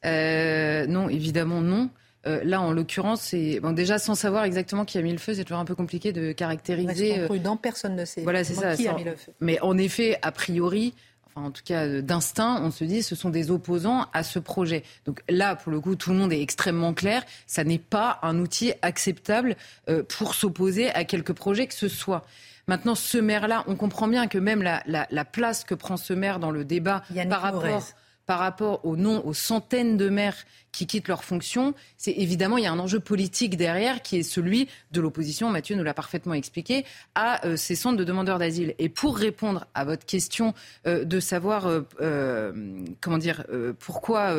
euh, 0.05 0.87
Non, 0.87 1.09
évidemment 1.09 1.59
non. 1.61 1.89
là, 2.25 2.61
en 2.61 2.71
l'occurrence, 2.71 3.21
c'est 3.21 3.59
bon, 3.59 3.73
déjà 3.73 3.99
sans 3.99 4.15
savoir 4.15 4.45
exactement 4.45 4.85
qui 4.85 4.97
a 4.97 5.01
mis 5.01 5.11
le 5.11 5.17
feu, 5.17 5.33
c'est 5.33 5.43
toujours 5.43 5.59
un 5.59 5.65
peu 5.65 5.75
compliqué 5.75 6.13
de 6.13 6.31
caractériser. 6.31 7.25
prudent, 7.25 7.57
personne 7.57 7.95
ne 7.97 8.05
sait. 8.05 8.21
Voilà, 8.21 8.45
c'est 8.45 8.53
ça. 8.53 8.77
Qui 8.77 8.87
a 8.87 8.93
mis 8.93 9.03
le 9.03 9.17
feu. 9.17 9.33
Mais 9.41 9.59
en 9.59 9.77
effet, 9.77 10.17
a 10.21 10.31
priori, 10.31 10.93
en 11.35 11.51
tout 11.51 11.61
cas 11.65 11.85
euh, 11.85 12.01
d'instinct, 12.01 12.61
on 12.63 12.71
se 12.71 12.83
dit 12.83 13.03
ce 13.03 13.15
sont 13.15 13.29
des 13.29 13.51
opposants 13.51 14.07
à 14.13 14.23
ce 14.23 14.39
projet. 14.39 14.83
Donc 15.05 15.21
là, 15.29 15.55
pour 15.55 15.71
le 15.71 15.79
coup, 15.79 15.95
tout 15.95 16.11
le 16.11 16.17
monde 16.17 16.33
est 16.33 16.41
extrêmement 16.41 16.93
clair. 16.93 17.23
Ça 17.47 17.63
n'est 17.63 17.79
pas 17.79 18.19
un 18.21 18.39
outil 18.39 18.73
acceptable 18.81 19.55
euh, 19.89 20.03
pour 20.03 20.35
s'opposer 20.35 20.89
à 20.91 21.03
quelque 21.03 21.31
projet 21.31 21.67
que 21.67 21.73
ce 21.73 21.87
soit. 21.87 22.25
Maintenant, 22.67 22.95
ce 22.95 23.17
maire-là, 23.17 23.63
on 23.67 23.75
comprend 23.75 24.07
bien 24.07 24.27
que 24.27 24.37
même 24.37 24.63
la, 24.63 25.25
place 25.25 25.63
que 25.63 25.75
prend 25.75 25.97
ce 25.97 26.13
maire 26.13 26.39
dans 26.39 26.51
le 26.51 26.63
débat 26.63 27.03
par 27.29 27.41
rapport, 27.41 27.83
par 28.25 28.39
rapport 28.39 28.85
au 28.85 28.95
nom, 28.95 29.25
aux 29.25 29.33
centaines 29.33 29.97
de 29.97 30.07
maires 30.07 30.45
qui 30.73 30.87
quittent 30.87 31.07
leurs 31.07 31.23
fonctions, 31.23 31.73
c'est 31.97 32.11
évidemment, 32.11 32.57
il 32.57 32.63
y 32.65 32.67
a 32.67 32.71
un 32.71 32.79
enjeu 32.79 32.99
politique 32.99 33.55
derrière 33.55 34.01
qui 34.01 34.17
est 34.17 34.23
celui 34.23 34.67
de 34.91 34.99
l'opposition, 34.99 35.49
Mathieu 35.49 35.75
nous 35.75 35.83
l'a 35.83 35.93
parfaitement 35.93 36.33
expliqué, 36.33 36.83
à 37.15 37.45
euh, 37.45 37.55
ces 37.55 37.75
centres 37.75 37.97
de 37.97 38.03
demandeurs 38.03 38.39
d'asile. 38.39 38.73
Et 38.79 38.89
pour 38.89 39.17
répondre 39.17 39.67
à 39.75 39.85
votre 39.85 40.05
question 40.05 40.53
euh, 40.87 41.05
de 41.05 41.19
savoir, 41.19 41.67
euh, 41.67 42.51
comment 42.99 43.19
dire, 43.19 43.45
pourquoi, 43.79 44.35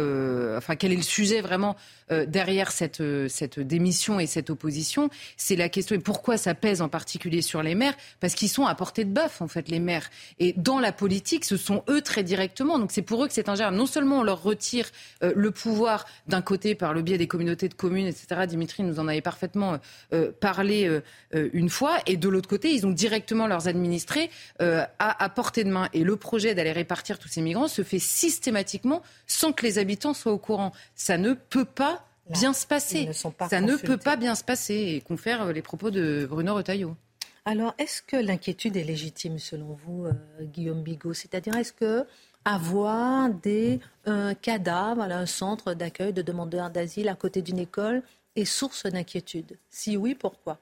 enfin, 0.57 0.75
quel 0.75 0.93
est 0.93 0.97
le 0.97 1.03
sujet 1.03 1.41
vraiment 1.41 1.77
derrière 2.11 2.73
cette, 2.73 3.03
cette 3.29 3.61
démission 3.61 4.19
et 4.19 4.27
cette 4.27 4.51
opposition, 4.51 5.09
c'est 5.37 5.57
la 5.57 5.69
question, 5.69 5.95
et 5.95 6.01
pourquoi 6.01 6.37
ça 6.37 6.55
pèse 6.55 6.83
en 6.83 6.89
particulier 6.89 7.43
sur 7.43 7.63
les 7.63 7.77
maires? 7.77 7.95
Parce 8.19 8.35
qu'ils 8.35 8.49
sont 8.49 8.67
à 8.67 8.75
portée 8.75 9.05
de 9.05 9.13
bœuf, 9.13 9.41
en 9.41 9.49
fait, 9.49 9.69
les 9.69 9.79
maires. 9.79 10.11
Et 10.41 10.53
dans 10.57 10.81
la 10.81 10.91
politique, 10.91 11.45
ce 11.45 11.57
sont 11.57 11.85
eux 11.89 12.03
très 12.03 12.25
directement. 12.25 12.79
Donc 12.79 12.91
c'est 12.91 13.03
pour 13.03 13.25
eux 13.25 13.29
que 13.29 13.35
c'est 13.35 13.49
ingérable. 13.49 13.77
Non 13.77 13.87
seulement 13.87 14.19
on 14.19 14.23
leur 14.23 14.43
retire 14.43 14.91
le 15.23 15.51
pouvoir 15.51 16.07
d'un 16.27 16.43
côté 16.43 16.75
par 16.75 16.95
le 16.95 17.03
biais 17.03 17.19
des 17.19 17.27
communautés 17.27 17.69
de 17.69 17.75
communes, 17.75 18.07
etc. 18.07 18.47
Dimitri 18.47 18.83
nous 18.83 18.99
en 18.99 19.09
avait 19.09 19.21
parfaitement 19.21 19.79
euh, 20.13 20.33
parlé 20.33 20.87
euh, 20.87 21.03
euh, 21.35 21.51
une 21.53 21.69
fois. 21.69 21.99
Et 22.07 22.17
de 22.17 22.29
l'autre 22.29 22.49
côté, 22.49 22.73
ils 22.73 22.87
ont 22.87 22.91
directement 22.91 23.47
leurs 23.47 23.69
administrés 23.69 24.31
à, 24.61 25.29
portée 25.29 25.65
de 25.65 25.71
main. 25.71 25.89
Et 25.93 26.05
le 26.05 26.17
projet 26.17 26.55
d'aller 26.55 26.73
répartir 26.73 27.19
tous 27.19 27.29
ces 27.29 27.43
migrants 27.43 27.69
se 27.69 27.83
fait 27.83 27.99
systématiquement 27.99 29.03
sans 29.27 29.53
que 29.53 29.65
les 29.65 29.79
habitants 29.79 30.15
soient 30.15 30.33
au 30.33 30.39
courant. 30.39 30.73
Ça 30.95 31.19
ne 31.19 31.35
peut 31.35 31.65
pas 31.65 32.05
bien 32.31 32.53
se 32.53 32.67
passer. 32.67 33.11
Ça 33.13 33.61
ne 33.61 33.77
peut 33.77 33.99
pas 33.99 34.17
bien 34.17 34.35
se 34.35 34.45
passer. 34.45 34.75
Et 34.75 35.01
confère 35.01 35.53
les 35.53 35.63
propos 35.63 35.91
de 35.91 36.27
Bruno 36.29 36.55
Retailleau. 36.55 36.97
Alors, 37.45 37.75
est-ce 37.79 38.01
que 38.01 38.17
l'inquiétude 38.17 38.77
est 38.77 38.85
légitime 38.85 39.39
selon 39.39 39.77
vous, 39.85 40.07
Guillaume 40.41 40.83
Bigot? 40.83 41.13
C'est-à-dire, 41.13 41.55
est-ce 41.57 41.75
que 41.75 42.07
avoir 42.45 43.31
des 43.31 43.81
euh, 44.07 44.35
cadavres, 44.35 45.03
un 45.03 45.27
centre 45.27 45.75
d'accueil 45.75 46.13
de 46.13 46.23
demandeurs 46.23 46.71
d'asile 46.71 47.09
à 47.09 47.15
côté 47.15 47.43
d'une 47.43 47.59
école 47.59 48.03
est 48.37 48.45
source 48.45 48.85
d'inquiétude 48.85 49.59
Si 49.71 49.97
oui, 49.97 50.15
pourquoi? 50.15 50.59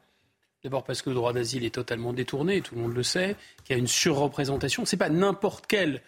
D'abord 0.63 0.85
parce 0.85 1.03
que 1.03 1.11
le 1.11 1.17
droit 1.17 1.33
d'asile 1.33 1.65
est 1.65 1.75
totalement 1.75 2.13
détourné, 2.13 2.61
tout 2.61 2.77
le 2.77 2.83
monde 2.83 2.95
le 2.95 3.03
sait, 3.03 3.35
qu'il 3.65 3.75
y 3.75 3.77
a 3.77 3.81
une 3.81 3.89
surreprésentation. 3.89 4.85
Ce 4.85 4.95
n'est 4.95 4.99
pas 4.99 5.09
n'importe 5.09 5.67
quelle 5.67 6.03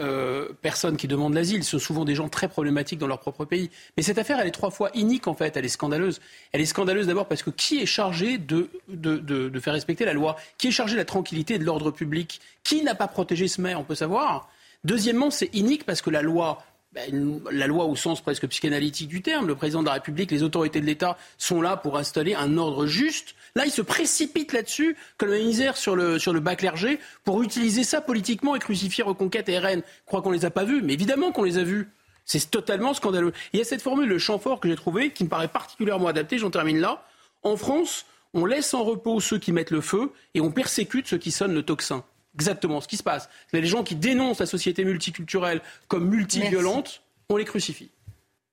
euh, 0.00 0.48
personne 0.62 0.96
qui 0.96 1.06
demande 1.06 1.34
l'asile, 1.34 1.62
ce 1.62 1.78
sont 1.78 1.84
souvent 1.84 2.04
des 2.04 2.16
gens 2.16 2.28
très 2.28 2.48
problématiques 2.48 2.98
dans 2.98 3.06
leur 3.06 3.20
propre 3.20 3.44
pays. 3.44 3.70
Mais 3.96 4.02
cette 4.02 4.18
affaire, 4.18 4.40
elle 4.40 4.48
est 4.48 4.52
trois 4.52 4.70
fois 4.70 4.90
inique 4.94 5.28
en 5.28 5.34
fait, 5.34 5.56
elle 5.56 5.64
est 5.64 5.68
scandaleuse. 5.68 6.20
Elle 6.50 6.60
est 6.60 6.66
scandaleuse 6.66 7.06
d'abord 7.06 7.28
parce 7.28 7.42
que 7.44 7.50
qui 7.50 7.80
est 7.80 7.86
chargé 7.86 8.38
de, 8.38 8.70
de, 8.88 9.18
de 9.18 9.60
faire 9.60 9.74
respecter 9.74 10.04
la 10.04 10.14
loi? 10.14 10.36
Qui 10.58 10.68
est 10.68 10.72
chargé 10.72 10.94
de 10.94 10.98
la 10.98 11.04
tranquillité 11.04 11.54
et 11.54 11.58
de 11.58 11.64
l'ordre 11.64 11.92
public? 11.92 12.40
Qui 12.64 12.82
n'a 12.82 12.96
pas 12.96 13.08
protégé 13.08 13.46
ce 13.46 13.60
maire 13.60 13.78
On 13.78 13.84
peut 13.84 13.94
savoir? 13.94 14.48
Deuxièmement, 14.84 15.30
c'est 15.30 15.54
inique 15.54 15.84
parce 15.84 16.02
que 16.02 16.10
la 16.10 16.22
loi 16.22 16.62
ben, 16.92 17.40
la 17.52 17.68
loi 17.68 17.84
au 17.84 17.94
sens 17.94 18.20
presque 18.20 18.48
psychanalytique 18.48 19.06
du 19.06 19.22
terme, 19.22 19.46
le 19.46 19.54
président 19.54 19.80
de 19.80 19.86
la 19.86 19.92
République, 19.92 20.32
les 20.32 20.42
autorités 20.42 20.80
de 20.80 20.86
l'État 20.86 21.16
sont 21.38 21.62
là 21.62 21.76
pour 21.76 21.96
installer 21.96 22.34
un 22.34 22.58
ordre 22.58 22.86
juste. 22.86 23.36
Là, 23.54 23.64
ils 23.64 23.70
se 23.70 23.82
précipitent 23.82 24.52
là-dessus, 24.52 24.96
comme 25.16 25.30
la 25.30 25.38
misère 25.38 25.76
sur 25.76 25.94
le, 25.94 26.18
sur 26.18 26.32
le 26.32 26.40
bas 26.40 26.56
clergé, 26.56 26.98
pour 27.22 27.44
utiliser 27.44 27.84
ça 27.84 28.00
politiquement 28.00 28.56
et 28.56 28.58
crucifier 28.58 29.04
Reconquête 29.04 29.48
et 29.48 29.58
RN. 29.60 29.82
Je 29.82 30.06
crois 30.06 30.20
qu'on 30.20 30.32
les 30.32 30.44
a 30.44 30.50
pas 30.50 30.64
vus, 30.64 30.82
mais 30.82 30.94
évidemment 30.94 31.30
qu'on 31.30 31.44
les 31.44 31.58
a 31.58 31.62
vus. 31.62 31.88
C'est 32.24 32.50
totalement 32.50 32.92
scandaleux. 32.92 33.32
Il 33.52 33.58
y 33.58 33.62
a 33.62 33.64
cette 33.64 33.82
formule, 33.82 34.08
le 34.08 34.18
champ 34.18 34.40
fort 34.40 34.58
que 34.58 34.68
j'ai 34.68 34.76
trouvé, 34.76 35.12
qui 35.12 35.22
me 35.22 35.28
paraît 35.28 35.46
particulièrement 35.46 36.08
adaptée, 36.08 36.38
j'en 36.38 36.50
termine 36.50 36.80
là. 36.80 37.06
En 37.44 37.56
France, 37.56 38.04
on 38.34 38.46
laisse 38.46 38.74
en 38.74 38.82
repos 38.82 39.20
ceux 39.20 39.38
qui 39.38 39.52
mettent 39.52 39.70
le 39.70 39.80
feu 39.80 40.10
et 40.34 40.40
on 40.40 40.50
persécute 40.50 41.06
ceux 41.06 41.18
qui 41.18 41.30
sonnent 41.30 41.54
le 41.54 41.62
tocsin 41.62 42.04
exactement 42.34 42.80
ce 42.80 42.88
qui 42.88 42.96
se 42.96 43.02
passe. 43.02 43.28
Les 43.52 43.64
gens 43.66 43.82
qui 43.82 43.96
dénoncent 43.96 44.40
la 44.40 44.46
société 44.46 44.84
multiculturelle 44.84 45.60
comme 45.88 46.08
multiviolente, 46.08 47.02
on 47.28 47.36
les 47.36 47.44
crucifie. 47.44 47.90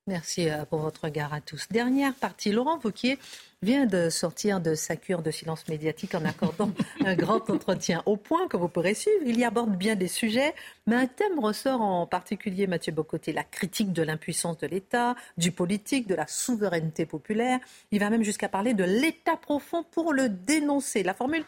Merci 0.07 0.49
euh, 0.49 0.63
pour 0.63 0.79
votre 0.79 1.03
regard 1.03 1.33
à 1.33 1.41
tous. 1.41 1.67
Dernière 1.69 2.13
partie, 2.13 2.53
Laurent 2.53 2.77
Vauquier 2.77 3.19
vient 3.61 3.85
de 3.85 4.09
sortir 4.09 4.61
de 4.61 4.73
sa 4.73 4.95
cure 4.95 5.21
de 5.21 5.31
silence 5.31 5.67
médiatique 5.67 6.15
en 6.15 6.23
accordant 6.23 6.71
un 7.05 7.15
grand 7.15 7.49
entretien 7.49 8.03
au 8.05 8.15
point 8.15 8.47
que 8.47 8.55
vous 8.55 8.69
pourrez 8.69 8.93
suivre. 8.93 9.23
Il 9.25 9.37
y 9.37 9.43
aborde 9.43 9.75
bien 9.75 9.95
des 9.95 10.07
sujets, 10.07 10.55
mais 10.85 10.95
un 10.95 11.07
thème 11.07 11.39
ressort 11.39 11.81
en 11.81 12.07
particulier, 12.07 12.67
Mathieu 12.67 12.93
Bocoté, 12.93 13.33
la 13.33 13.43
critique 13.43 13.91
de 13.91 14.01
l'impuissance 14.01 14.57
de 14.59 14.67
l'État, 14.67 15.15
du 15.37 15.51
politique, 15.51 16.07
de 16.07 16.15
la 16.15 16.27
souveraineté 16.27 17.05
populaire. 17.05 17.59
Il 17.91 17.99
va 17.99 18.09
même 18.09 18.23
jusqu'à 18.23 18.47
parler 18.47 18.73
de 18.73 18.85
l'État 18.85 19.35
profond 19.35 19.83
pour 19.91 20.13
le 20.13 20.29
dénoncer. 20.29 21.03
La 21.03 21.13
formule 21.13 21.43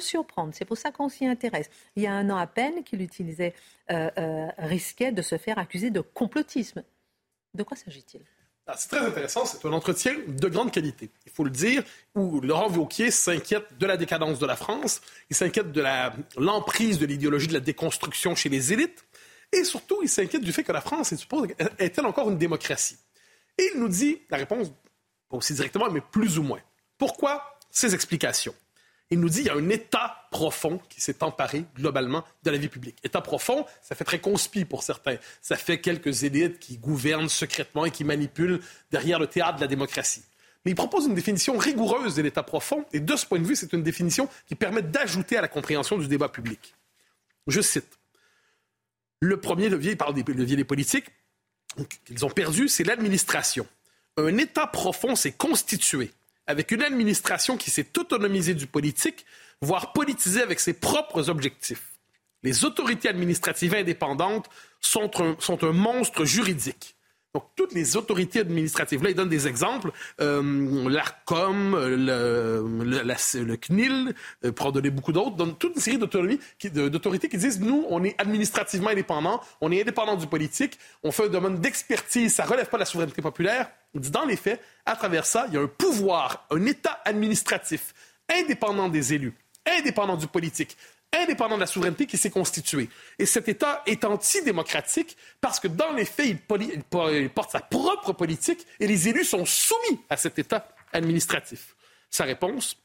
surprendre. 0.00 0.52
C'est 0.54 0.64
pour 0.64 0.78
ça 0.78 0.90
qu'on 0.90 1.08
s'y 1.08 1.26
intéresse. 1.26 1.70
Il 1.96 2.02
y 2.02 2.06
a 2.06 2.12
un 2.12 2.28
an 2.30 2.36
à 2.36 2.46
peine 2.46 2.84
qu'il 2.84 3.02
utilisait, 3.02 3.54
euh, 3.90 4.10
euh, 4.18 4.48
risquait 4.58 5.12
de 5.12 5.22
se 5.22 5.38
faire 5.38 5.58
accuser 5.58 5.90
de 5.90 6.00
complotisme. 6.00 6.82
De 7.54 7.62
quoi 7.62 7.76
s'agit-il? 7.76 8.22
Ah, 8.66 8.74
c'est 8.76 8.88
très 8.88 9.04
intéressant, 9.04 9.44
c'est 9.44 9.64
un 9.66 9.72
entretien 9.72 10.14
de 10.26 10.48
grande 10.48 10.70
qualité, 10.70 11.10
il 11.26 11.32
faut 11.32 11.42
le 11.42 11.50
dire, 11.50 11.82
où 12.14 12.40
Laurent 12.40 12.70
Wauquiez 12.70 13.10
s'inquiète 13.10 13.76
de 13.76 13.86
la 13.86 13.96
décadence 13.96 14.38
de 14.38 14.46
la 14.46 14.54
France, 14.54 15.00
il 15.30 15.34
s'inquiète 15.34 15.72
de 15.72 15.84
l'emprise 16.36 17.00
de 17.00 17.06
l'idéologie 17.06 17.48
de 17.48 17.54
la 17.54 17.60
déconstruction 17.60 18.36
chez 18.36 18.48
les 18.48 18.72
élites, 18.72 19.04
et 19.50 19.64
surtout, 19.64 19.98
il 20.02 20.08
s'inquiète 20.08 20.44
du 20.44 20.52
fait 20.52 20.62
que 20.62 20.70
la 20.70 20.80
France 20.80 21.12
est-elle 21.12 22.06
encore 22.06 22.30
une 22.30 22.38
démocratie? 22.38 22.98
Et 23.58 23.68
il 23.74 23.80
nous 23.80 23.88
dit 23.88 24.22
la 24.30 24.36
réponse, 24.36 24.68
pas 25.28 25.36
aussi 25.36 25.54
directement, 25.54 25.90
mais 25.90 26.00
plus 26.00 26.38
ou 26.38 26.44
moins. 26.44 26.60
Pourquoi 26.98 27.58
ces 27.68 27.96
explications? 27.96 28.54
Il 29.12 29.20
nous 29.20 29.28
dit 29.28 29.42
qu'il 29.42 29.48
y 29.48 29.50
a 29.50 29.54
un 29.54 29.68
état 29.68 30.26
profond 30.30 30.80
qui 30.88 31.02
s'est 31.02 31.22
emparé 31.22 31.66
globalement 31.76 32.24
de 32.44 32.50
la 32.50 32.56
vie 32.56 32.68
publique. 32.68 32.96
État 33.04 33.20
profond, 33.20 33.66
ça 33.82 33.94
fait 33.94 34.04
très 34.04 34.20
conspi 34.20 34.64
pour 34.64 34.82
certains. 34.82 35.16
Ça 35.42 35.56
fait 35.56 35.82
quelques 35.82 36.24
élites 36.24 36.58
qui 36.58 36.78
gouvernent 36.78 37.28
secrètement 37.28 37.84
et 37.84 37.90
qui 37.90 38.04
manipulent 38.04 38.60
derrière 38.90 39.18
le 39.18 39.26
théâtre 39.26 39.56
de 39.56 39.60
la 39.60 39.66
démocratie. 39.66 40.22
Mais 40.64 40.70
il 40.70 40.74
propose 40.74 41.04
une 41.06 41.14
définition 41.14 41.58
rigoureuse 41.58 42.14
de 42.14 42.22
l'état 42.22 42.42
profond, 42.42 42.86
et 42.94 43.00
de 43.00 43.14
ce 43.16 43.26
point 43.26 43.38
de 43.38 43.46
vue, 43.46 43.54
c'est 43.54 43.74
une 43.74 43.82
définition 43.82 44.30
qui 44.46 44.54
permet 44.54 44.80
d'ajouter 44.80 45.36
à 45.36 45.42
la 45.42 45.48
compréhension 45.48 45.98
du 45.98 46.08
débat 46.08 46.30
public. 46.30 46.74
Je 47.48 47.60
cite. 47.60 47.98
Le 49.20 49.38
premier 49.38 49.68
levier, 49.68 49.92
il 49.92 49.98
parle 49.98 50.14
des 50.14 50.22
leviers 50.22 50.56
des 50.56 50.64
politiques, 50.64 51.10
qu'ils 52.06 52.24
ont 52.24 52.30
perdu, 52.30 52.66
c'est 52.66 52.84
l'administration. 52.84 53.66
Un 54.16 54.38
État 54.38 54.66
profond 54.66 55.16
s'est 55.16 55.32
constitué 55.32 56.12
avec 56.46 56.70
une 56.70 56.82
administration 56.82 57.56
qui 57.56 57.70
s'est 57.70 57.98
autonomisée 57.98 58.54
du 58.54 58.66
politique, 58.66 59.24
voire 59.60 59.92
politisée 59.92 60.42
avec 60.42 60.60
ses 60.60 60.72
propres 60.72 61.30
objectifs. 61.30 61.92
Les 62.42 62.64
autorités 62.64 63.08
administratives 63.08 63.74
indépendantes 63.74 64.48
sont 64.80 65.10
un, 65.20 65.72
monstre 65.72 66.24
juridique. 66.24 66.96
Donc, 67.34 67.44
toutes 67.56 67.72
les 67.72 67.96
autorités 67.96 68.40
administratives, 68.40 69.02
là, 69.02 69.08
ils 69.08 69.16
donnent 69.16 69.30
des 69.30 69.48
exemples. 69.48 69.90
Euh, 70.20 70.88
L'ARCOM, 70.88 71.74
le, 71.74 72.62
le, 72.84 73.56
CNIL, 73.56 74.14
euh, 74.44 74.52
pour 74.52 74.66
en 74.66 74.70
donner 74.70 74.90
beaucoup 74.90 75.12
d'autres, 75.12 75.36
donnent 75.36 75.56
toute 75.56 75.76
une 75.76 75.80
série 75.80 75.96
d'autorités 75.96 77.28
qui 77.30 77.38
disent, 77.38 77.60
nous, 77.60 77.86
on 77.88 78.04
est 78.04 78.14
administrativement 78.20 78.90
indépendants, 78.90 79.40
on 79.62 79.72
est 79.72 79.80
indépendant 79.80 80.16
du 80.16 80.26
politique, 80.26 80.78
on 81.02 81.10
fait 81.10 81.24
un 81.24 81.28
domaine 81.28 81.58
d'expertise, 81.58 82.34
ça 82.34 82.44
relève 82.44 82.68
pas 82.68 82.76
de 82.76 82.82
la 82.82 82.86
souveraineté 82.86 83.22
populaire. 83.22 83.70
Dans 83.94 84.26
les 84.26 84.36
faits, 84.36 84.60
à 84.84 84.94
travers 84.94 85.24
ça, 85.24 85.46
il 85.48 85.54
y 85.54 85.56
a 85.56 85.60
un 85.60 85.66
pouvoir, 85.66 86.46
un 86.50 86.64
État 86.66 87.00
administratif 87.04 87.94
indépendant 88.28 88.88
des 88.88 89.14
élus, 89.14 89.34
indépendant 89.66 90.16
du 90.16 90.26
politique, 90.26 90.76
indépendant 91.12 91.56
de 91.56 91.60
la 91.60 91.66
souveraineté 91.66 92.06
qui 92.06 92.16
s'est 92.16 92.30
constitué. 92.30 92.88
Et 93.18 93.26
cet 93.26 93.48
État 93.48 93.82
est 93.86 94.04
antidémocratique 94.04 95.16
parce 95.40 95.60
que 95.60 95.68
dans 95.68 95.92
les 95.92 96.04
faits, 96.04 96.26
il, 96.28 97.28
porte 97.28 97.50
sa 97.50 97.60
propre 97.60 98.12
politique 98.12 98.66
et 98.80 98.86
les 98.86 99.08
élus 99.08 99.24
sont 99.24 99.44
soumis 99.44 100.00
à 100.08 100.16
cet 100.16 100.38
État 100.38 100.68
administratif. 100.92 101.76
Sa 102.10 102.24
réponse, 102.24 102.76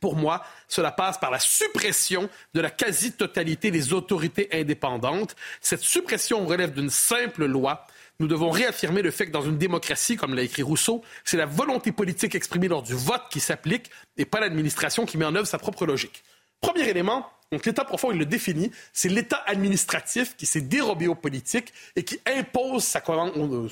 pour 0.00 0.16
moi, 0.16 0.42
cela 0.66 0.90
passe 0.90 1.18
par 1.18 1.30
la 1.30 1.38
suppression 1.38 2.28
de 2.54 2.60
la 2.60 2.70
quasi-totalité 2.70 3.70
des 3.70 3.92
autorités 3.92 4.48
indépendantes. 4.52 5.36
Cette 5.60 5.82
suppression 5.82 6.46
relève 6.46 6.72
d'une 6.72 6.90
simple 6.90 7.44
loi. 7.44 7.86
Nous 8.18 8.26
devons 8.26 8.50
réaffirmer 8.50 9.02
le 9.02 9.10
fait 9.10 9.26
que 9.26 9.30
dans 9.30 9.42
une 9.42 9.58
démocratie, 9.58 10.16
comme 10.16 10.34
l'a 10.34 10.42
écrit 10.42 10.62
Rousseau, 10.62 11.02
c'est 11.24 11.36
la 11.36 11.46
volonté 11.46 11.92
politique 11.92 12.34
exprimée 12.34 12.68
lors 12.68 12.82
du 12.82 12.94
vote 12.94 13.22
qui 13.30 13.40
s'applique 13.40 13.90
et 14.16 14.24
pas 14.24 14.40
l'administration 14.40 15.06
qui 15.06 15.18
met 15.18 15.24
en 15.24 15.34
œuvre 15.34 15.46
sa 15.46 15.58
propre 15.58 15.86
logique. 15.86 16.22
Premier 16.60 16.88
élément, 16.88 17.26
donc 17.52 17.66
l'État 17.66 17.84
profond, 17.84 18.12
il 18.12 18.18
le 18.18 18.26
définit, 18.26 18.70
c'est 18.92 19.08
l'État 19.08 19.42
administratif 19.46 20.36
qui 20.36 20.46
s'est 20.46 20.60
dérobé 20.60 21.08
aux 21.08 21.16
politiques 21.16 21.72
et 21.96 22.04
qui 22.04 22.20
impose 22.24 22.84
sa, 22.84 23.02
euh, 23.08 23.68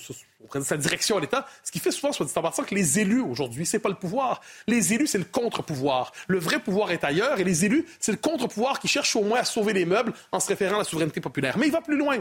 sa 0.64 0.76
direction 0.76 1.16
à 1.16 1.20
l'État, 1.20 1.47
ce 1.62 1.70
qui 1.70 1.78
fait 1.78 1.93
souvent, 1.93 2.12
soit 2.12 2.26
dit 2.26 2.32
en 2.34 2.43
passant, 2.43 2.64
que 2.64 2.74
les 2.74 2.99
élus 2.99 3.20
aujourd'hui, 3.20 3.66
c'est 3.66 3.78
pas 3.78 3.89
le 3.89 3.95
pouvoir. 3.95 4.41
Les 4.66 4.95
élus, 4.95 5.07
c'est 5.07 5.18
le 5.18 5.24
contre-pouvoir. 5.24 6.12
Le 6.26 6.39
vrai 6.39 6.59
pouvoir 6.59 6.91
est 6.91 7.05
ailleurs 7.05 7.39
et 7.39 7.45
les 7.45 7.64
élus, 7.64 7.86
c'est 8.01 8.11
le 8.11 8.18
contre-pouvoir 8.18 8.80
qui 8.80 8.89
cherche 8.89 9.14
au 9.14 9.22
moins 9.22 9.39
à 9.39 9.45
sauver 9.45 9.72
les 9.72 9.84
meubles 9.84 10.12
en 10.32 10.41
se 10.41 10.49
référant 10.49 10.76
à 10.76 10.78
la 10.78 10.84
souveraineté 10.84 11.20
populaire. 11.20 11.57
Mais 11.57 11.66
il 11.66 11.72
va 11.72 11.80
plus 11.80 11.97
loin. 11.97 12.16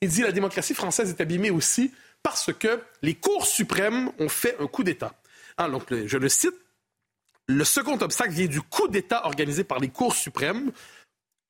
Il 0.00 0.08
dit 0.08 0.22
la 0.22 0.32
démocratie 0.32 0.74
française 0.74 1.08
est 1.08 1.20
abîmée 1.20 1.50
aussi 1.50 1.92
parce 2.24 2.52
que 2.52 2.82
les 3.02 3.14
cours 3.14 3.46
suprêmes 3.46 4.10
ont 4.18 4.28
fait 4.28 4.56
un 4.58 4.66
coup 4.66 4.82
d'État. 4.82 5.14
Ah, 5.56 5.68
donc, 5.68 5.84
je 5.90 6.18
le 6.18 6.28
cite, 6.28 6.54
le 7.46 7.64
second 7.64 7.98
obstacle 8.00 8.32
vient 8.32 8.46
du 8.46 8.62
coup 8.62 8.88
d'État 8.88 9.26
organisé 9.26 9.64
par 9.64 9.78
les 9.78 9.88
cours 9.88 10.14
suprêmes. 10.14 10.72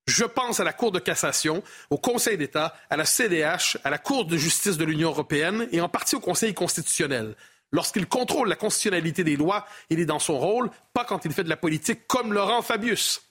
Je 0.06 0.24
pense 0.24 0.60
à 0.60 0.64
la 0.64 0.72
Cour 0.72 0.92
de 0.92 0.98
cassation, 0.98 1.62
au 1.88 1.96
Conseil 1.96 2.36
d'État, 2.36 2.76
à 2.90 2.96
la 2.96 3.06
CDH, 3.06 3.78
à 3.84 3.90
la 3.90 3.98
Cour 3.98 4.26
de 4.26 4.36
justice 4.36 4.76
de 4.76 4.84
l'Union 4.84 5.10
européenne 5.10 5.66
et 5.72 5.80
en 5.80 5.88
partie 5.88 6.14
au 6.14 6.20
Conseil 6.20 6.52
constitutionnel. 6.52 7.36
Lorsqu'il 7.72 8.06
contrôle 8.06 8.48
la 8.48 8.56
constitutionnalité 8.56 9.24
des 9.24 9.36
lois, 9.36 9.66
il 9.90 9.98
est 9.98 10.06
dans 10.06 10.18
son 10.18 10.38
rôle, 10.38 10.70
pas 10.92 11.04
quand 11.04 11.24
il 11.24 11.32
fait 11.32 11.42
de 11.42 11.48
la 11.48 11.56
politique 11.56 12.06
comme 12.06 12.32
Laurent 12.32 12.62
Fabius. 12.62 13.22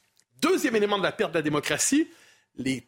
Deuxième 0.41 0.75
élément 0.75 0.97
de 0.97 1.03
la 1.03 1.11
perte 1.11 1.31
de 1.31 1.37
la 1.37 1.41
démocratie, 1.41 2.09
les, 2.55 2.85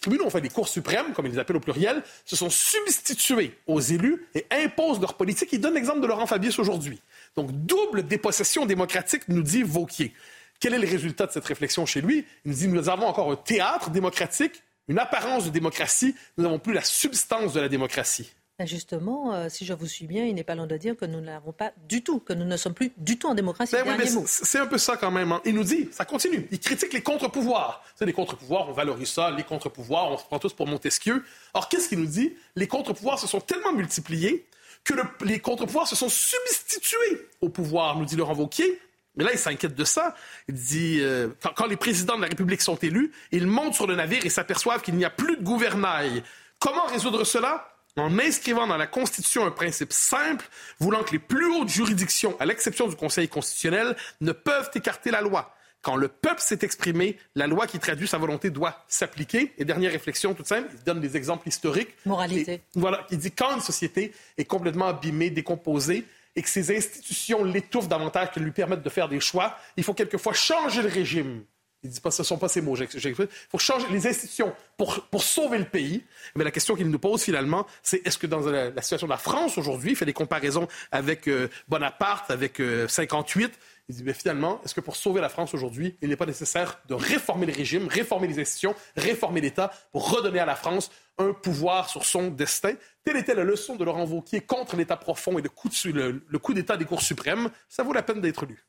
tribunaux, 0.00 0.24
enfin 0.26 0.40
les 0.40 0.48
cours 0.48 0.68
suprêmes, 0.68 1.12
comme 1.12 1.26
ils 1.26 1.32
les 1.32 1.38
appellent 1.38 1.56
au 1.56 1.60
pluriel, 1.60 2.02
se 2.24 2.36
sont 2.36 2.48
substitués 2.50 3.58
aux 3.66 3.80
élus 3.80 4.26
et 4.34 4.46
imposent 4.50 5.00
leur 5.00 5.14
politique. 5.14 5.50
Il 5.52 5.60
donne 5.60 5.74
l'exemple 5.74 6.00
de 6.00 6.06
Laurent 6.06 6.26
Fabius 6.26 6.58
aujourd'hui. 6.58 7.00
Donc, 7.38 7.52
double 7.52 8.02
dépossession 8.02 8.66
démocratique, 8.66 9.28
nous 9.28 9.42
dit 9.42 9.62
Vauquier. 9.62 10.12
Quel 10.58 10.74
est 10.74 10.78
le 10.80 10.88
résultat 10.88 11.26
de 11.26 11.30
cette 11.30 11.44
réflexion 11.44 11.86
chez 11.86 12.00
lui? 12.00 12.26
Il 12.44 12.50
nous 12.50 12.56
dit 12.58 12.66
nous 12.66 12.88
avons 12.88 13.06
encore 13.06 13.30
un 13.30 13.36
théâtre 13.36 13.90
démocratique, 13.90 14.64
une 14.88 14.98
apparence 14.98 15.44
de 15.44 15.50
démocratie, 15.50 16.16
nous 16.36 16.42
n'avons 16.42 16.58
plus 16.58 16.72
la 16.72 16.82
substance 16.82 17.52
de 17.52 17.60
la 17.60 17.68
démocratie. 17.68 18.32
Ben, 18.58 18.66
justement, 18.66 19.32
euh, 19.32 19.46
si 19.48 19.64
je 19.64 19.72
vous 19.72 19.86
suis 19.86 20.08
bien, 20.08 20.24
il 20.24 20.34
n'est 20.34 20.42
pas 20.42 20.56
long 20.56 20.66
de 20.66 20.76
dire 20.76 20.96
que 20.96 21.04
nous 21.04 21.20
ne 21.20 21.26
l'avons 21.26 21.52
pas 21.52 21.70
du 21.88 22.02
tout, 22.02 22.18
que 22.18 22.32
nous 22.32 22.44
ne 22.44 22.56
sommes 22.56 22.74
plus 22.74 22.90
du 22.96 23.20
tout 23.20 23.28
en 23.28 23.36
démocratie. 23.36 23.76
Ben 23.84 23.96
c'est 24.26 24.58
un 24.58 24.66
peu 24.66 24.78
ça 24.78 24.96
quand 24.96 25.12
même. 25.12 25.30
Hein. 25.30 25.40
Il 25.44 25.54
nous 25.54 25.62
dit, 25.62 25.88
ça 25.92 26.04
continue, 26.04 26.48
il 26.50 26.58
critique 26.58 26.92
les 26.92 27.02
contre-pouvoirs. 27.02 27.84
C'est 27.94 28.04
les 28.04 28.12
contre-pouvoirs, 28.12 28.68
on 28.68 28.72
valorise 28.72 29.10
ça, 29.10 29.30
les 29.30 29.44
contre-pouvoirs, 29.44 30.10
on 30.10 30.18
se 30.18 30.24
prend 30.24 30.40
tous 30.40 30.54
pour 30.54 30.66
Montesquieu. 30.66 31.22
Or, 31.54 31.68
qu'est-ce 31.68 31.88
qu'il 31.88 32.00
nous 32.00 32.06
dit? 32.06 32.34
Les 32.56 32.66
contre-pouvoirs 32.66 33.20
se 33.20 33.28
sont 33.28 33.40
tellement 33.40 33.72
multipliés 33.72 34.48
que 34.84 34.94
les 35.24 35.40
contre-pouvoirs 35.40 35.86
se 35.86 35.96
sont 35.96 36.08
substitués 36.08 37.26
au 37.40 37.48
pouvoir, 37.48 37.96
nous 37.96 38.04
dit 38.04 38.16
Laurent 38.16 38.34
Wauquiez. 38.34 38.80
Mais 39.16 39.24
là, 39.24 39.32
il 39.32 39.38
s'inquiète 39.38 39.74
de 39.74 39.84
ça. 39.84 40.14
Il 40.48 40.54
dit, 40.54 40.98
euh, 41.00 41.28
quand, 41.56 41.66
les 41.66 41.76
présidents 41.76 42.16
de 42.16 42.22
la 42.22 42.28
République 42.28 42.62
sont 42.62 42.76
élus, 42.76 43.12
ils 43.32 43.48
montent 43.48 43.74
sur 43.74 43.88
le 43.88 43.96
navire 43.96 44.24
et 44.24 44.30
s'aperçoivent 44.30 44.80
qu'il 44.80 44.94
n'y 44.94 45.04
a 45.04 45.10
plus 45.10 45.36
de 45.36 45.42
gouvernail. 45.42 46.22
Comment 46.60 46.86
résoudre 46.86 47.24
cela? 47.24 47.74
En 47.96 48.16
inscrivant 48.20 48.68
dans 48.68 48.76
la 48.76 48.86
Constitution 48.86 49.44
un 49.44 49.50
principe 49.50 49.92
simple, 49.92 50.48
voulant 50.78 51.02
que 51.02 51.10
les 51.10 51.18
plus 51.18 51.46
hautes 51.46 51.68
juridictions, 51.68 52.36
à 52.38 52.46
l'exception 52.46 52.86
du 52.86 52.94
Conseil 52.94 53.28
constitutionnel, 53.28 53.96
ne 54.20 54.30
peuvent 54.30 54.70
écarter 54.76 55.10
la 55.10 55.20
loi. 55.20 55.52
Quand 55.82 55.96
le 55.96 56.08
peuple 56.08 56.40
s'est 56.40 56.58
exprimé, 56.62 57.16
la 57.34 57.46
loi 57.46 57.66
qui 57.66 57.78
traduit 57.78 58.08
sa 58.08 58.18
volonté 58.18 58.50
doit 58.50 58.84
s'appliquer. 58.88 59.52
Et 59.58 59.64
dernière 59.64 59.92
réflexion 59.92 60.34
toute 60.34 60.46
simple, 60.46 60.68
il 60.72 60.82
donne 60.82 61.00
des 61.00 61.16
exemples 61.16 61.48
historiques. 61.48 61.94
Moralité. 62.04 62.60
voilà, 62.74 63.06
il 63.10 63.18
dit 63.18 63.30
quand 63.30 63.54
une 63.54 63.60
société 63.60 64.12
est 64.36 64.44
complètement 64.44 64.86
abîmée, 64.86 65.30
décomposée, 65.30 66.04
et 66.36 66.42
que 66.42 66.48
ses 66.48 66.76
institutions 66.76 67.42
l'étouffent 67.42 67.88
davantage 67.88 68.30
qu'elles 68.30 68.44
lui 68.44 68.52
permettent 68.52 68.82
de 68.82 68.88
faire 68.90 69.08
des 69.08 69.20
choix, 69.20 69.56
il 69.76 69.84
faut 69.84 69.94
quelquefois 69.94 70.34
changer 70.34 70.82
le 70.82 70.88
régime. 70.88 71.44
Il 71.84 71.90
dit 71.90 72.00
pas, 72.00 72.10
ce 72.10 72.22
ne 72.22 72.26
sont 72.26 72.38
pas 72.38 72.48
ces 72.48 72.60
mots. 72.60 72.76
Il 72.76 73.14
faut 73.48 73.58
changer 73.58 73.86
les 73.90 74.06
institutions 74.06 74.52
pour, 74.76 75.00
pour 75.06 75.22
sauver 75.22 75.58
le 75.58 75.64
pays. 75.64 76.02
Mais 76.34 76.42
la 76.42 76.50
question 76.50 76.74
qu'il 76.74 76.88
nous 76.88 76.98
pose 76.98 77.22
finalement, 77.22 77.66
c'est 77.82 78.04
est-ce 78.04 78.18
que 78.18 78.26
dans 78.26 78.40
la, 78.40 78.82
situation 78.82 79.06
de 79.06 79.12
la 79.12 79.18
France 79.18 79.58
aujourd'hui, 79.58 79.92
il 79.92 79.96
fait 79.96 80.04
des 80.04 80.12
comparaisons 80.12 80.66
avec 80.90 81.28
euh, 81.28 81.48
Bonaparte, 81.68 82.32
avec 82.32 82.60
58, 82.88 83.44
euh, 83.46 83.48
il 83.88 83.94
dit, 83.96 84.04
mais 84.04 84.12
finalement, 84.12 84.60
est-ce 84.64 84.74
que 84.74 84.80
pour 84.80 84.96
sauver 84.96 85.20
la 85.20 85.30
France 85.30 85.54
aujourd'hui, 85.54 85.96
il 86.02 86.10
n'est 86.10 86.16
pas 86.16 86.26
nécessaire 86.26 86.80
de 86.88 86.94
réformer 86.94 87.46
le 87.46 87.54
régime, 87.54 87.88
réformer 87.88 88.28
les 88.28 88.38
institutions, 88.38 88.74
réformer 88.96 89.40
l'État 89.40 89.70
pour 89.92 90.10
redonner 90.10 90.40
à 90.40 90.46
la 90.46 90.56
France 90.56 90.90
un 91.16 91.32
pouvoir 91.32 91.88
sur 91.88 92.04
son 92.04 92.28
destin? 92.28 92.74
Telle 93.02 93.16
était 93.16 93.34
la 93.34 93.44
leçon 93.44 93.76
de 93.76 93.84
Laurent 93.84 94.04
Wauquiez 94.04 94.42
contre 94.42 94.76
l'État 94.76 94.96
profond 94.96 95.38
et 95.38 95.42
le 95.42 95.48
coup, 95.48 95.70
le, 95.86 96.22
le 96.26 96.38
coup 96.38 96.52
d'État 96.52 96.76
des 96.76 96.84
cours 96.84 97.00
suprêmes. 97.00 97.50
Ça 97.68 97.82
vaut 97.82 97.94
la 97.94 98.02
peine 98.02 98.20
d'être 98.20 98.44
lu. 98.44 98.62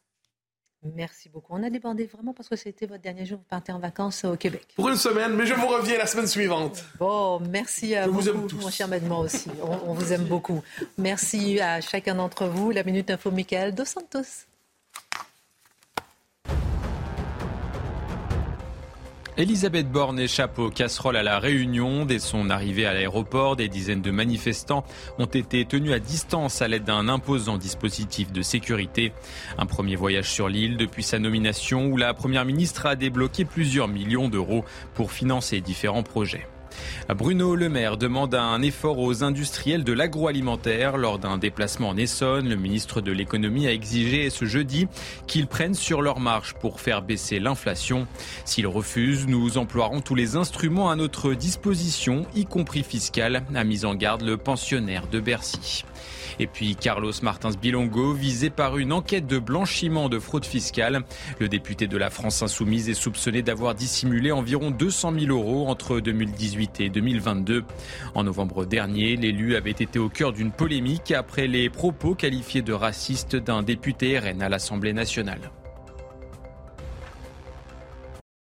Merci 0.95 1.27
beaucoup. 1.27 1.53
On 1.53 1.61
a 1.63 1.69
débordé 1.69 2.05
vraiment 2.05 2.33
parce 2.33 2.47
que 2.47 2.55
c'était 2.55 2.85
votre 2.85 3.01
dernier 3.01 3.25
jour. 3.25 3.39
Vous 3.39 3.43
partez 3.49 3.73
en 3.73 3.79
vacances 3.79 4.23
au 4.23 4.37
Québec. 4.37 4.65
Pour 4.77 4.87
une 4.87 4.95
semaine, 4.95 5.33
mais 5.33 5.45
je 5.45 5.53
vous 5.53 5.67
reviens 5.67 5.97
la 5.97 6.07
semaine 6.07 6.27
suivante. 6.27 6.85
Bon, 6.97 7.41
merci 7.41 7.95
à 7.95 8.07
vous, 8.07 8.21
mon 8.61 8.69
cher 8.69 8.87
Madement 8.87 9.19
aussi. 9.19 9.49
On, 9.61 9.89
on, 9.89 9.93
vous 9.93 10.13
aime 10.13 10.23
beaucoup. 10.23 10.63
Merci 10.97 11.59
à 11.59 11.81
chacun 11.81 12.15
d'entre 12.15 12.45
vous. 12.45 12.71
La 12.71 12.83
Minute 12.83 13.09
Info, 13.11 13.29
Michael 13.29 13.75
Dos 13.75 13.83
Santos. 13.83 14.47
Elisabeth 19.39 19.89
Borne 19.89 20.19
échappe 20.19 20.59
aux 20.59 20.69
casseroles 20.69 21.15
à 21.15 21.23
la 21.23 21.39
Réunion. 21.39 22.03
Dès 22.03 22.19
son 22.19 22.49
arrivée 22.49 22.85
à 22.85 22.93
l'aéroport, 22.93 23.55
des 23.55 23.69
dizaines 23.69 24.01
de 24.01 24.11
manifestants 24.11 24.83
ont 25.17 25.27
été 25.27 25.63
tenus 25.63 25.93
à 25.93 25.99
distance 25.99 26.61
à 26.61 26.67
l'aide 26.67 26.83
d'un 26.83 27.07
imposant 27.07 27.57
dispositif 27.57 28.33
de 28.33 28.41
sécurité. 28.41 29.13
Un 29.57 29.65
premier 29.65 29.95
voyage 29.95 30.29
sur 30.29 30.49
l'île 30.49 30.75
depuis 30.75 31.03
sa 31.03 31.19
nomination 31.19 31.85
où 31.85 31.95
la 31.95 32.13
Première 32.13 32.43
ministre 32.43 32.85
a 32.85 32.97
débloqué 32.97 33.45
plusieurs 33.45 33.87
millions 33.87 34.27
d'euros 34.27 34.65
pour 34.93 35.13
financer 35.13 35.61
différents 35.61 36.03
projets. 36.03 36.45
Bruno 37.15 37.55
Le 37.55 37.69
Maire 37.69 37.97
demande 37.97 38.35
un 38.35 38.61
effort 38.61 38.99
aux 38.99 39.23
industriels 39.23 39.83
de 39.83 39.93
l'agroalimentaire. 39.93 40.97
Lors 40.97 41.19
d'un 41.19 41.37
déplacement 41.37 41.89
en 41.89 41.97
Essonne, 41.97 42.47
le 42.47 42.55
ministre 42.55 43.01
de 43.01 43.11
l'économie 43.11 43.67
a 43.67 43.73
exigé 43.73 44.29
ce 44.29 44.45
jeudi 44.45 44.87
qu'ils 45.27 45.47
prennent 45.47 45.73
sur 45.73 46.01
leur 46.01 46.19
marche 46.19 46.53
pour 46.53 46.79
faire 46.81 47.01
baisser 47.01 47.39
l'inflation. 47.39 48.07
S'ils 48.45 48.67
refusent, 48.67 49.27
nous 49.27 49.57
emploierons 49.57 50.01
tous 50.01 50.15
les 50.15 50.35
instruments 50.35 50.89
à 50.89 50.95
notre 50.95 51.33
disposition, 51.33 52.25
y 52.35 52.45
compris 52.45 52.83
fiscal, 52.83 53.43
a 53.53 53.63
mis 53.63 53.85
en 53.85 53.95
garde 53.95 54.21
le 54.21 54.37
pensionnaire 54.37 55.07
de 55.07 55.19
Bercy. 55.19 55.83
Et 56.39 56.47
puis 56.47 56.75
Carlos 56.75 57.11
Martins 57.21 57.51
Bilongo, 57.51 58.13
visé 58.13 58.49
par 58.49 58.77
une 58.77 58.93
enquête 58.93 59.27
de 59.27 59.39
blanchiment 59.39 60.09
de 60.09 60.19
fraude 60.19 60.45
fiscale. 60.45 61.01
Le 61.39 61.49
député 61.49 61.87
de 61.87 61.97
la 61.97 62.09
France 62.09 62.41
Insoumise 62.41 62.89
est 62.89 62.93
soupçonné 62.93 63.41
d'avoir 63.41 63.75
dissimulé 63.75 64.31
environ 64.31 64.71
200 64.71 65.13
000 65.19 65.37
euros 65.37 65.67
entre 65.67 65.99
2018 65.99 66.81
et 66.81 66.89
2022. 66.89 67.65
En 68.15 68.23
novembre 68.23 68.65
dernier, 68.65 69.15
l'élu 69.15 69.55
avait 69.55 69.71
été 69.71 69.99
au 69.99 70.09
cœur 70.09 70.33
d'une 70.33 70.51
polémique 70.51 71.11
après 71.11 71.47
les 71.47 71.69
propos 71.69 72.15
qualifiés 72.15 72.61
de 72.61 72.73
racistes 72.73 73.35
d'un 73.35 73.63
député 73.63 74.17
RN 74.17 74.41
à 74.41 74.49
l'Assemblée 74.49 74.93
nationale. 74.93 75.51